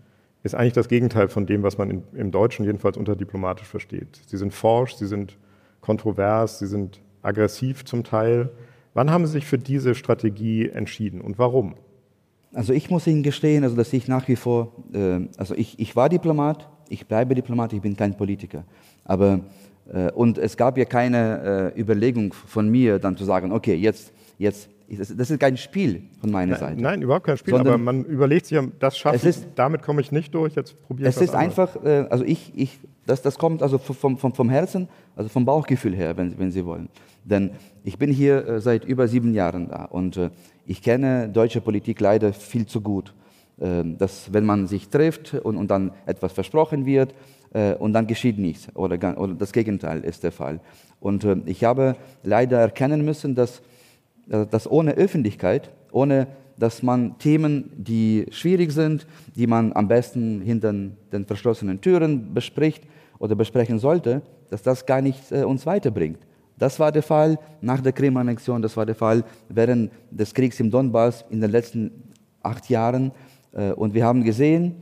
ist 0.43 0.56
eigentlich 0.56 0.73
das 0.73 0.89
Gegenteil 0.89 1.30
von 1.30 1.45
dem, 1.45 1.63
was 1.63 1.78
man 1.78 2.04
im 2.13 2.32
Deutschen 2.32 2.65
jedenfalls 2.65 2.97
unter 2.97 3.15
diplomatisch 3.15 3.67
versteht. 3.67 4.21
Sie 4.26 4.38
sind 4.38 4.54
forsch, 4.54 4.95
Sie 4.95 5.08
sind 5.08 5.38
kontrovers, 5.80 6.60
Sie 6.60 6.67
sind 6.67 6.99
aggressiv 7.21 7.86
zum 7.86 8.04
Teil. 8.04 8.49
Wann 8.94 9.10
haben 9.10 9.26
Sie 9.26 9.34
sich 9.34 9.46
für 9.46 9.58
diese 9.58 9.96
Strategie 9.96 10.70
entschieden 10.70 11.22
und 11.22 11.40
warum? 11.40 11.76
Also 12.54 12.74
ich 12.74 12.90
muss 12.90 13.08
Ihnen 13.08 13.24
gestehen, 13.24 13.64
also 13.64 13.76
dass 13.76 13.92
ich 13.94 14.08
nach 14.08 14.28
wie 14.28 14.36
vor, 14.36 14.74
äh, 14.94 15.22
also 15.38 15.56
ich, 15.56 15.80
ich 15.80 15.96
war 15.96 16.10
Diplomat, 16.10 16.70
ich 16.90 17.08
bleibe 17.08 17.34
Diplomat, 17.34 17.74
ich 17.74 17.82
bin 17.82 17.98
kein 17.98 18.16
Politiker. 18.16 18.64
Aber 19.04 19.40
äh, 19.92 20.12
und 20.12 20.38
es 20.38 20.56
gab 20.56 20.78
ja 20.78 20.86
keine 20.86 21.74
äh, 21.76 21.80
Überlegung 21.80 22.34
von 22.34 22.70
mir, 22.70 23.00
dann 23.00 23.18
zu 23.18 23.26
sagen, 23.26 23.52
okay, 23.52 23.74
jetzt, 23.76 24.14
jetzt, 24.38 24.70
das 24.88 25.30
ist 25.30 25.39
kein 25.39 25.58
Spiel 25.58 26.04
von 26.19 26.32
meiner 26.32 26.52
nein, 26.52 26.60
Seite. 26.60 26.82
Nein, 26.82 27.02
überhaupt 27.02 27.26
kein 27.26 27.38
Spiel, 27.38 27.56
aber 27.56 27.78
man 27.78 28.04
überlegt 28.06 28.46
sich, 28.46 28.60
das 28.80 28.98
schaffe 28.98 29.28
ich, 29.28 29.38
damit 29.56 29.82
komme 29.82 30.02
ich 30.02 30.12
nicht 30.12 30.34
durch, 30.34 30.56
jetzt 30.56 30.82
probiere 30.84 31.10
ich 31.10 31.15
Es 31.15 31.22
ist 31.22 31.34
anderes. 31.34 31.60
einfach, 31.60 31.84
äh, 31.84 32.08
also 32.10 32.24
ich, 32.24 32.52
ich, 32.56 32.80
das, 33.06 33.22
das 33.22 33.38
kommt 33.38 33.63
also 33.63 33.78
vom, 33.78 34.17
vom, 34.17 34.34
vom 34.34 34.50
Herzen, 34.50 34.88
also 35.15 35.30
vom 35.30 35.46
Bauchgefühl 35.46 35.96
her, 35.96 36.15
wenn, 36.17 36.38
wenn 36.38 36.52
Sie 36.52 36.65
wollen. 36.65 36.89
Denn 37.24 37.52
ich 37.84 37.98
bin 37.98 38.12
hier 38.12 38.60
seit 38.60 38.86
über 38.86 39.08
sieben 39.08 39.34
Jahren 39.34 39.69
da 39.69 39.86
und 39.86 40.19
ich 40.65 40.82
kenne 40.82 41.30
deutsche 41.30 41.62
Politik 41.62 42.00
leider 42.02 42.34
viel 42.34 42.65
zu 42.65 42.82
gut. 42.82 43.13
Dass 43.58 44.34
wenn 44.34 44.46
man 44.46 44.67
sich 44.67 44.89
trifft 44.89 45.36
und, 45.36 45.56
und 45.56 45.69
dann 45.69 45.91
etwas 46.06 46.34
versprochen 46.34 46.86
wird, 46.86 47.13
äh, 47.54 47.76
und 47.76 47.93
dann 47.93 48.08
geschieht 48.08 48.38
nichts 48.38 48.67
oder, 48.76 49.17
oder, 49.17 49.34
das 49.34 49.54
Gegenteil 49.54 50.04
ist 50.04 50.24
der 50.24 50.32
Fall. 50.32 50.60
Und 51.00 51.24
äh, 51.24 51.38
ich 51.46 51.63
habe 51.63 51.96
leider 52.24 52.60
erkennen 52.60 53.06
müssen, 53.06 53.36
dass, 53.36 53.60
äh, 53.60 53.62
dass 54.28 54.70
ohne 54.70 54.94
Öffentlichkeit, 54.94 55.72
ohne 55.92 56.28
dass 56.58 56.84
man 56.84 57.18
Themen, 57.18 57.72
die 57.76 58.26
schwierig 58.30 58.72
sind, 58.72 59.08
die 59.36 59.48
man 59.48 59.74
am 59.74 59.88
besten 59.88 60.42
hinter 60.42 60.74
den 60.74 61.26
verschlossenen 61.26 61.82
Türen 61.82 62.34
bespricht 62.34 62.84
oder 63.20 63.36
besprechen 63.36 63.80
sollte, 63.80 64.22
dass 64.50 64.62
das 64.62 64.86
gar 64.86 65.02
nicht 65.02 65.32
äh, 65.32 65.44
uns 65.44 65.66
weiterbringt. 65.66 66.20
Das 66.58 66.80
war 66.80 66.92
der 66.92 67.04
Fall 67.04 67.40
nach 67.62 67.82
der 67.82 67.92
Krim-Annexion, 67.92 68.62
das 68.62 68.78
war 68.78 68.86
der 68.86 68.96
Fall 68.96 69.24
während 69.50 69.92
des 70.12 70.34
Kriegs 70.34 70.60
im 70.60 70.70
Donbass 70.70 71.26
in 71.30 71.42
den 71.42 71.52
letzten 71.52 71.92
acht 72.42 72.70
Jahren. 72.70 73.12
Äh, 73.52 73.72
und 73.72 73.94
wir 73.94 74.06
haben 74.06 74.24
gesehen, 74.24 74.76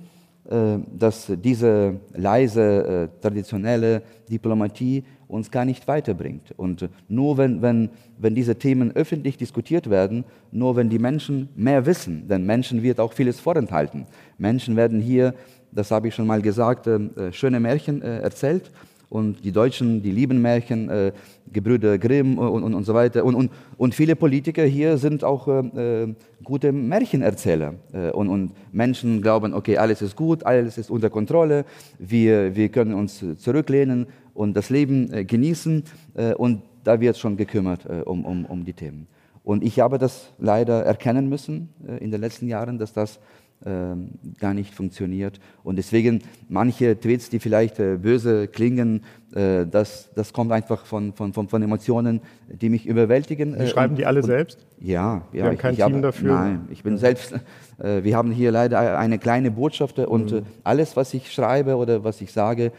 äh, 0.49 0.80
dass 0.97 1.32
diese 1.43 1.99
leise, 2.13 3.10
äh, 3.13 3.21
traditionelle 3.21 4.01
Diplomatie 4.30 5.04
uns 5.31 5.49
gar 5.49 5.65
nicht 5.65 5.87
weiterbringt. 5.87 6.53
Und 6.57 6.89
nur 7.07 7.37
wenn, 7.37 7.61
wenn, 7.61 7.89
wenn 8.17 8.35
diese 8.35 8.55
Themen 8.55 8.95
öffentlich 8.95 9.37
diskutiert 9.37 9.89
werden, 9.89 10.23
nur 10.51 10.75
wenn 10.75 10.89
die 10.89 10.99
Menschen 10.99 11.49
mehr 11.55 11.85
wissen, 11.85 12.27
denn 12.27 12.45
Menschen 12.45 12.83
wird 12.83 12.99
auch 12.99 13.13
vieles 13.13 13.39
vorenthalten. 13.39 14.05
Menschen 14.37 14.75
werden 14.75 14.99
hier, 14.99 15.33
das 15.71 15.89
habe 15.91 16.09
ich 16.09 16.15
schon 16.15 16.27
mal 16.27 16.41
gesagt, 16.41 16.87
äh, 16.87 17.31
schöne 17.31 17.59
Märchen 17.59 18.01
erzählt 18.01 18.71
und 19.11 19.43
die 19.43 19.51
Deutschen, 19.51 20.01
die 20.01 20.11
lieben 20.11 20.41
Märchen, 20.41 20.89
äh, 20.89 21.11
Gebrüder 21.51 21.97
Grimm 21.97 22.37
und, 22.37 22.63
und, 22.63 22.73
und 22.73 22.85
so 22.85 22.93
weiter. 22.93 23.25
Und, 23.25 23.35
und, 23.35 23.51
und 23.75 23.93
viele 23.93 24.15
Politiker 24.15 24.63
hier 24.63 24.97
sind 24.97 25.25
auch 25.25 25.49
äh, 25.49 26.03
äh, 26.03 26.15
gute 26.45 26.71
Märchenerzähler. 26.71 27.73
Äh, 27.91 28.11
und, 28.11 28.29
und 28.29 28.53
Menschen 28.71 29.21
glauben, 29.21 29.53
okay, 29.53 29.77
alles 29.77 30.01
ist 30.01 30.15
gut, 30.15 30.45
alles 30.45 30.77
ist 30.77 30.89
unter 30.89 31.09
Kontrolle, 31.09 31.65
wir, 31.99 32.55
wir 32.55 32.69
können 32.69 32.93
uns 32.93 33.21
zurücklehnen 33.35 34.07
und 34.33 34.55
das 34.55 34.69
Leben 34.69 35.11
äh, 35.13 35.25
genießen. 35.25 35.83
Äh, 36.15 36.33
und 36.33 36.63
da 36.83 36.99
wird 36.99 37.17
schon 37.17 37.37
gekümmert 37.37 37.85
um, 38.07 38.25
um, 38.25 38.43
um 38.45 38.65
die 38.65 38.73
Themen. 38.73 39.05
Und 39.43 39.63
ich 39.63 39.79
habe 39.79 39.99
das 39.99 40.33
leider 40.39 40.83
erkennen 40.83 41.29
müssen 41.29 41.69
in 41.99 42.09
den 42.09 42.19
letzten 42.19 42.47
Jahren, 42.47 42.79
dass 42.79 42.91
das 42.91 43.19
ähm, 43.63 44.09
gar 44.39 44.55
nicht 44.55 44.73
funktioniert. 44.73 45.39
Und 45.63 45.75
deswegen 45.75 46.23
manche 46.49 46.99
Tweets, 46.99 47.29
die 47.29 47.37
vielleicht 47.37 47.77
äh, 47.77 47.97
böse 47.97 48.47
klingen, 48.47 49.03
äh, 49.33 49.65
das, 49.65 50.09
das 50.15 50.33
kommt 50.33 50.51
einfach 50.51 50.85
von, 50.85 51.13
von, 51.13 51.33
von, 51.33 51.47
von 51.47 51.61
Emotionen, 51.61 52.21
die 52.49 52.69
mich 52.69 52.85
überwältigen. 52.85 53.57
Sie 53.57 53.67
schreiben 53.67 53.93
und, 53.93 53.99
die 53.99 54.05
alle 54.05 54.21
und, 54.21 54.25
selbst? 54.25 54.65
Ja, 54.79 54.87
ja. 54.87 55.23
Sie 55.31 55.43
haben 55.43 55.57
kein 55.57 55.73
ich, 55.73 55.79
ich 55.79 55.85
Team 55.85 55.93
habe, 55.95 56.01
dafür? 56.01 56.33
Nein, 56.33 56.67
ich 56.69 56.83
bin 56.83 56.97
selbst. 56.97 57.33
Äh, 57.81 58.03
wir 58.03 58.15
haben 58.15 58.31
hier 58.31 58.51
leider 58.51 58.99
eine 58.99 59.17
kleine 59.17 59.51
Botschaft 59.51 59.97
und 59.99 60.31
mhm. 60.31 60.43
alles, 60.63 60.95
was 60.95 61.13
ich 61.13 61.31
schreibe 61.31 61.75
oder 61.75 62.03
was 62.03 62.21
ich 62.21 62.31
sage, 62.31 62.71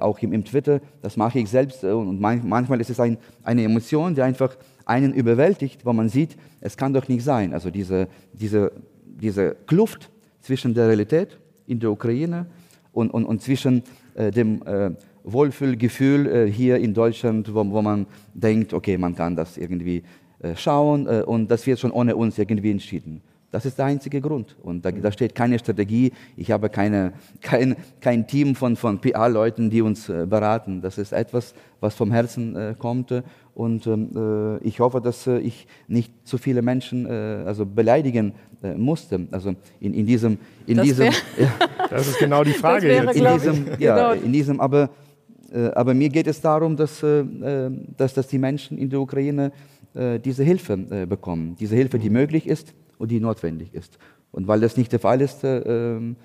auch 0.00 0.18
im, 0.20 0.32
im 0.32 0.44
Twitter, 0.44 0.80
das 1.02 1.16
mache 1.16 1.40
ich 1.40 1.50
selbst. 1.50 1.82
Und 1.82 2.20
manchmal 2.20 2.80
ist 2.80 2.90
es 2.90 3.00
ein, 3.00 3.18
eine 3.42 3.64
Emotion, 3.64 4.14
die 4.14 4.22
einfach 4.22 4.56
einen 4.84 5.12
überwältigt, 5.12 5.84
wo 5.84 5.92
man 5.92 6.08
sieht, 6.08 6.36
es 6.60 6.76
kann 6.76 6.92
doch 6.92 7.08
nicht 7.08 7.24
sein. 7.24 7.52
Also 7.52 7.70
diese, 7.70 8.08
diese, 8.32 8.70
diese 9.04 9.56
Kluft 9.66 10.10
zwischen 10.40 10.74
der 10.74 10.88
Realität 10.88 11.38
in 11.66 11.80
der 11.80 11.90
Ukraine 11.90 12.46
und, 12.92 13.10
und, 13.10 13.24
und 13.24 13.42
zwischen 13.42 13.82
äh, 14.14 14.30
dem 14.30 14.62
äh, 14.66 14.90
Wohlfühlgefühl 15.24 16.26
äh, 16.26 16.50
hier 16.50 16.76
in 16.76 16.94
Deutschland, 16.94 17.52
wo, 17.52 17.68
wo, 17.70 17.82
man 17.82 18.06
denkt, 18.34 18.72
okay, 18.72 18.96
man 18.96 19.14
kann 19.14 19.34
das 19.34 19.56
irgendwie 19.56 20.02
äh, 20.40 20.54
schauen 20.54 21.06
äh, 21.06 21.22
und 21.26 21.50
das 21.50 21.66
wird 21.66 21.80
schon 21.80 21.90
ohne 21.90 22.14
uns 22.14 22.38
irgendwie 22.38 22.70
entschieden. 22.70 23.20
Das 23.50 23.64
ist 23.64 23.78
der 23.78 23.86
einzige 23.86 24.20
Grund. 24.20 24.56
Und 24.62 24.84
da, 24.84 24.90
da 24.90 25.12
steht 25.12 25.34
keine 25.34 25.60
Strategie. 25.60 26.12
Ich 26.36 26.50
habe 26.50 26.68
keine, 26.68 27.12
kein, 27.40 27.76
kein 28.00 28.26
Team 28.26 28.56
von, 28.56 28.74
von 28.74 28.98
PR-Leuten, 28.98 29.70
die 29.70 29.80
uns 29.80 30.06
beraten. 30.06 30.80
Das 30.80 30.98
ist 30.98 31.12
etwas, 31.12 31.54
was 31.78 31.94
vom 31.94 32.10
Herzen 32.10 32.74
kommt. 32.80 33.12
Und 33.54 33.86
ähm, 33.86 34.10
äh, 34.60 34.66
ich 34.66 34.80
hoffe, 34.80 35.00
dass 35.00 35.26
äh, 35.26 35.38
ich 35.38 35.66
nicht 35.86 36.12
zu 36.24 36.38
viele 36.38 36.60
Menschen 36.60 37.06
äh, 37.06 37.44
also 37.46 37.64
beleidigen 37.64 38.34
musste. 38.76 39.26
Also 39.30 39.54
in, 39.78 39.92
in 39.92 40.06
diesem, 40.06 40.38
in 40.66 40.78
das 40.78 40.86
diesem, 40.86 41.06
ja. 41.38 41.52
das 41.90 42.08
ist 42.08 42.18
genau 42.18 42.42
die 42.42 42.52
Frage. 42.52 42.88
Wäre, 42.88 43.14
jetzt. 43.14 43.16
In 43.16 43.24
diesem, 43.34 43.66
ja, 43.78 44.12
genau. 44.12 44.24
in 44.24 44.32
diesem, 44.32 44.58
aber, 44.58 44.88
aber 45.74 45.94
mir 45.94 46.08
geht 46.08 46.26
es 46.26 46.40
darum, 46.40 46.76
dass, 46.76 47.00
dass, 47.00 48.14
dass 48.14 48.26
die 48.26 48.38
Menschen 48.38 48.76
in 48.76 48.90
der 48.90 49.00
Ukraine 49.00 49.52
diese 49.94 50.42
Hilfe 50.42 50.76
bekommen. 51.06 51.54
Diese 51.60 51.76
Hilfe, 51.76 52.00
die 52.00 52.10
möglich 52.10 52.48
ist 52.48 52.74
und 52.98 53.10
die 53.10 53.20
notwendig 53.20 53.72
ist. 53.72 53.98
Und 54.34 54.48
weil 54.48 54.58
das 54.58 54.76
nicht 54.76 54.90
der 54.90 54.98
Fall 54.98 55.20
ist, 55.20 55.44
äh, 55.44 55.58
ähm, 55.60 56.16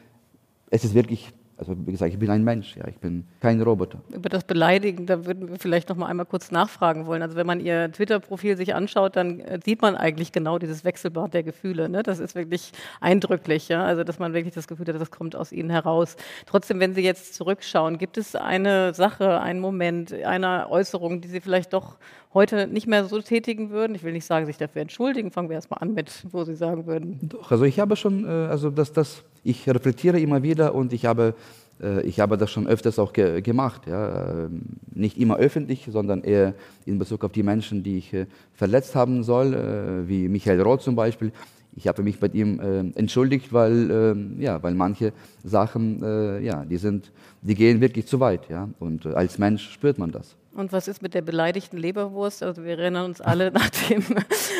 es 0.72 0.84
ist 0.84 0.96
wirklich 0.96 1.32
also 1.60 1.76
wie 1.86 1.91
gesagt, 1.91 2.13
ich 2.13 2.19
bin 2.19 2.30
ein 2.30 2.43
Mensch, 2.43 2.78
ja, 2.78 2.88
ich 2.88 2.98
bin 2.98 3.26
kein 3.41 3.62
Roboter. 3.62 4.00
Über 4.13 4.30
das 4.30 4.45
Beleidigen, 4.45 5.06
da 5.06 5.26
würden 5.26 5.50
wir 5.50 5.60
vielleicht 5.60 5.89
noch 5.89 5.98
mal 5.98 6.08
einmal 6.08 6.26
kurz 6.26 6.52
nachfragen 6.52 7.06
wollen. 7.06 7.22
Also 7.22 7.36
wenn 7.36 7.45
man 7.45 7.60
Ihr 7.60 7.91
Twitter-Profil 7.91 8.56
sich 8.56 8.74
anschaut, 8.74 9.17
dann 9.17 9.41
äh, 9.41 9.60
sieht 9.63 9.82
man 9.82 9.95
eigentlich 9.95 10.32
genau 10.32 10.58
dieses 10.58 10.86
Wechselbad 10.86 11.34
der 11.34 11.43
Gefühle. 11.43 11.89
Ne? 11.89 12.02
Das 12.02 12.19
ist 12.19 12.34
wirklich 12.34 12.72
eindrücklich, 13.02 13.67
ja? 13.67 13.84
also 13.84 14.06
dass 14.06 14.19
man 14.19 14.34
wirklich 14.34 14.54
das 14.54 14.67
Gefühl 14.67 14.88
hat, 14.88 15.00
das 15.00 15.12
kommt 15.12 15.36
aus 15.36 15.52
Ihnen 15.52 15.69
heraus. 15.69 16.15
Trotzdem, 16.45 16.80
wenn 16.80 16.93
Sie 16.93 17.02
jetzt 17.02 17.36
zurückschauen, 17.36 17.98
gibt 17.98 18.17
es 18.17 18.36
eine 18.36 18.93
Sache, 18.93 19.41
einen 19.41 19.60
Moment, 19.60 20.13
eine 20.13 20.69
Äußerung, 20.69 21.19
die 21.19 21.28
Sie 21.28 21.41
vielleicht 21.41 21.74
doch 21.74 21.98
heute 22.34 22.67
nicht 22.67 22.88
mehr 22.88 23.06
so 23.06 23.22
tätigen 23.22 23.69
würden? 23.69 23.95
Ich 23.95 24.04
will 24.04 24.13
nicht 24.13 24.26
sagen, 24.26 24.45
sich 24.45 24.58
dafür 24.58 24.82
entschuldigen. 24.82 25.32
Fangen 25.32 25.50
wir 25.50 25.56
erstmal 25.56 25.82
an 25.82 25.93
mit, 25.93 26.26
wo 26.32 26.43
Sie 26.43 26.56
sagen 26.56 26.86
würden. 26.86 27.19
Doch, 27.24 27.52
also 27.52 27.65
ich 27.65 27.80
habe 27.80 27.95
schon, 27.95 28.26
äh, 28.26 28.30
also 28.30 28.69
das, 28.69 28.93
das, 28.93 29.24
ich 29.43 29.67
reflektiere 29.69 30.19
immer 30.19 30.43
wieder 30.43 30.75
und 30.75 30.93
ich 30.93 31.06
habe, 31.06 31.36
äh, 31.82 32.02
ich 32.02 32.19
habe 32.19 32.38
das 32.38 32.52
schon 32.52 32.67
öfters 32.67 32.99
auch 32.99 33.13
ge 33.13 33.41
gemacht. 33.41 33.88
Ja? 33.88 34.45
Ähm, 34.45 34.61
nicht 34.93 35.18
immer 35.18 35.38
öffentlich, 35.38 35.88
sondern 35.89 36.24
eher 36.24 36.53
in 36.86 36.99
Bezug 36.99 37.24
auf 37.24 37.32
die 37.32 37.43
Menschen, 37.43 37.84
die 37.84 37.97
ich 37.97 38.14
äh, 38.14 38.26
verletzt 38.53 38.95
haben 38.95 39.24
soll, 39.24 40.07
wie 40.07 40.28
Michael 40.28 40.61
Roth 40.61 40.82
zum 40.82 40.95
Beispiel. 40.95 41.32
Ich 41.76 41.88
habe 41.88 42.03
mich 42.03 42.20
bei 42.20 42.28
ihm 42.28 42.59
entschuldigt, 42.95 43.53
weil, 43.53 43.89
ähm, 43.91 44.36
ja, 44.39 44.61
weil 44.61 44.74
manche 44.74 45.14
Sachen, 45.43 46.01
ja, 46.43 46.66
die, 46.66 46.78
sind, 46.78 47.11
die 47.41 47.55
gehen 47.55 47.80
wirklich 47.80 48.05
zu 48.07 48.20
weit. 48.20 48.49
Ja? 48.49 48.68
Und 48.80 49.05
als 49.05 49.38
Mensch 49.38 49.70
spürt 49.70 49.97
man 49.97 50.11
das. 50.11 50.36
Und 50.52 50.74
was 50.74 50.88
ist 50.88 51.02
mit 51.02 51.14
der 51.14 51.22
beleidigten 51.22 51.78
Leberwurst? 51.78 52.41
Also 52.41 52.64
wir 52.64 52.78
erinnern 52.78 53.06
uns 53.06 53.22
alle, 53.22 53.52
nachdem, 53.54 54.04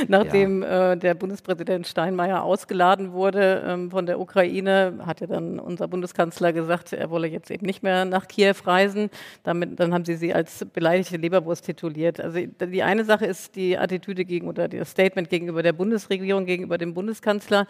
nachdem 0.08 0.62
ja. 0.62 0.92
äh, 0.92 0.98
der 0.98 1.16
Bundespräsident 1.16 1.88
Steinmeier 1.88 2.44
ausgeladen 2.44 3.12
wurde 3.12 3.64
ähm, 3.66 3.90
von 3.90 4.06
der 4.06 4.20
Ukraine, 4.20 5.00
hat 5.06 5.22
ja 5.22 5.28
dann 5.28 5.60
unser 5.60 5.88
Bundeskanzler 5.88 6.54
gesagt, 6.54 6.94
er 6.94 7.10
wolle 7.10 7.28
jetzt 7.28 7.50
eben 7.50 7.66
nicht 7.66 7.82
mehr 7.82 8.06
nach 8.06 8.28
Kiew 8.28 8.56
reisen. 8.66 9.10
Damit, 9.44 9.80
dann 9.80 9.94
haben 9.94 10.06
sie 10.06 10.16
sie 10.16 10.34
als 10.34 10.66
beleidigte 10.74 11.18
Leberwurst 11.18 11.66
tituliert. 11.66 12.20
Also 12.20 12.40
die 12.40 12.84
eine 12.84 13.04
Sache 13.04 13.26
ist 13.26 13.56
die 13.56 13.78
Attitüde 13.78 14.26
gegen 14.26 14.48
oder 14.48 14.68
das 14.68 14.92
Statement 14.92 15.30
gegenüber 15.30 15.64
der 15.64 15.74
Bundesregierung, 15.74 16.46
gegenüber 16.46 16.78
dem 16.78 16.94
Bundeskanzler. 16.94 17.66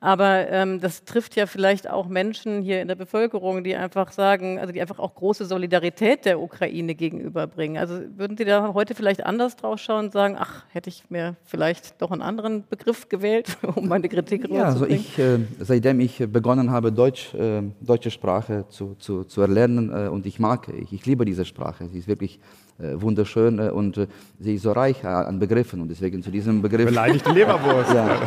Aber 0.00 0.48
ähm, 0.48 0.80
das 0.80 1.04
trifft 1.04 1.34
ja 1.34 1.46
vielleicht 1.46 1.90
auch 1.90 2.06
Menschen 2.06 2.62
hier 2.62 2.80
in 2.80 2.88
der 2.88 2.94
Bevölkerung, 2.94 3.64
die 3.64 3.74
einfach 3.74 4.12
sagen, 4.12 4.58
also 4.60 4.72
die 4.72 4.80
einfach 4.80 5.00
auch 5.00 5.14
große 5.14 5.44
Solidarität 5.44 6.24
der 6.24 6.40
Ukraine 6.40 6.94
gegenüberbringen. 6.94 7.78
Also 7.78 8.00
würden 8.16 8.36
Sie 8.36 8.44
da 8.44 8.74
heute 8.74 8.94
vielleicht 8.94 9.26
anders 9.26 9.56
drauf 9.56 9.80
schauen 9.80 10.06
und 10.06 10.12
sagen, 10.12 10.36
ach, 10.38 10.64
hätte 10.68 10.88
ich 10.88 11.10
mir 11.10 11.34
vielleicht 11.44 12.00
doch 12.00 12.12
einen 12.12 12.22
anderen 12.22 12.64
Begriff 12.68 13.08
gewählt, 13.08 13.56
um 13.74 13.88
meine 13.88 14.08
Kritik 14.08 14.44
rüberzubringen? 14.44 14.58
Ja, 14.58 14.66
also 14.66 14.86
ich, 14.86 15.18
äh, 15.18 15.40
seitdem 15.58 15.98
ich 15.98 16.18
begonnen 16.30 16.70
habe, 16.70 16.92
Deutsch, 16.92 17.34
äh, 17.34 17.62
deutsche 17.80 18.12
Sprache 18.12 18.66
zu, 18.68 18.94
zu, 19.00 19.24
zu 19.24 19.40
erlernen 19.40 19.90
äh, 19.90 20.08
und 20.08 20.26
ich 20.26 20.38
mag, 20.38 20.68
ich, 20.68 20.92
ich 20.92 21.06
liebe 21.06 21.24
diese 21.24 21.44
Sprache. 21.44 21.88
Sie 21.88 21.98
ist 21.98 22.06
wirklich 22.06 22.38
wunderschön 22.78 23.58
äh, 23.58 23.70
und 23.70 23.98
äh, 23.98 24.06
sie 24.38 24.54
ist 24.54 24.62
so 24.62 24.72
reich 24.72 25.04
an 25.04 25.38
Begriffen 25.38 25.80
und 25.80 25.88
deswegen 25.88 26.22
zu 26.22 26.30
diesem 26.30 26.62
Begriff. 26.62 26.86
Beleidigte 26.86 27.32
Leberwurst. 27.32 27.92
ja. 27.94 28.20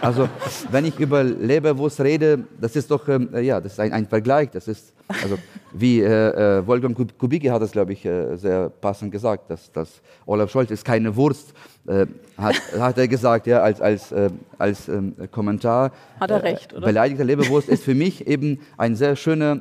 Also 0.00 0.28
wenn 0.70 0.86
ich 0.86 0.98
über 0.98 1.22
Leberwurst 1.22 2.00
rede, 2.00 2.44
das 2.58 2.74
ist 2.76 2.90
doch 2.90 3.06
ähm, 3.08 3.28
ja, 3.42 3.60
das 3.60 3.72
ist 3.72 3.80
ein, 3.80 3.92
ein 3.92 4.06
Vergleich. 4.06 4.50
Das 4.50 4.66
ist 4.66 4.94
also 5.22 5.38
wie 5.72 6.02
äh, 6.02 6.66
Wolfgang 6.66 6.96
Kubicki 7.18 7.48
hat 7.48 7.62
es, 7.62 7.72
glaube 7.72 7.92
ich, 7.94 8.02
sehr 8.02 8.68
passend 8.68 9.10
gesagt, 9.10 9.50
dass, 9.50 9.72
dass 9.72 10.02
Olaf 10.26 10.50
Scholz 10.50 10.70
ist 10.70 10.84
keine 10.84 11.16
Wurst, 11.16 11.54
äh, 11.86 12.06
hat, 12.36 12.56
hat 12.78 12.98
er 12.98 13.08
gesagt, 13.08 13.46
ja, 13.46 13.62
als, 13.62 13.80
als, 13.80 14.12
äh, 14.12 14.28
als 14.58 14.88
ähm, 14.88 15.14
Kommentar. 15.30 15.92
Hat 16.20 16.30
er 16.30 16.42
recht, 16.42 16.74
oder? 16.74 16.86
Beleidigte 16.86 17.24
Leberwurst 17.24 17.70
ist 17.70 17.84
für 17.84 17.94
mich 17.94 18.26
eben 18.26 18.60
ein 18.76 18.96
sehr 18.96 19.16
schöner 19.16 19.60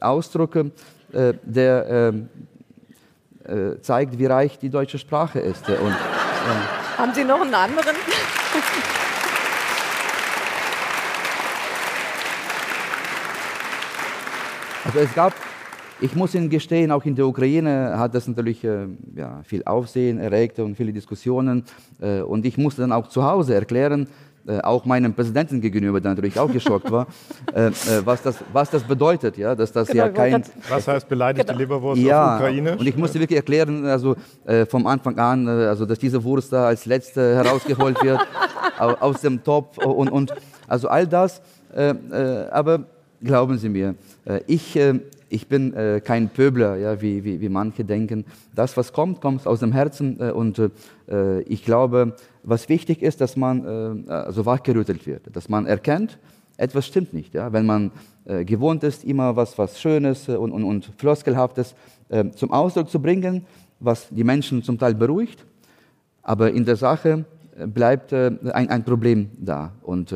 Ausdruck, 0.00 0.58
der 1.12 1.86
ähm, 1.88 2.28
äh, 3.50 3.80
zeigt, 3.80 4.18
wie 4.18 4.26
reich 4.26 4.58
die 4.58 4.70
deutsche 4.70 4.98
Sprache 4.98 5.40
ist. 5.40 5.68
Und, 5.68 5.76
äh, 5.76 6.98
Haben 6.98 7.14
Sie 7.14 7.24
noch 7.24 7.40
einen 7.40 7.54
anderen? 7.54 7.96
Also 14.84 14.98
es 14.98 15.14
gab, 15.14 15.34
ich 16.00 16.14
muss 16.16 16.34
Ihnen 16.34 16.48
gestehen, 16.48 16.90
auch 16.90 17.04
in 17.04 17.14
der 17.14 17.26
Ukraine 17.26 17.98
hat 17.98 18.14
das 18.14 18.26
natürlich 18.26 18.64
äh, 18.64 18.86
ja, 19.14 19.40
viel 19.44 19.62
Aufsehen 19.64 20.18
erregt 20.18 20.58
und 20.58 20.76
viele 20.76 20.92
Diskussionen. 20.92 21.64
Äh, 22.00 22.22
und 22.22 22.46
ich 22.46 22.56
musste 22.56 22.82
dann 22.82 22.92
auch 22.92 23.08
zu 23.08 23.22
Hause 23.24 23.54
erklären, 23.54 24.08
äh, 24.50 24.60
auch 24.62 24.84
meinem 24.84 25.14
Präsidenten 25.14 25.60
gegenüber, 25.60 26.00
der 26.00 26.10
natürlich 26.10 26.38
auch 26.38 26.50
geschockt 26.50 26.90
war, 26.90 27.06
äh, 27.54 27.68
äh, 27.68 27.72
was, 28.04 28.22
das, 28.22 28.36
was 28.52 28.68
das 28.70 28.82
bedeutet, 28.82 29.36
ja, 29.36 29.54
dass 29.54 29.70
das 29.70 29.88
genau, 29.88 30.06
ja 30.06 30.08
kein... 30.08 30.42
Was 30.68 30.88
heißt 30.88 31.08
beleidigte 31.08 31.46
genau. 31.46 31.58
Leberwurst 31.58 32.02
ja, 32.02 32.34
auf 32.34 32.40
Ukraine? 32.40 32.76
und 32.76 32.86
ich 32.86 32.96
musste 32.96 33.20
wirklich 33.20 33.36
erklären, 33.36 33.86
also 33.86 34.16
äh, 34.44 34.66
vom 34.66 34.86
Anfang 34.86 35.18
an, 35.18 35.46
also 35.46 35.86
dass 35.86 36.00
diese 36.00 36.24
Wurst 36.24 36.52
da 36.52 36.66
als 36.66 36.84
letzte 36.86 37.36
herausgeholt 37.36 38.02
wird 38.02 38.20
aus 38.78 39.20
dem 39.20 39.44
Topf 39.44 39.78
und, 39.78 40.08
und 40.08 40.34
also 40.66 40.88
all 40.88 41.06
das, 41.06 41.40
äh, 41.72 41.94
aber 42.50 42.84
glauben 43.22 43.58
Sie 43.58 43.68
mir, 43.68 43.94
ich 44.46 44.76
ich 45.30 45.46
bin 45.46 45.72
äh, 45.74 46.00
kein 46.04 46.28
Pöbler, 46.28 46.76
ja, 46.76 47.00
wie, 47.00 47.24
wie, 47.24 47.40
wie 47.40 47.48
manche 47.48 47.84
denken. 47.84 48.24
Das, 48.54 48.76
was 48.76 48.92
kommt, 48.92 49.20
kommt 49.20 49.46
aus 49.46 49.60
dem 49.60 49.72
Herzen. 49.72 50.18
Äh, 50.20 50.32
und 50.32 50.58
äh, 50.58 50.70
ich 51.46 51.64
glaube, 51.64 52.14
was 52.42 52.68
wichtig 52.68 53.02
ist, 53.02 53.20
dass 53.20 53.36
man 53.36 54.06
äh, 54.06 54.10
also 54.10 54.46
wachgerüttelt 54.46 55.06
wird, 55.06 55.34
dass 55.34 55.48
man 55.48 55.66
erkennt, 55.66 56.18
etwas 56.56 56.86
stimmt 56.86 57.12
nicht. 57.12 57.34
Ja? 57.34 57.52
Wenn 57.52 57.66
man 57.66 57.90
äh, 58.24 58.44
gewohnt 58.44 58.84
ist, 58.84 59.04
immer 59.04 59.34
was, 59.34 59.56
was 59.58 59.80
Schönes 59.80 60.28
und, 60.28 60.52
und, 60.52 60.64
und 60.64 60.92
Floskelhaftes 60.98 61.74
äh, 62.08 62.30
zum 62.30 62.52
Ausdruck 62.52 62.90
zu 62.90 63.00
bringen, 63.00 63.44
was 63.80 64.08
die 64.10 64.24
Menschen 64.24 64.62
zum 64.62 64.78
Teil 64.78 64.94
beruhigt, 64.94 65.44
aber 66.22 66.52
in 66.52 66.64
der 66.64 66.76
Sache 66.76 67.24
bleibt 67.66 68.12
ein, 68.12 68.68
ein 68.68 68.84
Problem 68.84 69.30
da. 69.38 69.72
Und 69.82 70.14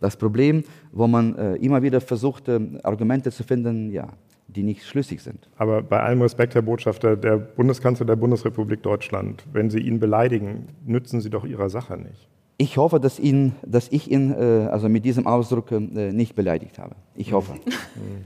das 0.00 0.16
Problem, 0.16 0.62
wo 0.92 1.06
man 1.06 1.34
immer 1.56 1.82
wieder 1.82 2.00
versucht, 2.00 2.48
Argumente 2.82 3.30
zu 3.30 3.42
finden, 3.42 3.90
ja, 3.90 4.08
die 4.48 4.62
nicht 4.62 4.84
schlüssig 4.84 5.22
sind. 5.22 5.48
Aber 5.56 5.82
bei 5.82 6.00
allem 6.00 6.22
Respekt, 6.22 6.54
Herr 6.54 6.62
Botschafter, 6.62 7.16
der 7.16 7.36
Bundeskanzler 7.36 8.06
der 8.06 8.16
Bundesrepublik 8.16 8.82
Deutschland, 8.82 9.44
wenn 9.52 9.70
Sie 9.70 9.80
ihn 9.80 9.98
beleidigen, 9.98 10.68
nützen 10.84 11.20
Sie 11.20 11.30
doch 11.30 11.44
Ihrer 11.44 11.68
Sache 11.68 11.96
nicht. 11.96 12.28
Ich 12.58 12.78
hoffe, 12.78 13.00
dass, 13.00 13.18
ihn, 13.18 13.54
dass 13.66 13.88
ich 13.90 14.10
ihn 14.10 14.32
äh, 14.32 14.68
also 14.70 14.88
mit 14.88 15.04
diesem 15.04 15.26
Ausdruck 15.26 15.70
äh, 15.72 15.80
nicht 15.80 16.34
beleidigt 16.34 16.78
habe. 16.78 16.94
Ich 17.14 17.32
hoffe. 17.32 17.54
Mhm. 17.54 18.24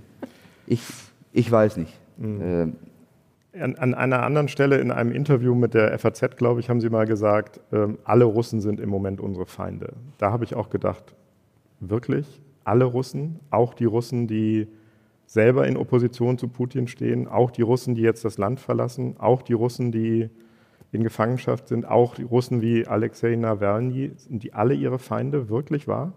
ich, 0.66 0.82
ich 1.32 1.50
weiß 1.50 1.78
nicht. 1.78 1.98
Mhm. 2.16 2.40
Äh, 2.40 3.60
an, 3.60 3.74
an, 3.74 3.94
einer 3.94 4.22
anderen 4.22 4.46
Stelle 4.46 4.78
in 4.78 4.92
einem 4.92 5.10
Interview 5.10 5.56
mit 5.56 5.74
der 5.74 5.98
FAZ, 5.98 6.36
glaube 6.36 6.60
ich, 6.60 6.70
haben 6.70 6.80
Sie 6.80 6.90
mal 6.90 7.06
gesagt, 7.06 7.60
ähm, 7.72 7.98
alle 8.04 8.24
Russen 8.24 8.60
sind 8.60 8.78
im 8.78 8.88
Moment 8.88 9.20
unsere 9.20 9.46
Feinde. 9.46 9.94
Da 10.18 10.30
habe 10.30 10.44
ich 10.44 10.54
auch 10.54 10.70
gedacht, 10.70 11.16
wirklich? 11.80 12.40
Alle 12.62 12.84
Russen? 12.84 13.40
Auch 13.50 13.74
die 13.74 13.86
Russen, 13.86 14.28
die 14.28 14.68
selber 15.31 15.64
in 15.68 15.76
Opposition 15.76 16.39
zu 16.39 16.49
Putin 16.49 16.89
stehen, 16.89 17.28
auch 17.28 17.53
die 17.53 17.62
Russen, 17.62 17.95
die 17.95 18.03
jetzt 18.03 18.24
das 18.24 18.37
Land 18.37 18.59
verlassen, 18.59 19.14
auch 19.20 19.43
die 19.43 19.53
Russen, 19.53 19.93
die 19.93 20.28
in 20.91 21.05
Gefangenschaft 21.05 21.68
sind, 21.68 21.87
auch 21.87 22.16
die 22.16 22.24
Russen 22.24 22.62
wie 22.62 22.85
Alexei 22.85 23.37
Nawalny, 23.37 24.11
sind 24.16 24.43
die 24.43 24.53
alle 24.53 24.74
ihre 24.74 24.99
Feinde? 24.99 25.49
Wirklich 25.49 25.87
wahr? 25.87 26.14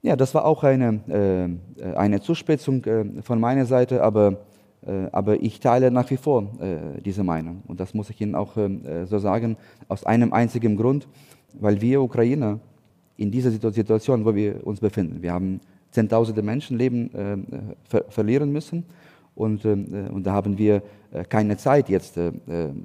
Ja, 0.00 0.16
das 0.16 0.34
war 0.34 0.46
auch 0.46 0.64
eine, 0.64 1.58
äh, 1.78 1.94
eine 1.94 2.22
Zuspitzung 2.22 2.82
äh, 2.86 3.04
von 3.20 3.38
meiner 3.38 3.66
Seite, 3.66 4.02
aber, 4.02 4.38
äh, 4.86 5.06
aber 5.12 5.42
ich 5.42 5.60
teile 5.60 5.90
nach 5.90 6.08
wie 6.08 6.16
vor 6.16 6.44
äh, 6.62 7.02
diese 7.02 7.24
Meinung. 7.24 7.62
Und 7.66 7.78
das 7.78 7.92
muss 7.92 8.08
ich 8.08 8.22
Ihnen 8.22 8.34
auch 8.34 8.56
äh, 8.56 9.04
so 9.04 9.18
sagen, 9.18 9.58
aus 9.88 10.06
einem 10.06 10.32
einzigen 10.32 10.78
Grund, 10.78 11.08
weil 11.52 11.82
wir 11.82 12.00
Ukrainer 12.00 12.58
in 13.18 13.30
dieser 13.30 13.50
Situation, 13.50 14.24
wo 14.24 14.34
wir 14.34 14.66
uns 14.66 14.80
befinden, 14.80 15.20
wir 15.20 15.34
haben 15.34 15.60
Zehntausende 15.94 16.42
Menschenleben 16.42 17.14
äh, 17.14 17.36
ver 17.88 18.04
verlieren 18.08 18.50
müssen. 18.50 18.84
Und, 19.36 19.64
äh, 19.64 19.70
und 19.70 20.24
da 20.24 20.32
haben 20.32 20.58
wir 20.58 20.82
äh, 21.12 21.24
keine 21.24 21.56
Zeit 21.56 21.88
jetzt 21.88 22.14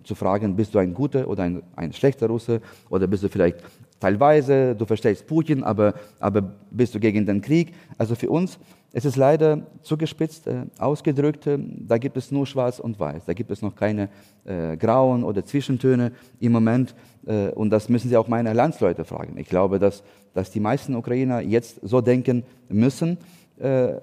zu 0.04 0.16
fragen, 0.16 0.56
bist 0.56 0.76
du 0.76 0.80
ein 0.80 0.94
guter 0.94 1.28
oder 1.28 1.44
ein, 1.44 1.64
ein 1.76 1.92
schlechter 1.92 2.28
Russe 2.28 2.62
oder 2.90 3.08
bist 3.08 3.24
du 3.24 3.30
vielleicht 3.30 3.64
teilweise, 4.00 4.76
du 4.76 4.86
verstehst 4.86 5.26
Putin, 5.26 5.64
aber, 5.64 5.96
aber 6.20 6.42
bist 6.70 6.94
du 6.94 7.00
gegen 7.00 7.26
den 7.26 7.42
Krieg. 7.42 7.74
Also 7.98 8.14
für 8.14 8.30
uns 8.30 8.60
es 8.92 9.06
ist 9.06 9.16
leider 9.16 9.62
zugespitzt 9.84 10.48
äh, 10.48 10.66
ausgedrückt, 10.80 11.46
äh, 11.48 11.60
da 11.60 11.98
gibt 11.98 12.18
es 12.18 12.32
nur 12.32 12.48
Schwarz 12.48 12.80
und 12.80 13.00
Weiß, 13.00 13.26
da 13.26 13.34
gibt 13.34 13.52
es 13.52 13.62
noch 13.62 13.76
keine 13.76 14.10
äh, 14.46 14.78
Grauen 14.78 15.24
oder 15.24 15.46
Zwischentöne 15.46 16.12
im 16.40 16.52
Moment. 16.52 16.96
Äh, 17.26 17.50
und 17.50 17.70
das 17.70 17.90
müssen 17.90 18.10
Sie 18.10 18.18
auch 18.18 18.28
meine 18.28 18.54
Landsleute 18.54 19.06
fragen. 19.06 19.38
Ich 19.38 19.48
glaube, 19.48 19.78
dass, 19.78 20.04
dass 20.34 20.50
die 20.52 20.60
meisten 20.60 20.96
Ukrainer 20.96 21.42
jetzt 21.42 21.80
so 21.84 22.02
denken 22.02 22.44
müssen, 22.68 23.18
äh, 23.60 23.94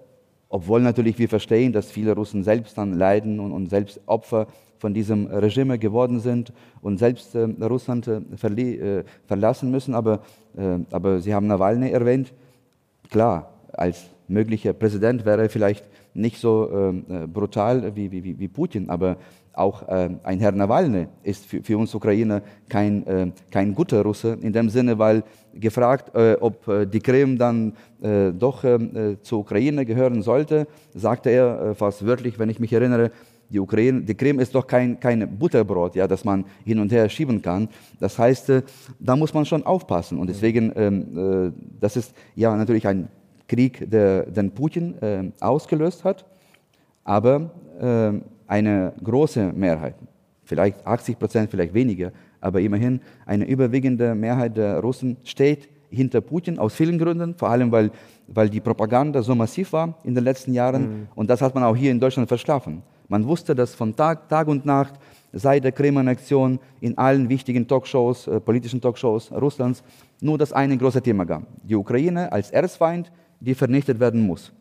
obwohl 0.49 0.81
natürlich 0.81 1.19
wir 1.19 1.29
verstehen, 1.29 1.73
dass 1.73 1.91
viele 1.91 2.15
Russen 2.15 2.45
selbst 2.45 2.79
dann 2.79 2.95
leiden 2.95 3.41
und, 3.41 3.51
und 3.51 3.69
selbst 3.69 4.01
Opfer 4.07 4.47
von 4.79 4.95
diesem 4.95 5.27
Regime 5.27 5.79
geworden 5.79 6.21
sind 6.21 6.53
und 6.83 6.99
selbst 6.99 7.35
Russland 7.35 8.09
verlassen 9.27 9.71
müssen. 9.71 9.95
Aber, 9.95 10.21
aber 10.93 11.21
Sie 11.21 11.35
haben 11.35 11.47
Nawalny 11.47 11.91
erwähnt. 11.91 12.33
Klar, 13.11 13.51
als 13.73 14.05
möglicher 14.29 14.73
Präsident 14.73 15.25
wäre 15.25 15.49
vielleicht 15.49 15.85
nicht 16.15 16.39
so 16.39 16.71
ähm, 16.73 17.05
äh, 17.09 17.27
brutal 17.27 17.95
wie, 17.95 18.11
wie, 18.11 18.39
wie 18.39 18.49
Putin, 18.49 18.91
aber 18.91 19.17
auch 19.57 19.89
äh, 19.89 20.11
ein 20.23 20.39
Herr 20.39 20.53
Nawalny 20.53 21.07
ist 21.23 21.47
für, 21.47 21.63
für 21.63 21.79
uns 21.79 21.95
Ukrainer 21.95 22.43
kein, 22.69 23.07
äh, 23.07 23.31
kein 23.51 23.75
guter 23.75 24.03
Russe, 24.03 24.37
in 24.41 24.53
dem 24.53 24.69
Sinne, 24.69 24.99
weil 24.99 25.25
gefragt, 25.55 26.15
äh, 26.15 26.37
ob 26.41 26.69
äh, 26.69 26.87
die 26.87 27.01
Krim 27.01 27.39
dann 27.39 27.73
äh, 28.03 28.33
doch 28.33 28.65
ähm, 28.65 29.17
zur 29.23 29.41
Ukraine 29.41 29.87
gehören 29.87 30.23
sollte, 30.23 30.67
sagte 30.95 31.31
er 31.31 31.75
fast 31.75 32.05
wörtlich, 32.07 32.39
wenn 32.39 32.51
ich 32.51 32.61
mich 32.61 32.73
erinnere, 32.73 33.11
die, 33.49 33.61
Ukraine, 33.61 34.03
die 34.03 34.15
Krim 34.15 34.41
ist 34.41 34.55
doch 34.55 34.67
kein, 34.67 34.99
kein 34.99 35.39
Butterbrot, 35.39 35.95
ja, 35.95 36.07
das 36.07 36.25
man 36.25 36.45
hin 36.65 36.79
und 36.79 36.91
her 36.93 37.09
schieben 37.09 37.41
kann. 37.41 37.69
Das 38.01 38.19
heißt, 38.19 38.53
da 38.99 39.17
muss 39.17 39.33
man 39.33 39.47
schon 39.47 39.65
aufpassen. 39.65 40.19
Und 40.19 40.29
deswegen, 40.29 40.73
ähm, 40.75 41.55
das 41.81 41.97
ist 41.97 42.13
ja 42.35 42.57
natürlich 42.57 42.89
ein 42.89 43.09
Krieg, 43.49 43.91
der 43.91 44.25
den 44.25 44.51
Putin 44.51 45.01
äh, 45.03 45.31
ausgelöst 45.41 46.05
hat, 46.05 46.25
aber 47.05 47.51
äh, 47.81 48.13
eine 48.47 48.93
große 49.03 49.53
Mehrheit, 49.53 49.95
vielleicht 50.45 50.87
80 50.87 51.19
Prozent, 51.19 51.51
vielleicht 51.51 51.75
weniger, 51.75 52.13
aber 52.41 52.61
immerhin 52.61 53.01
eine 53.25 53.47
überwiegende 53.47 54.15
Mehrheit 54.15 54.57
der 54.57 54.81
Russen 54.81 55.17
steht 55.25 55.69
hinter 55.91 56.21
Putin 56.21 56.59
aus 56.59 56.75
vielen 56.75 56.99
Gründen, 56.99 57.35
vor 57.35 57.49
allem 57.49 57.71
weil, 57.73 57.91
weil 58.29 58.49
die 58.49 58.61
Propaganda 58.61 59.23
so 59.23 59.35
massiv 59.35 59.73
war 59.73 59.95
in 60.05 60.15
den 60.15 60.25
letzten 60.25 60.53
Jahren 60.53 60.83
mhm. 60.83 61.09
und 61.15 61.31
das 61.31 61.41
hat 61.41 61.55
man 61.55 61.65
auch 61.65 61.77
hier 61.77 61.91
in 61.91 62.01
Deutschland 62.01 62.29
verschlafen. 62.29 62.83
Man 63.09 63.25
wusste, 63.27 63.55
dass 63.55 63.75
von 63.75 63.95
Tag, 63.95 64.29
Tag 64.29 64.49
und 64.49 64.67
Nacht 64.67 64.95
seit 65.33 65.65
der 65.65 65.73
Krim-Annexion 65.73 66.59
in 66.81 66.99
allen 66.99 67.29
wichtigen 67.29 67.67
Talkshows, 67.69 68.27
äh, 68.27 68.41
politischen 68.41 68.81
Talkshows 68.81 69.31
Russlands 69.31 69.83
nur 70.21 70.39
das 70.39 70.53
eine 70.53 70.77
große 70.77 71.03
Thema 71.03 71.25
gab. 71.25 71.43
Die 71.63 71.77
Ukraine 71.77 72.33
als 72.33 72.51
Erzfeind, 72.51 73.13
die 73.41 73.55
vernichtet 73.55 74.01
werden 74.01 74.21
muss. 74.21 74.53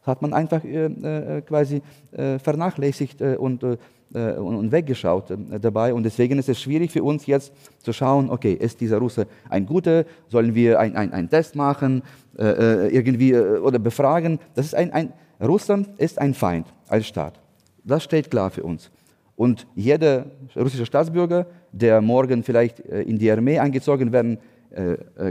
Das 0.00 0.08
hat 0.08 0.22
man 0.22 0.32
einfach 0.32 0.62
äh, 0.64 0.86
äh 0.86 1.40
quasi 1.42 1.82
äh, 2.12 2.38
vernachlässigt 2.38 3.20
äh, 3.20 3.36
und, 3.36 3.62
äh, 3.64 3.76
und, 4.12 4.70
weggeschaut 4.70 5.36
dabei. 5.60 5.92
Und 5.92 6.04
deswegen 6.04 6.38
ist 6.38 6.48
es 6.48 6.60
schwierig 6.60 6.92
für 6.92 7.02
uns 7.02 7.26
jetzt 7.26 7.52
zu 7.80 7.92
schauen, 7.92 8.30
okay, 8.30 8.52
ist 8.52 8.80
dieser 8.80 8.98
Russe 8.98 9.26
ein 9.50 9.66
guter? 9.66 10.04
Sollen 10.28 10.54
wir 10.54 10.78
einen 10.78 11.28
Test 11.28 11.56
machen, 11.56 12.02
irgendwie 12.38 13.34
oder 13.34 13.80
befragen? 13.80 14.38
Das 14.54 14.66
ist 14.66 14.76
ein, 14.76 14.92
ein, 14.92 15.12
Russland 15.40 15.88
ist 15.98 16.20
ein 16.20 16.34
Feind 16.34 16.66
als 16.86 17.08
Staat. 17.08 17.40
Das 17.84 18.04
steht 18.04 18.30
klar 18.30 18.50
für 18.50 18.62
uns. 18.62 18.90
Und 19.34 19.66
jeder 19.74 20.26
russische 20.54 20.86
Staatsbürger, 20.86 21.46
der 21.72 22.00
morgen 22.00 22.44
vielleicht 22.44 22.78
in 22.78 23.18
die 23.18 23.30
Armee 23.30 23.58
eingezogen 23.58 24.12
werden 24.12 24.38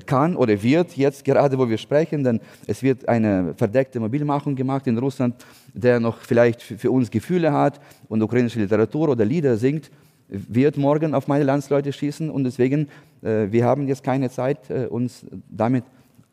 kann 0.07 0.35
oder 0.35 0.63
wird 0.63 0.97
jetzt 0.97 1.23
gerade, 1.23 1.57
wo 1.57 1.69
wir 1.69 1.77
sprechen, 1.77 2.23
denn 2.23 2.39
es 2.65 2.81
wird 2.81 3.07
eine 3.07 3.53
verdeckte 3.55 3.99
Mobilmachung 3.99 4.55
gemacht 4.55 4.87
in 4.87 4.97
Russland, 4.97 5.35
der 5.73 5.99
noch 5.99 6.17
vielleicht 6.17 6.63
für 6.63 6.89
uns 6.89 7.11
Gefühle 7.11 7.53
hat 7.53 7.79
und 8.07 8.23
ukrainische 8.23 8.59
Literatur 8.59 9.09
oder 9.09 9.23
Lieder 9.23 9.55
singt, 9.57 9.91
wird 10.27 10.77
morgen 10.77 11.13
auf 11.13 11.27
meine 11.27 11.43
Landsleute 11.43 11.93
schießen 11.93 12.29
und 12.29 12.43
deswegen, 12.43 12.87
äh, 13.21 13.47
wir 13.51 13.65
haben 13.65 13.87
jetzt 13.87 14.03
keine 14.03 14.29
Zeit, 14.29 14.69
äh, 14.69 14.87
uns 14.87 15.25
damit 15.49 15.83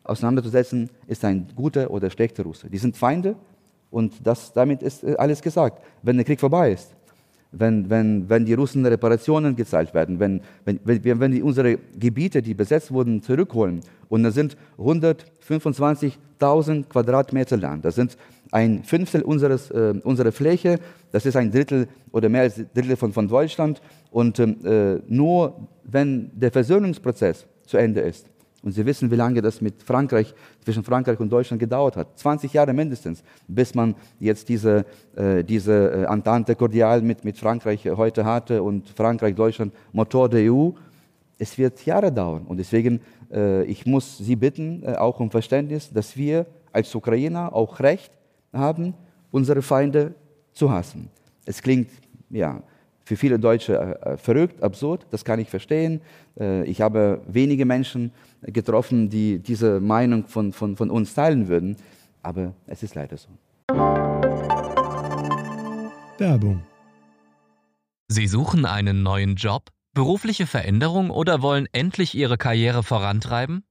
auseinanderzusetzen, 0.03 0.89
ist 1.07 1.23
ein 1.23 1.47
guter 1.55 1.91
oder 1.91 2.09
schlechter 2.09 2.43
Russe. 2.43 2.69
Die 2.69 2.77
sind 2.77 2.97
Feinde 2.97 3.35
und 3.91 4.13
das, 4.25 4.51
damit 4.53 4.81
ist 4.81 5.03
äh, 5.03 5.15
alles 5.17 5.41
gesagt. 5.41 5.81
Wenn 6.01 6.17
der 6.17 6.25
Krieg 6.25 6.39
vorbei 6.39 6.71
ist, 6.73 6.95
wenn, 7.53 7.89
wenn, 7.89 8.29
wenn 8.29 8.45
die 8.45 8.53
Russen 8.53 8.85
Reparationen 8.85 9.55
gezahlt 9.55 9.93
werden, 9.93 10.19
wenn, 10.19 10.41
wenn, 10.65 10.79
wenn, 10.83 11.19
wenn 11.19 11.31
die 11.31 11.41
unsere 11.41 11.77
Gebiete, 11.97 12.41
die 12.41 12.53
besetzt 12.53 12.91
wurden, 12.91 13.21
zurückholen. 13.21 13.81
Und 14.09 14.23
das 14.23 14.33
sind 14.33 14.57
125.000 14.77 16.89
Quadratmeter 16.89 17.57
Land. 17.57 17.85
Das 17.85 17.95
sind 17.95 18.17
ein 18.51 18.83
Fünftel 18.83 19.21
unseres, 19.21 19.71
äh, 19.71 19.93
unserer 20.03 20.31
Fläche. 20.31 20.79
Das 21.11 21.25
ist 21.25 21.35
ein 21.35 21.51
Drittel 21.51 21.87
oder 22.11 22.29
mehr 22.29 22.41
als 22.41 22.57
ein 22.57 22.69
Drittel 22.73 22.95
von, 22.95 23.13
von 23.13 23.27
Deutschland. 23.27 23.81
Und 24.11 24.39
ähm, 24.39 24.57
äh, 24.65 24.99
nur 25.07 25.67
wenn 25.83 26.31
der 26.33 26.51
Versöhnungsprozess 26.51 27.45
zu 27.65 27.77
Ende 27.77 28.01
ist, 28.01 28.27
und 28.63 28.71
Sie 28.71 28.85
wissen, 28.85 29.11
wie 29.11 29.15
lange 29.15 29.41
das 29.41 29.59
mit 29.59 29.83
Frankreich, 29.83 30.33
zwischen 30.63 30.83
Frankreich 30.83 31.19
und 31.19 31.29
Deutschland 31.29 31.59
gedauert 31.59 31.97
hat. 31.97 32.17
20 32.17 32.51
Jahre 32.53 32.73
mindestens, 32.73 33.21
bis 33.47 33.75
man 33.75 33.93
jetzt 34.19 34.47
diese, 34.47 34.85
äh, 35.15 35.43
diese 35.43 35.91
äh, 35.91 36.03
Entente 36.05 36.55
Cordial 36.55 37.01
mit, 37.01 37.25
mit 37.25 37.37
Frankreich 37.37 37.85
heute 37.89 38.23
hatte 38.23 38.63
und 38.63 38.89
Frankreich, 38.89 39.35
Deutschland, 39.35 39.73
Motor 39.91 40.29
der 40.29 40.51
EU. 40.51 40.69
Es 41.37 41.57
wird 41.57 41.85
Jahre 41.85 42.11
dauern. 42.11 42.43
Und 42.47 42.57
deswegen, 42.57 43.01
äh, 43.31 43.65
ich 43.65 43.85
muss 43.85 44.17
Sie 44.17 44.37
bitten, 44.37 44.81
äh, 44.83 44.95
auch 44.95 45.19
um 45.19 45.29
Verständnis, 45.29 45.91
dass 45.91 46.15
wir 46.15 46.45
als 46.71 46.95
Ukrainer 46.95 47.53
auch 47.53 47.81
Recht 47.81 48.13
haben, 48.53 48.93
unsere 49.29 49.61
Feinde 49.61 50.13
zu 50.53 50.71
hassen. 50.71 51.09
Es 51.45 51.61
klingt, 51.61 51.89
ja, 52.29 52.63
für 53.05 53.17
viele 53.17 53.37
Deutsche 53.37 53.75
äh, 53.75 54.13
äh, 54.13 54.17
verrückt, 54.17 54.63
absurd, 54.63 55.05
das 55.11 55.25
kann 55.25 55.39
ich 55.39 55.49
verstehen. 55.49 56.01
Äh, 56.39 56.63
ich 56.63 56.81
habe 56.81 57.21
wenige 57.27 57.65
Menschen 57.65 58.11
getroffen, 58.47 59.09
die 59.09 59.39
diese 59.39 59.79
Meinung 59.79 60.27
von, 60.27 60.53
von, 60.53 60.75
von 60.75 60.89
uns 60.89 61.13
teilen 61.13 61.47
würden, 61.47 61.77
aber 62.21 62.53
es 62.67 62.83
ist 62.83 62.95
leider 62.95 63.17
so. 63.17 63.29
Werbung. 66.17 66.63
Sie 68.07 68.27
suchen 68.27 68.65
einen 68.65 69.03
neuen 69.03 69.35
Job, 69.35 69.69
berufliche 69.93 70.45
Veränderung 70.45 71.09
oder 71.09 71.41
wollen 71.41 71.67
endlich 71.71 72.15
Ihre 72.15 72.37
Karriere 72.37 72.83
vorantreiben? 72.83 73.63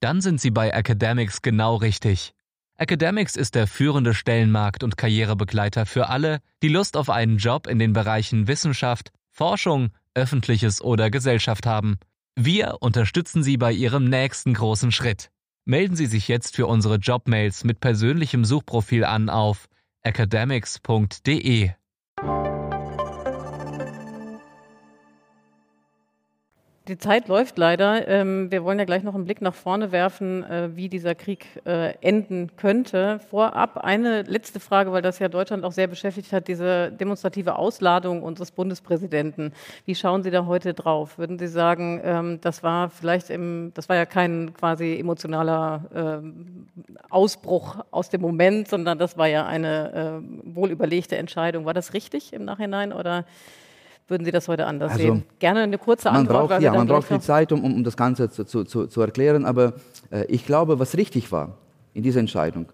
Dann 0.00 0.20
sind 0.20 0.40
Sie 0.40 0.50
bei 0.50 0.70
Academics 0.70 1.42
genau 1.42 1.76
richtig. 1.76 2.34
Academics 2.76 3.36
ist 3.36 3.54
der 3.54 3.66
führende 3.66 4.14
Stellenmarkt 4.14 4.82
und 4.82 4.96
Karrierebegleiter 4.96 5.84
für 5.84 6.08
alle, 6.08 6.40
die 6.62 6.68
Lust 6.68 6.96
auf 6.96 7.10
einen 7.10 7.36
Job 7.36 7.66
in 7.66 7.78
den 7.78 7.92
Bereichen 7.92 8.48
Wissenschaft, 8.48 9.12
Forschung, 9.30 9.90
Öffentliches 10.14 10.80
oder 10.80 11.10
Gesellschaft 11.10 11.66
haben. 11.66 11.98
Wir 12.36 12.76
unterstützen 12.80 13.42
Sie 13.42 13.56
bei 13.56 13.72
Ihrem 13.72 14.08
nächsten 14.08 14.54
großen 14.54 14.92
Schritt. 14.92 15.30
Melden 15.64 15.96
Sie 15.96 16.06
sich 16.06 16.28
jetzt 16.28 16.56
für 16.56 16.66
unsere 16.66 16.96
Jobmails 16.96 17.64
mit 17.64 17.80
persönlichem 17.80 18.44
Suchprofil 18.44 19.04
an 19.04 19.28
auf 19.28 19.68
academics.de. 20.02 21.70
Die 26.90 26.98
Zeit 26.98 27.28
läuft 27.28 27.56
leider. 27.56 28.08
Ähm, 28.08 28.50
wir 28.50 28.64
wollen 28.64 28.80
ja 28.80 28.84
gleich 28.84 29.04
noch 29.04 29.14
einen 29.14 29.24
Blick 29.24 29.40
nach 29.40 29.54
vorne 29.54 29.92
werfen, 29.92 30.42
äh, 30.42 30.70
wie 30.74 30.88
dieser 30.88 31.14
Krieg 31.14 31.46
äh, 31.64 31.94
enden 32.00 32.56
könnte. 32.56 33.20
Vorab 33.30 33.76
eine 33.76 34.22
letzte 34.22 34.58
Frage, 34.58 34.90
weil 34.90 35.00
das 35.00 35.20
ja 35.20 35.28
Deutschland 35.28 35.64
auch 35.64 35.70
sehr 35.70 35.86
beschäftigt 35.86 36.32
hat, 36.32 36.48
diese 36.48 36.90
demonstrative 36.90 37.54
Ausladung 37.54 38.24
unseres 38.24 38.50
Bundespräsidenten. 38.50 39.52
Wie 39.84 39.94
schauen 39.94 40.24
Sie 40.24 40.32
da 40.32 40.46
heute 40.46 40.74
drauf? 40.74 41.16
Würden 41.16 41.38
Sie 41.38 41.46
sagen, 41.46 42.00
ähm, 42.02 42.40
das 42.40 42.64
war 42.64 42.90
vielleicht 42.90 43.30
im, 43.30 43.70
das 43.74 43.88
war 43.88 43.94
ja 43.94 44.04
kein 44.04 44.52
quasi 44.52 44.98
emotionaler 44.98 45.84
ähm, 45.94 46.66
Ausbruch 47.08 47.84
aus 47.92 48.10
dem 48.10 48.20
Moment, 48.20 48.66
sondern 48.66 48.98
das 48.98 49.16
war 49.16 49.28
ja 49.28 49.46
eine 49.46 50.22
wohlüberlegte 50.44 51.16
Entscheidung. 51.16 51.66
War 51.66 51.74
das 51.74 51.94
richtig 51.94 52.32
im 52.32 52.44
Nachhinein 52.44 52.92
oder? 52.92 53.24
Würden 54.10 54.24
Sie 54.24 54.30
das 54.30 54.48
heute 54.48 54.66
anders 54.66 54.92
also, 54.92 55.02
sehen? 55.02 55.22
Gerne 55.38 55.60
eine 55.60 55.78
kurze 55.78 56.10
Antwort. 56.10 56.38
Man 56.38 56.48
braucht, 56.48 56.62
ja, 56.62 56.72
man 56.72 56.86
braucht 56.86 57.08
viel 57.08 57.20
Zeit, 57.20 57.52
um, 57.52 57.64
um 57.64 57.84
das 57.84 57.96
Ganze 57.96 58.28
zu, 58.30 58.44
zu, 58.44 58.64
zu, 58.64 58.86
zu 58.86 59.00
erklären, 59.00 59.44
aber 59.44 59.74
äh, 60.10 60.24
ich 60.26 60.44
glaube, 60.44 60.78
was 60.78 60.96
richtig 60.96 61.30
war 61.32 61.56
in 61.94 62.02
dieser 62.02 62.20
Entscheidung, 62.20 62.66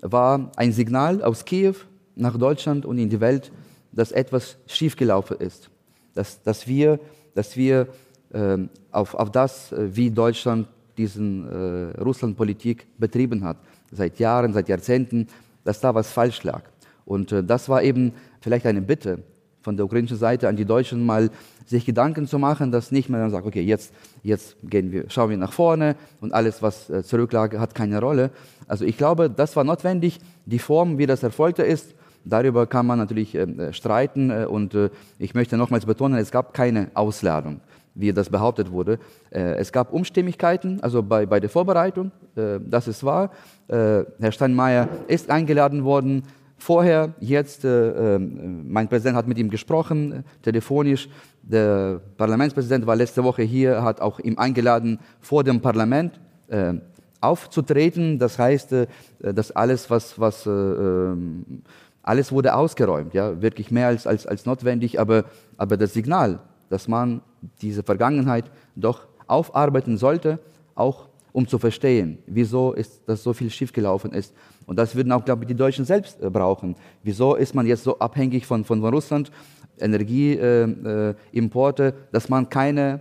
war 0.00 0.50
ein 0.56 0.72
Signal 0.72 1.22
aus 1.22 1.44
Kiew 1.44 1.74
nach 2.14 2.36
Deutschland 2.36 2.86
und 2.86 2.98
in 2.98 3.08
die 3.08 3.20
Welt, 3.20 3.50
dass 3.92 4.12
etwas 4.12 4.56
schiefgelaufen 4.66 5.38
ist. 5.38 5.70
Dass, 6.14 6.42
dass 6.42 6.66
wir, 6.68 7.00
dass 7.34 7.56
wir 7.56 7.88
äh, 8.32 8.58
auf, 8.92 9.14
auf 9.14 9.32
das, 9.32 9.72
äh, 9.72 9.96
wie 9.96 10.10
Deutschland 10.10 10.68
diesen 10.96 11.48
äh, 11.48 12.00
Russlandpolitik 12.00 12.86
betrieben 12.98 13.42
hat, 13.42 13.56
seit 13.90 14.18
Jahren, 14.18 14.52
seit 14.52 14.68
Jahrzehnten, 14.68 15.26
dass 15.64 15.80
da 15.80 15.94
was 15.94 16.10
falsch 16.10 16.42
lag. 16.44 16.62
Und 17.04 17.32
äh, 17.32 17.42
das 17.42 17.68
war 17.68 17.82
eben 17.82 18.12
vielleicht 18.40 18.66
eine 18.66 18.80
Bitte 18.80 19.22
von 19.64 19.76
der 19.76 19.86
ukrainischen 19.86 20.18
Seite 20.18 20.46
an 20.46 20.56
die 20.56 20.66
Deutschen 20.66 21.04
mal 21.04 21.30
sich 21.66 21.86
Gedanken 21.86 22.26
zu 22.26 22.38
machen, 22.38 22.70
dass 22.70 22.92
nicht 22.92 23.08
mehr 23.08 23.20
dann 23.20 23.30
sagt, 23.30 23.46
okay, 23.46 23.62
jetzt, 23.62 23.94
jetzt 24.22 24.56
gehen 24.62 24.92
wir, 24.92 25.06
schauen 25.08 25.30
wir 25.30 25.38
nach 25.38 25.52
vorne 25.52 25.96
und 26.20 26.34
alles, 26.34 26.62
was 26.62 26.90
äh, 26.90 27.02
zurücklag, 27.02 27.58
hat 27.58 27.74
keine 27.74 27.98
Rolle. 27.98 28.30
Also 28.68 28.84
ich 28.84 28.98
glaube, 28.98 29.30
das 29.30 29.56
war 29.56 29.64
notwendig. 29.64 30.20
Die 30.44 30.58
Form, 30.58 30.98
wie 30.98 31.06
das 31.06 31.22
erfolgte 31.22 31.62
ist, 31.62 31.94
darüber 32.26 32.66
kann 32.66 32.84
man 32.84 32.98
natürlich 32.98 33.34
äh, 33.34 33.72
streiten 33.72 34.30
äh, 34.30 34.44
und 34.44 34.76
ich 35.18 35.34
möchte 35.34 35.56
nochmals 35.56 35.86
betonen, 35.86 36.18
es 36.18 36.30
gab 36.30 36.52
keine 36.54 36.90
Ausladung 36.94 37.60
wie 37.96 38.12
das 38.12 38.28
behauptet 38.28 38.72
wurde. 38.72 38.98
Es 39.30 39.70
gab 39.70 39.92
Umstimmigkeiten, 39.92 40.80
also 40.80 41.00
bei, 41.00 41.26
bei 41.26 41.38
der 41.38 41.48
Vorbereitung, 41.48 42.10
das 42.34 42.88
ist 42.88 43.04
wahr. 43.04 43.30
Herr 43.68 44.32
Steinmeier 44.32 44.88
ist 45.06 45.30
eingeladen 45.30 45.84
worden, 45.84 46.24
vorher, 46.56 47.14
jetzt, 47.20 47.64
äh, 47.64 48.14
äh, 48.14 48.18
mein 48.18 48.88
Präsident 48.88 49.16
hat 49.16 49.26
mit 49.26 49.38
ihm 49.38 49.50
gesprochen, 49.50 50.12
äh, 50.12 50.22
telefonisch. 50.42 51.08
Der 51.42 52.00
Parlamentspräsident 52.16 52.86
war 52.86 52.96
letzte 52.96 53.22
Woche 53.24 53.42
hier, 53.42 53.82
hat 53.82 54.00
auch 54.00 54.18
ihm 54.20 54.38
eingeladen, 54.38 54.98
vor 55.20 55.44
dem 55.44 55.60
Parlament 55.60 56.20
äh, 56.48 56.74
aufzutreten. 57.20 58.18
Das 58.18 58.38
heißt, 58.38 58.72
äh, 58.72 58.86
dass 59.20 59.50
alles, 59.50 59.90
was, 59.90 60.18
was 60.18 60.46
äh, 60.46 60.50
ähm, 60.50 61.62
alles 62.02 62.30
wurde 62.30 62.54
ausgeräumt, 62.54 63.14
ja, 63.14 63.40
wirklich 63.40 63.70
mehr 63.70 63.88
als, 63.88 64.06
als, 64.06 64.26
als 64.26 64.44
notwendig, 64.44 65.00
aber, 65.00 65.24
aber 65.56 65.76
das 65.76 65.94
Signal, 65.94 66.38
dass 66.68 66.86
man 66.86 67.22
diese 67.62 67.82
Vergangenheit 67.82 68.44
doch 68.76 69.06
aufarbeiten 69.26 69.96
sollte, 69.96 70.38
auch 70.74 71.08
um 71.34 71.46
zu 71.48 71.58
verstehen, 71.58 72.18
wieso 72.26 72.74
ist 72.74 73.02
das 73.06 73.24
so 73.24 73.32
viel 73.32 73.50
schiefgelaufen 73.50 74.12
ist. 74.12 74.32
Und 74.66 74.78
das 74.78 74.94
würden 74.94 75.10
auch, 75.10 75.24
glaube 75.24 75.42
ich, 75.42 75.48
die 75.48 75.56
Deutschen 75.56 75.84
selbst 75.84 76.22
äh, 76.22 76.30
brauchen. 76.30 76.76
Wieso 77.02 77.34
ist 77.34 77.56
man 77.56 77.66
jetzt 77.66 77.82
so 77.82 77.98
abhängig 77.98 78.46
von, 78.46 78.64
von, 78.64 78.84
Russland, 78.84 79.32
Energieimporte, 79.80 81.82
äh, 81.82 81.88
äh 81.88 81.92
dass 82.12 82.28
man 82.28 82.48
keine 82.48 83.00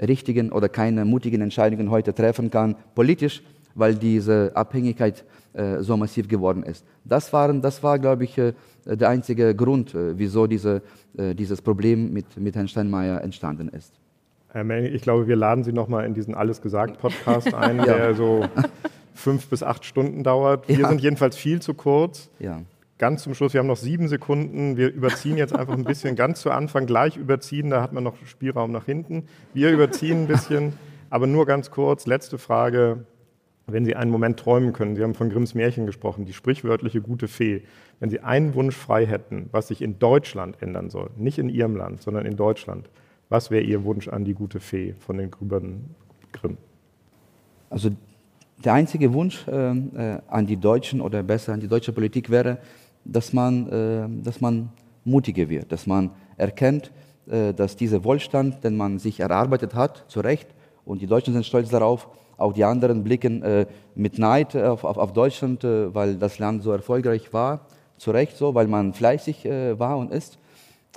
richtigen 0.00 0.50
oder 0.50 0.70
keine 0.70 1.04
mutigen 1.04 1.42
Entscheidungen 1.42 1.90
heute 1.90 2.14
treffen 2.14 2.50
kann, 2.50 2.76
politisch, 2.94 3.42
weil 3.74 3.94
diese 3.94 4.52
Abhängigkeit 4.54 5.22
äh, 5.52 5.82
so 5.82 5.98
massiv 5.98 6.28
geworden 6.28 6.62
ist. 6.62 6.86
Das, 7.04 7.30
waren, 7.30 7.60
das 7.60 7.82
war, 7.82 7.98
glaube 7.98 8.24
ich, 8.24 8.38
äh, 8.38 8.54
der 8.86 9.10
einzige 9.10 9.54
Grund, 9.54 9.94
äh, 9.94 10.18
wieso 10.18 10.46
diese, 10.46 10.80
dieses 11.12 11.60
Problem 11.60 12.12
mit, 12.12 12.38
mit 12.38 12.54
Herrn 12.54 12.68
Steinmeier 12.68 13.20
entstanden 13.20 13.68
ist. 13.68 13.99
Herr 14.52 14.64
Meng, 14.64 14.84
ich 14.84 15.02
glaube, 15.02 15.28
wir 15.28 15.36
laden 15.36 15.62
Sie 15.62 15.72
nochmal 15.72 16.04
in 16.06 16.14
diesen 16.14 16.34
Alles 16.34 16.60
gesagt 16.60 16.98
Podcast 16.98 17.54
ein, 17.54 17.76
ja. 17.78 17.84
der 17.84 18.14
so 18.14 18.44
fünf 19.14 19.48
bis 19.48 19.62
acht 19.62 19.84
Stunden 19.84 20.24
dauert. 20.24 20.68
Wir 20.68 20.80
ja. 20.80 20.88
sind 20.88 21.00
jedenfalls 21.00 21.36
viel 21.36 21.62
zu 21.62 21.74
kurz. 21.74 22.30
Ja. 22.40 22.62
ganz 22.98 23.22
zum 23.22 23.34
Schluss, 23.34 23.52
wir 23.52 23.60
haben 23.60 23.68
noch 23.68 23.76
sieben 23.76 24.08
Sekunden, 24.08 24.76
wir 24.76 24.92
überziehen 24.92 25.36
jetzt 25.36 25.54
einfach 25.54 25.74
ein 25.74 25.84
bisschen 25.84 26.16
ganz 26.16 26.40
zu 26.40 26.50
Anfang, 26.50 26.86
gleich 26.86 27.16
überziehen, 27.16 27.70
da 27.70 27.80
hat 27.80 27.92
man 27.92 28.02
noch 28.02 28.14
Spielraum 28.26 28.72
nach 28.72 28.86
hinten. 28.86 29.24
Wir 29.54 29.70
überziehen 29.70 30.24
ein 30.24 30.26
bisschen, 30.26 30.72
aber 31.10 31.26
nur 31.26 31.46
ganz 31.46 31.70
kurz, 31.70 32.06
letzte 32.06 32.38
Frage. 32.38 33.04
Wenn 33.66 33.84
Sie 33.84 33.94
einen 33.94 34.10
Moment 34.10 34.40
träumen 34.40 34.72
können, 34.72 34.96
Sie 34.96 35.02
haben 35.04 35.14
von 35.14 35.30
Grimms 35.30 35.54
Märchen 35.54 35.86
gesprochen, 35.86 36.24
die 36.24 36.32
sprichwörtliche 36.32 37.00
gute 37.00 37.28
Fee. 37.28 37.62
Wenn 38.00 38.10
Sie 38.10 38.18
einen 38.18 38.54
Wunsch 38.54 38.74
frei 38.74 39.06
hätten, 39.06 39.48
was 39.52 39.68
sich 39.68 39.80
in 39.80 40.00
Deutschland 40.00 40.60
ändern 40.60 40.90
soll, 40.90 41.10
nicht 41.16 41.38
in 41.38 41.48
Ihrem 41.48 41.76
Land, 41.76 42.02
sondern 42.02 42.26
in 42.26 42.36
Deutschland, 42.36 42.90
was 43.30 43.50
wäre 43.50 43.62
Ihr 43.62 43.82
Wunsch 43.84 44.08
an 44.08 44.24
die 44.24 44.34
gute 44.34 44.60
Fee 44.60 44.94
von 44.98 45.16
den 45.16 45.30
Grübern 45.30 45.94
Grimm? 46.32 46.58
Also 47.70 47.90
der 48.62 48.74
einzige 48.74 49.12
Wunsch 49.14 49.46
äh, 49.48 49.70
äh, 49.70 50.20
an 50.28 50.46
die 50.46 50.56
Deutschen 50.56 51.00
oder 51.00 51.22
besser 51.22 51.54
an 51.54 51.60
die 51.60 51.68
deutsche 51.68 51.92
Politik 51.92 52.28
wäre, 52.28 52.58
dass 53.04 53.32
man, 53.32 53.68
äh, 53.68 54.22
dass 54.22 54.40
man 54.40 54.70
mutiger 55.04 55.48
wird, 55.48 55.72
dass 55.72 55.86
man 55.86 56.10
erkennt, 56.36 56.90
äh, 57.30 57.54
dass 57.54 57.76
dieser 57.76 58.04
Wohlstand, 58.04 58.62
den 58.64 58.76
man 58.76 58.98
sich 58.98 59.20
erarbeitet 59.20 59.74
hat, 59.74 60.04
zu 60.08 60.20
Recht, 60.20 60.48
und 60.84 61.00
die 61.00 61.06
Deutschen 61.06 61.32
sind 61.32 61.46
stolz 61.46 61.70
darauf, 61.70 62.08
auch 62.36 62.52
die 62.52 62.64
anderen 62.64 63.04
blicken 63.04 63.42
äh, 63.42 63.66
mit 63.94 64.18
Neid 64.18 64.56
auf, 64.56 64.82
auf, 64.82 64.96
auf 64.96 65.12
Deutschland, 65.12 65.62
äh, 65.62 65.94
weil 65.94 66.16
das 66.16 66.38
Land 66.38 66.62
so 66.62 66.72
erfolgreich 66.72 67.32
war, 67.32 67.66
zu 67.96 68.10
Recht 68.10 68.36
so, 68.36 68.54
weil 68.54 68.66
man 68.66 68.94
fleißig 68.94 69.44
war 69.44 69.98
und 69.98 70.10
ist. 70.10 70.38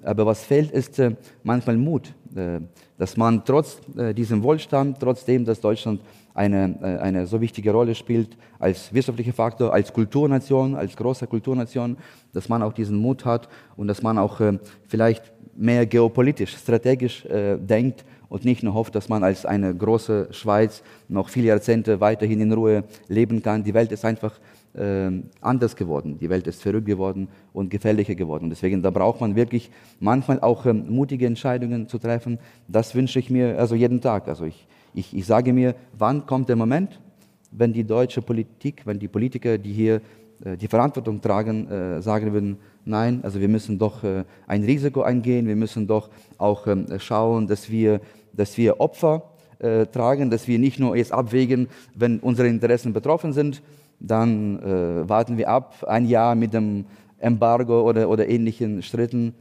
Aber 0.04 0.26
was 0.26 0.44
fehlt, 0.44 0.72
ist 0.72 1.02
manchmal 1.44 1.78
Mut, 1.78 2.14
dass 2.98 3.16
man 3.16 3.46
trotz 3.46 3.80
diesem 4.16 4.41
Wohlstand, 4.44 5.00
trotzdem, 5.00 5.46
dass 5.46 5.62
Deutschland 5.62 6.02
eine, 6.34 6.76
äh, 6.82 6.98
eine 7.02 7.28
so 7.28 7.39
wichtige 7.39 7.72
Rolle 7.72 7.96
spielt 7.96 8.38
als 8.60 8.94
wirtschaftlicher 8.94 9.34
Faktor, 9.34 9.74
als 9.74 9.91
Kulturnation, 9.94 10.76
als 10.76 10.96
große 10.96 11.28
Kulturnation, 11.28 11.98
dass 12.34 12.50
man 12.50 12.64
auch 12.64 12.74
diesen 12.74 12.98
Mut 12.98 13.26
hat 13.26 13.50
und 13.76 13.88
dass 13.88 14.02
man 14.02 14.18
auch 14.18 14.39
äh, 14.39 14.58
vielleicht 14.88 15.32
mehr 15.56 15.86
geopolitisch, 15.86 16.56
strategisch 16.58 17.26
äh, 17.26 17.58
denkt 17.58 18.04
und 18.30 18.46
nicht 18.46 18.64
nur 18.64 18.74
hofft, 18.74 18.96
dass 18.96 19.10
man 19.10 19.24
als 19.24 19.46
eine 19.46 19.76
große 19.76 20.30
Schweiz 20.32 20.82
noch 21.08 21.30
viele 21.30 21.48
Jahrzehnte 21.48 22.00
weiterhin 22.00 22.41
in 22.41 22.52
Ruhe 22.52 22.84
leben 23.08 23.44
kann. 23.44 23.64
Die 23.64 23.74
Welt 23.74 23.91
ist 23.91 24.04
einfach 24.04 24.34
äh, 24.34 24.41
anders 25.40 25.76
geworden. 25.76 26.18
Die 26.20 26.30
Welt 26.32 26.48
ist 26.48 26.64
verrückt 26.64 26.88
geworden 26.88 27.28
und 27.54 27.70
gefährlicher 27.70 28.16
geworden. 28.16 28.50
Deswegen, 28.50 28.82
da 28.82 28.90
braucht 28.90 29.22
man 29.22 29.36
wirklich 29.36 29.70
manchmal 30.00 30.40
auch 30.40 30.66
ähm, 30.66 30.86
mutige 30.90 31.28
Entscheidungen 31.28 31.88
zu 31.88 32.00
treffen. 32.00 32.40
Das 32.68 32.96
wünsche 32.96 33.20
ich 33.20 33.30
mir 33.30 33.60
also 33.60 33.76
jeden 33.76 34.02
Tag. 34.02 34.28
Also 34.28 34.46
ich, 34.46 34.66
ich, 34.96 35.16
ich 35.16 35.26
sage 35.28 35.54
mir, 35.54 35.76
wann 35.96 36.26
kommt 36.26 36.50
der 36.50 36.56
Moment, 36.56 37.00
wenn 37.52 37.72
die 37.72 37.84
deutsche 37.84 38.22
Politik, 38.22 38.82
wenn 38.86 38.98
die 38.98 39.08
Politiker, 39.08 39.58
die 39.58 39.74
hier 39.74 40.02
äh, 40.44 40.58
die 40.58 40.68
Verantwortung 40.68 41.22
tragen, 41.22 41.70
äh, 41.70 42.02
sagen 42.02 42.34
würden, 42.34 42.58
nein, 42.86 43.20
also 43.24 43.40
wir 43.40 43.48
müssen 43.48 43.78
doch 43.78 44.04
äh, 44.04 44.24
ein 44.48 44.64
Risiko 44.64 45.04
eingehen, 45.04 45.48
wir 45.48 45.56
müssen 45.56 45.88
doch 45.88 46.10
auch 46.38 46.68
ähm, 46.68 46.88
schauen, 46.98 47.48
dass 47.48 47.70
wir, 47.70 48.02
dass 48.34 48.58
wir 48.58 48.80
Opfer 48.80 49.24
äh, 49.60 49.86
tragen, 49.86 50.30
dass 50.30 50.48
wir 50.48 50.60
nicht 50.60 50.80
nur 50.80 50.96
jetzt 50.96 51.12
abwägen, 51.12 51.68
wenn 51.96 52.20
unsere 52.20 52.48
Interessen 52.48 52.94
betroffen 52.94 53.34
sind, 53.34 53.62
dann 54.04 54.60
äh, 54.60 55.10
warten 55.10 55.38
wir 55.38 55.49
ab, 55.49 55.84
ein 55.88 56.06
Jahr 56.06 56.36
mit 56.36 56.54
dem 56.54 56.86
Embargo 57.18 57.82
oder, 57.82 58.10
oder 58.10 58.28
ähnlichen 58.28 58.84
Schritten, 58.84 59.34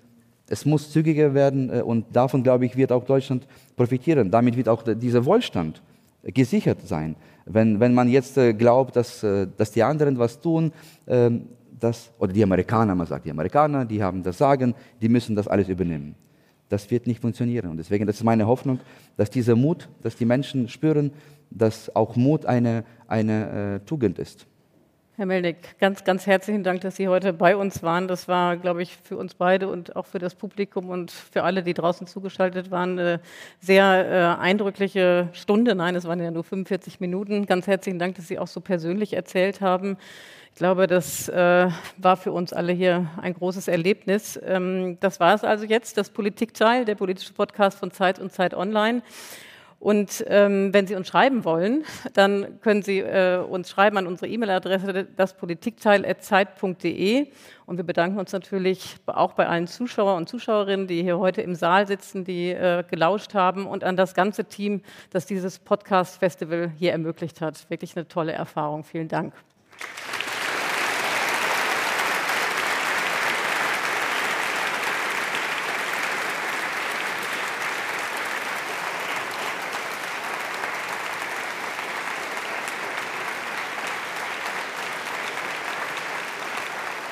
es 0.49 0.65
muss 0.65 0.91
zügiger 0.91 1.35
werden 1.35 1.71
äh, 1.71 1.83
und 1.83 2.15
davon, 2.15 2.43
glaube 2.43 2.65
ich, 2.65 2.77
wird 2.77 2.93
auch 2.93 3.05
Deutschland 3.05 3.47
profitieren. 3.77 4.31
Damit 4.31 4.57
wird 4.57 4.69
auch 4.69 4.83
dieser 4.83 5.25
Wohlstand 5.25 5.83
gesichert 6.23 6.87
sein. 6.87 7.17
Wenn, 7.45 7.81
wenn 7.81 7.93
man 7.93 8.09
jetzt 8.09 8.39
äh, 8.39 8.55
glaubt, 8.55 8.95
dass, 8.97 9.23
äh, 9.23 9.49
dass 9.57 9.73
die 9.73 9.83
anderen 9.83 10.19
was 10.19 10.41
tun, 10.41 10.73
ähm, 11.07 11.49
das, 11.81 12.13
oder 12.19 12.33
die 12.33 12.43
Amerikaner, 12.43 12.95
man 12.95 13.07
sagt, 13.07 13.27
die 13.27 13.31
Amerikaner, 13.31 13.85
die 13.85 14.03
haben 14.03 14.23
das 14.23 14.39
Sagen, 14.39 14.75
die 15.01 15.09
müssen 15.09 15.35
das 15.35 15.49
alles 15.49 15.69
übernehmen. 15.69 16.15
Das 16.69 16.91
wird 16.91 17.07
nicht 17.07 17.21
funktionieren. 17.21 17.71
Und 17.71 17.79
deswegen, 17.79 18.07
das 18.07 18.17
ist 18.17 18.25
meine 18.25 18.47
Hoffnung, 18.47 18.79
dass 19.17 19.31
dieser 19.31 19.57
Mut, 19.57 19.89
dass 20.03 20.15
die 20.17 20.25
Menschen 20.25 20.69
spüren, 20.69 21.11
dass 21.51 21.95
auch 21.95 22.15
Mut 22.15 22.47
eine, 22.47 22.85
eine 23.09 23.81
äh, 23.83 23.87
Tugend 23.87 24.19
ist. 24.19 24.47
Herr 25.23 25.27
Melnick, 25.27 25.79
ganz, 25.79 26.03
ganz 26.03 26.27
herzlichen 26.27 26.65
Dank, 26.65 26.81
dass 26.81 26.97
Sie 26.97 27.07
heute 27.07 27.33
bei 27.33 27.55
uns 27.55 27.85
waren. 27.85 28.09
Das 28.09 28.27
war, 28.27 28.57
glaube 28.57 28.83
ich, 28.83 28.97
für 29.05 29.17
uns 29.17 29.35
beide 29.35 29.69
und 29.69 29.95
auch 29.95 30.07
für 30.07 30.19
das 30.19 30.35
Publikum 30.35 30.89
und 30.89 31.13
für 31.13 31.45
alle, 31.45 31.63
die 31.63 31.75
draußen 31.75 32.09
zugeschaltet 32.09 32.73
waren, 32.73 32.99
eine 32.99 33.21
sehr 33.61 33.85
äh, 33.85 34.43
eindrückliche 34.43 35.29
Stunde. 35.33 35.77
Nein, 35.77 35.95
es 35.95 36.07
waren 36.07 36.21
ja 36.21 36.33
nur 36.33 36.43
45 36.43 36.99
Minuten. 36.99 37.47
Ganz 37.47 37.69
herzlichen 37.69 38.01
Dank, 38.01 38.17
dass 38.17 38.27
Sie 38.27 38.41
auch 38.41 38.49
so 38.49 38.61
persönlich 38.61 39.13
erzählt 39.13 39.61
haben. 39.61 39.97
Ich 40.51 40.59
glaube, 40.59 40.89
das 40.89 41.29
äh, 41.29 41.69
war 41.99 42.17
für 42.17 42.33
uns 42.33 42.53
alle 42.53 42.73
hier 42.73 43.09
ein 43.21 43.35
großes 43.35 43.69
Erlebnis. 43.69 44.41
Ähm, 44.45 44.99
das 44.99 45.21
war 45.21 45.37
es 45.37 45.45
also 45.45 45.65
jetzt, 45.65 45.99
das 45.99 46.11
Politikteil, 46.11 46.85
der 46.85 46.97
politische 46.97 47.33
Podcast 47.33 47.79
von 47.79 47.93
Zeit 47.93 48.19
und 48.19 48.33
Zeit 48.33 48.55
Online. 48.55 49.03
Und 49.83 50.25
ähm, 50.29 50.73
wenn 50.73 50.87
Sie 50.87 50.95
uns 50.95 51.09
schreiben 51.09 51.45
wollen, 51.45 51.85
dann 52.15 52.61
können 52.61 52.83
Sie 52.83 53.01
äh, 53.01 53.39
uns 53.39 53.69
schreiben 53.69 53.99
an 53.99 54.07
unsere 54.07 54.29
E-Mail-Adresse 54.29 55.09
daspolitikteil.zeit.de. 55.17 57.27
Und 57.67 57.77
wir 57.79 57.85
bedanken 57.85 58.21
uns 58.21 58.31
natürlich 58.31 58.95
auch 59.07 59.33
bei 59.33 59.49
allen 59.49 59.67
Zuschauer 59.67 60.15
und 60.15 60.29
Zuschauerinnen, 60.29 60.87
die 60.87 61.03
hier 61.03 61.19
heute 61.19 61.43
im 61.43 61.57
Saal 61.57 61.89
sitzen, 61.89 62.25
die 62.25 62.51
äh, 62.51 62.85
gelauscht 62.89 63.35
haben 63.35 63.67
und 63.67 63.83
an 63.83 63.97
das 63.97 64.15
ganze 64.15 64.45
Team, 64.45 64.83
das 65.11 65.27
dieses 65.27 65.59
Podcast-Festival 65.59 66.71
hier 66.79 66.93
ermöglicht 66.93 67.41
hat. 67.41 67.69
Wirklich 67.69 67.97
eine 67.97 68.07
tolle 68.07 68.31
Erfahrung. 68.31 68.85
Vielen 68.85 69.09
Dank. 69.09 69.35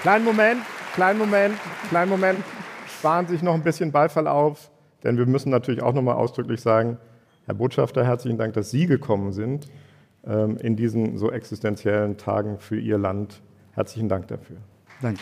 Kleinen 0.02 0.24
Moment, 0.24 0.62
kleinen 0.94 1.18
Moment, 1.18 1.58
kleinen 1.90 2.08
Moment. 2.08 2.38
Sparen 2.86 3.26
sich 3.26 3.42
noch 3.42 3.52
ein 3.52 3.62
bisschen 3.62 3.92
Beifall 3.92 4.26
auf, 4.26 4.70
denn 5.04 5.18
wir 5.18 5.26
müssen 5.26 5.50
natürlich 5.50 5.82
auch 5.82 5.92
nochmal 5.92 6.14
ausdrücklich 6.14 6.62
sagen, 6.62 6.96
Herr 7.44 7.54
Botschafter, 7.54 8.02
herzlichen 8.04 8.38
Dank, 8.38 8.54
dass 8.54 8.70
Sie 8.70 8.86
gekommen 8.86 9.32
sind 9.32 9.66
ähm, 10.26 10.56
in 10.56 10.74
diesen 10.74 11.18
so 11.18 11.30
existenziellen 11.30 12.16
Tagen 12.16 12.58
für 12.58 12.78
Ihr 12.78 12.96
Land. 12.96 13.42
Herzlichen 13.72 14.08
Dank 14.08 14.28
dafür. 14.28 14.56
Danke. 15.02 15.20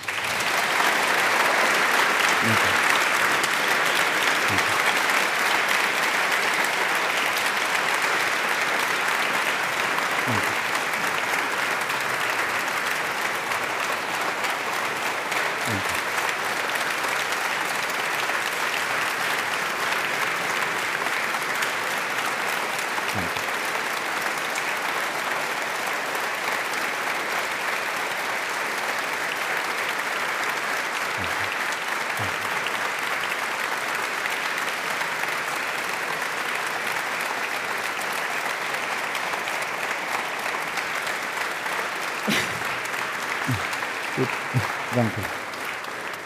Danke. 44.99 45.21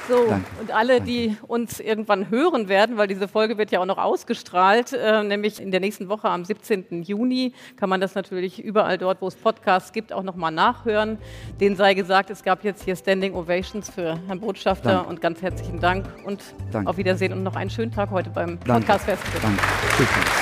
So, 0.09 0.27
Danke. 0.29 0.47
und 0.59 0.62
alle, 0.73 0.99
Danke. 0.99 1.13
die 1.13 1.37
uns 1.47 1.81
irgendwann 1.81 2.31
hören 2.31 2.69
werden, 2.69 2.97
weil 2.97 3.07
diese 3.07 3.29
Folge 3.29 3.59
wird 3.59 3.71
ja 3.71 3.81
auch 3.81 3.87
noch 3.87 3.99
ausgestrahlt, 3.99 4.93
äh, 4.93 5.23
nämlich 5.23 5.61
in 5.61 5.71
der 5.71 5.81
nächsten 5.81 6.09
Woche 6.09 6.29
am 6.29 6.45
17. 6.45 7.03
Juni, 7.03 7.53
kann 7.77 7.89
man 7.89 8.01
das 8.01 8.15
natürlich 8.15 8.63
überall 8.63 8.99
dort, 8.99 9.21
wo 9.21 9.29
es 9.29 9.35
Podcasts 9.35 9.93
gibt, 9.93 10.13
auch 10.13 10.23
nochmal 10.23 10.53
nachhören. 10.53 11.19
Den 11.61 11.77
sei 11.77 11.95
gesagt, 11.95 12.31
es 12.31 12.43
gab 12.43 12.65
jetzt 12.65 12.85
hier 12.85 12.97
Standing 12.97 13.35
Ovations 13.35 13.91
für 13.91 14.19
Herrn 14.27 14.41
Botschafter 14.41 14.95
Danke. 14.95 15.09
und 15.09 15.21
ganz 15.21 15.43
herzlichen 15.43 15.81
Dank 15.81 16.07
und 16.25 16.43
auf 16.85 16.97
Wiedersehen 16.97 17.33
und 17.33 17.43
noch 17.43 17.57
einen 17.57 17.71
schönen 17.71 17.93
Tag 17.93 18.11
heute 18.11 18.31
beim 18.31 18.59
Podcast 18.59 19.05
Festival. 19.05 19.41
Danke. 19.43 19.63
Danke. 19.99 20.42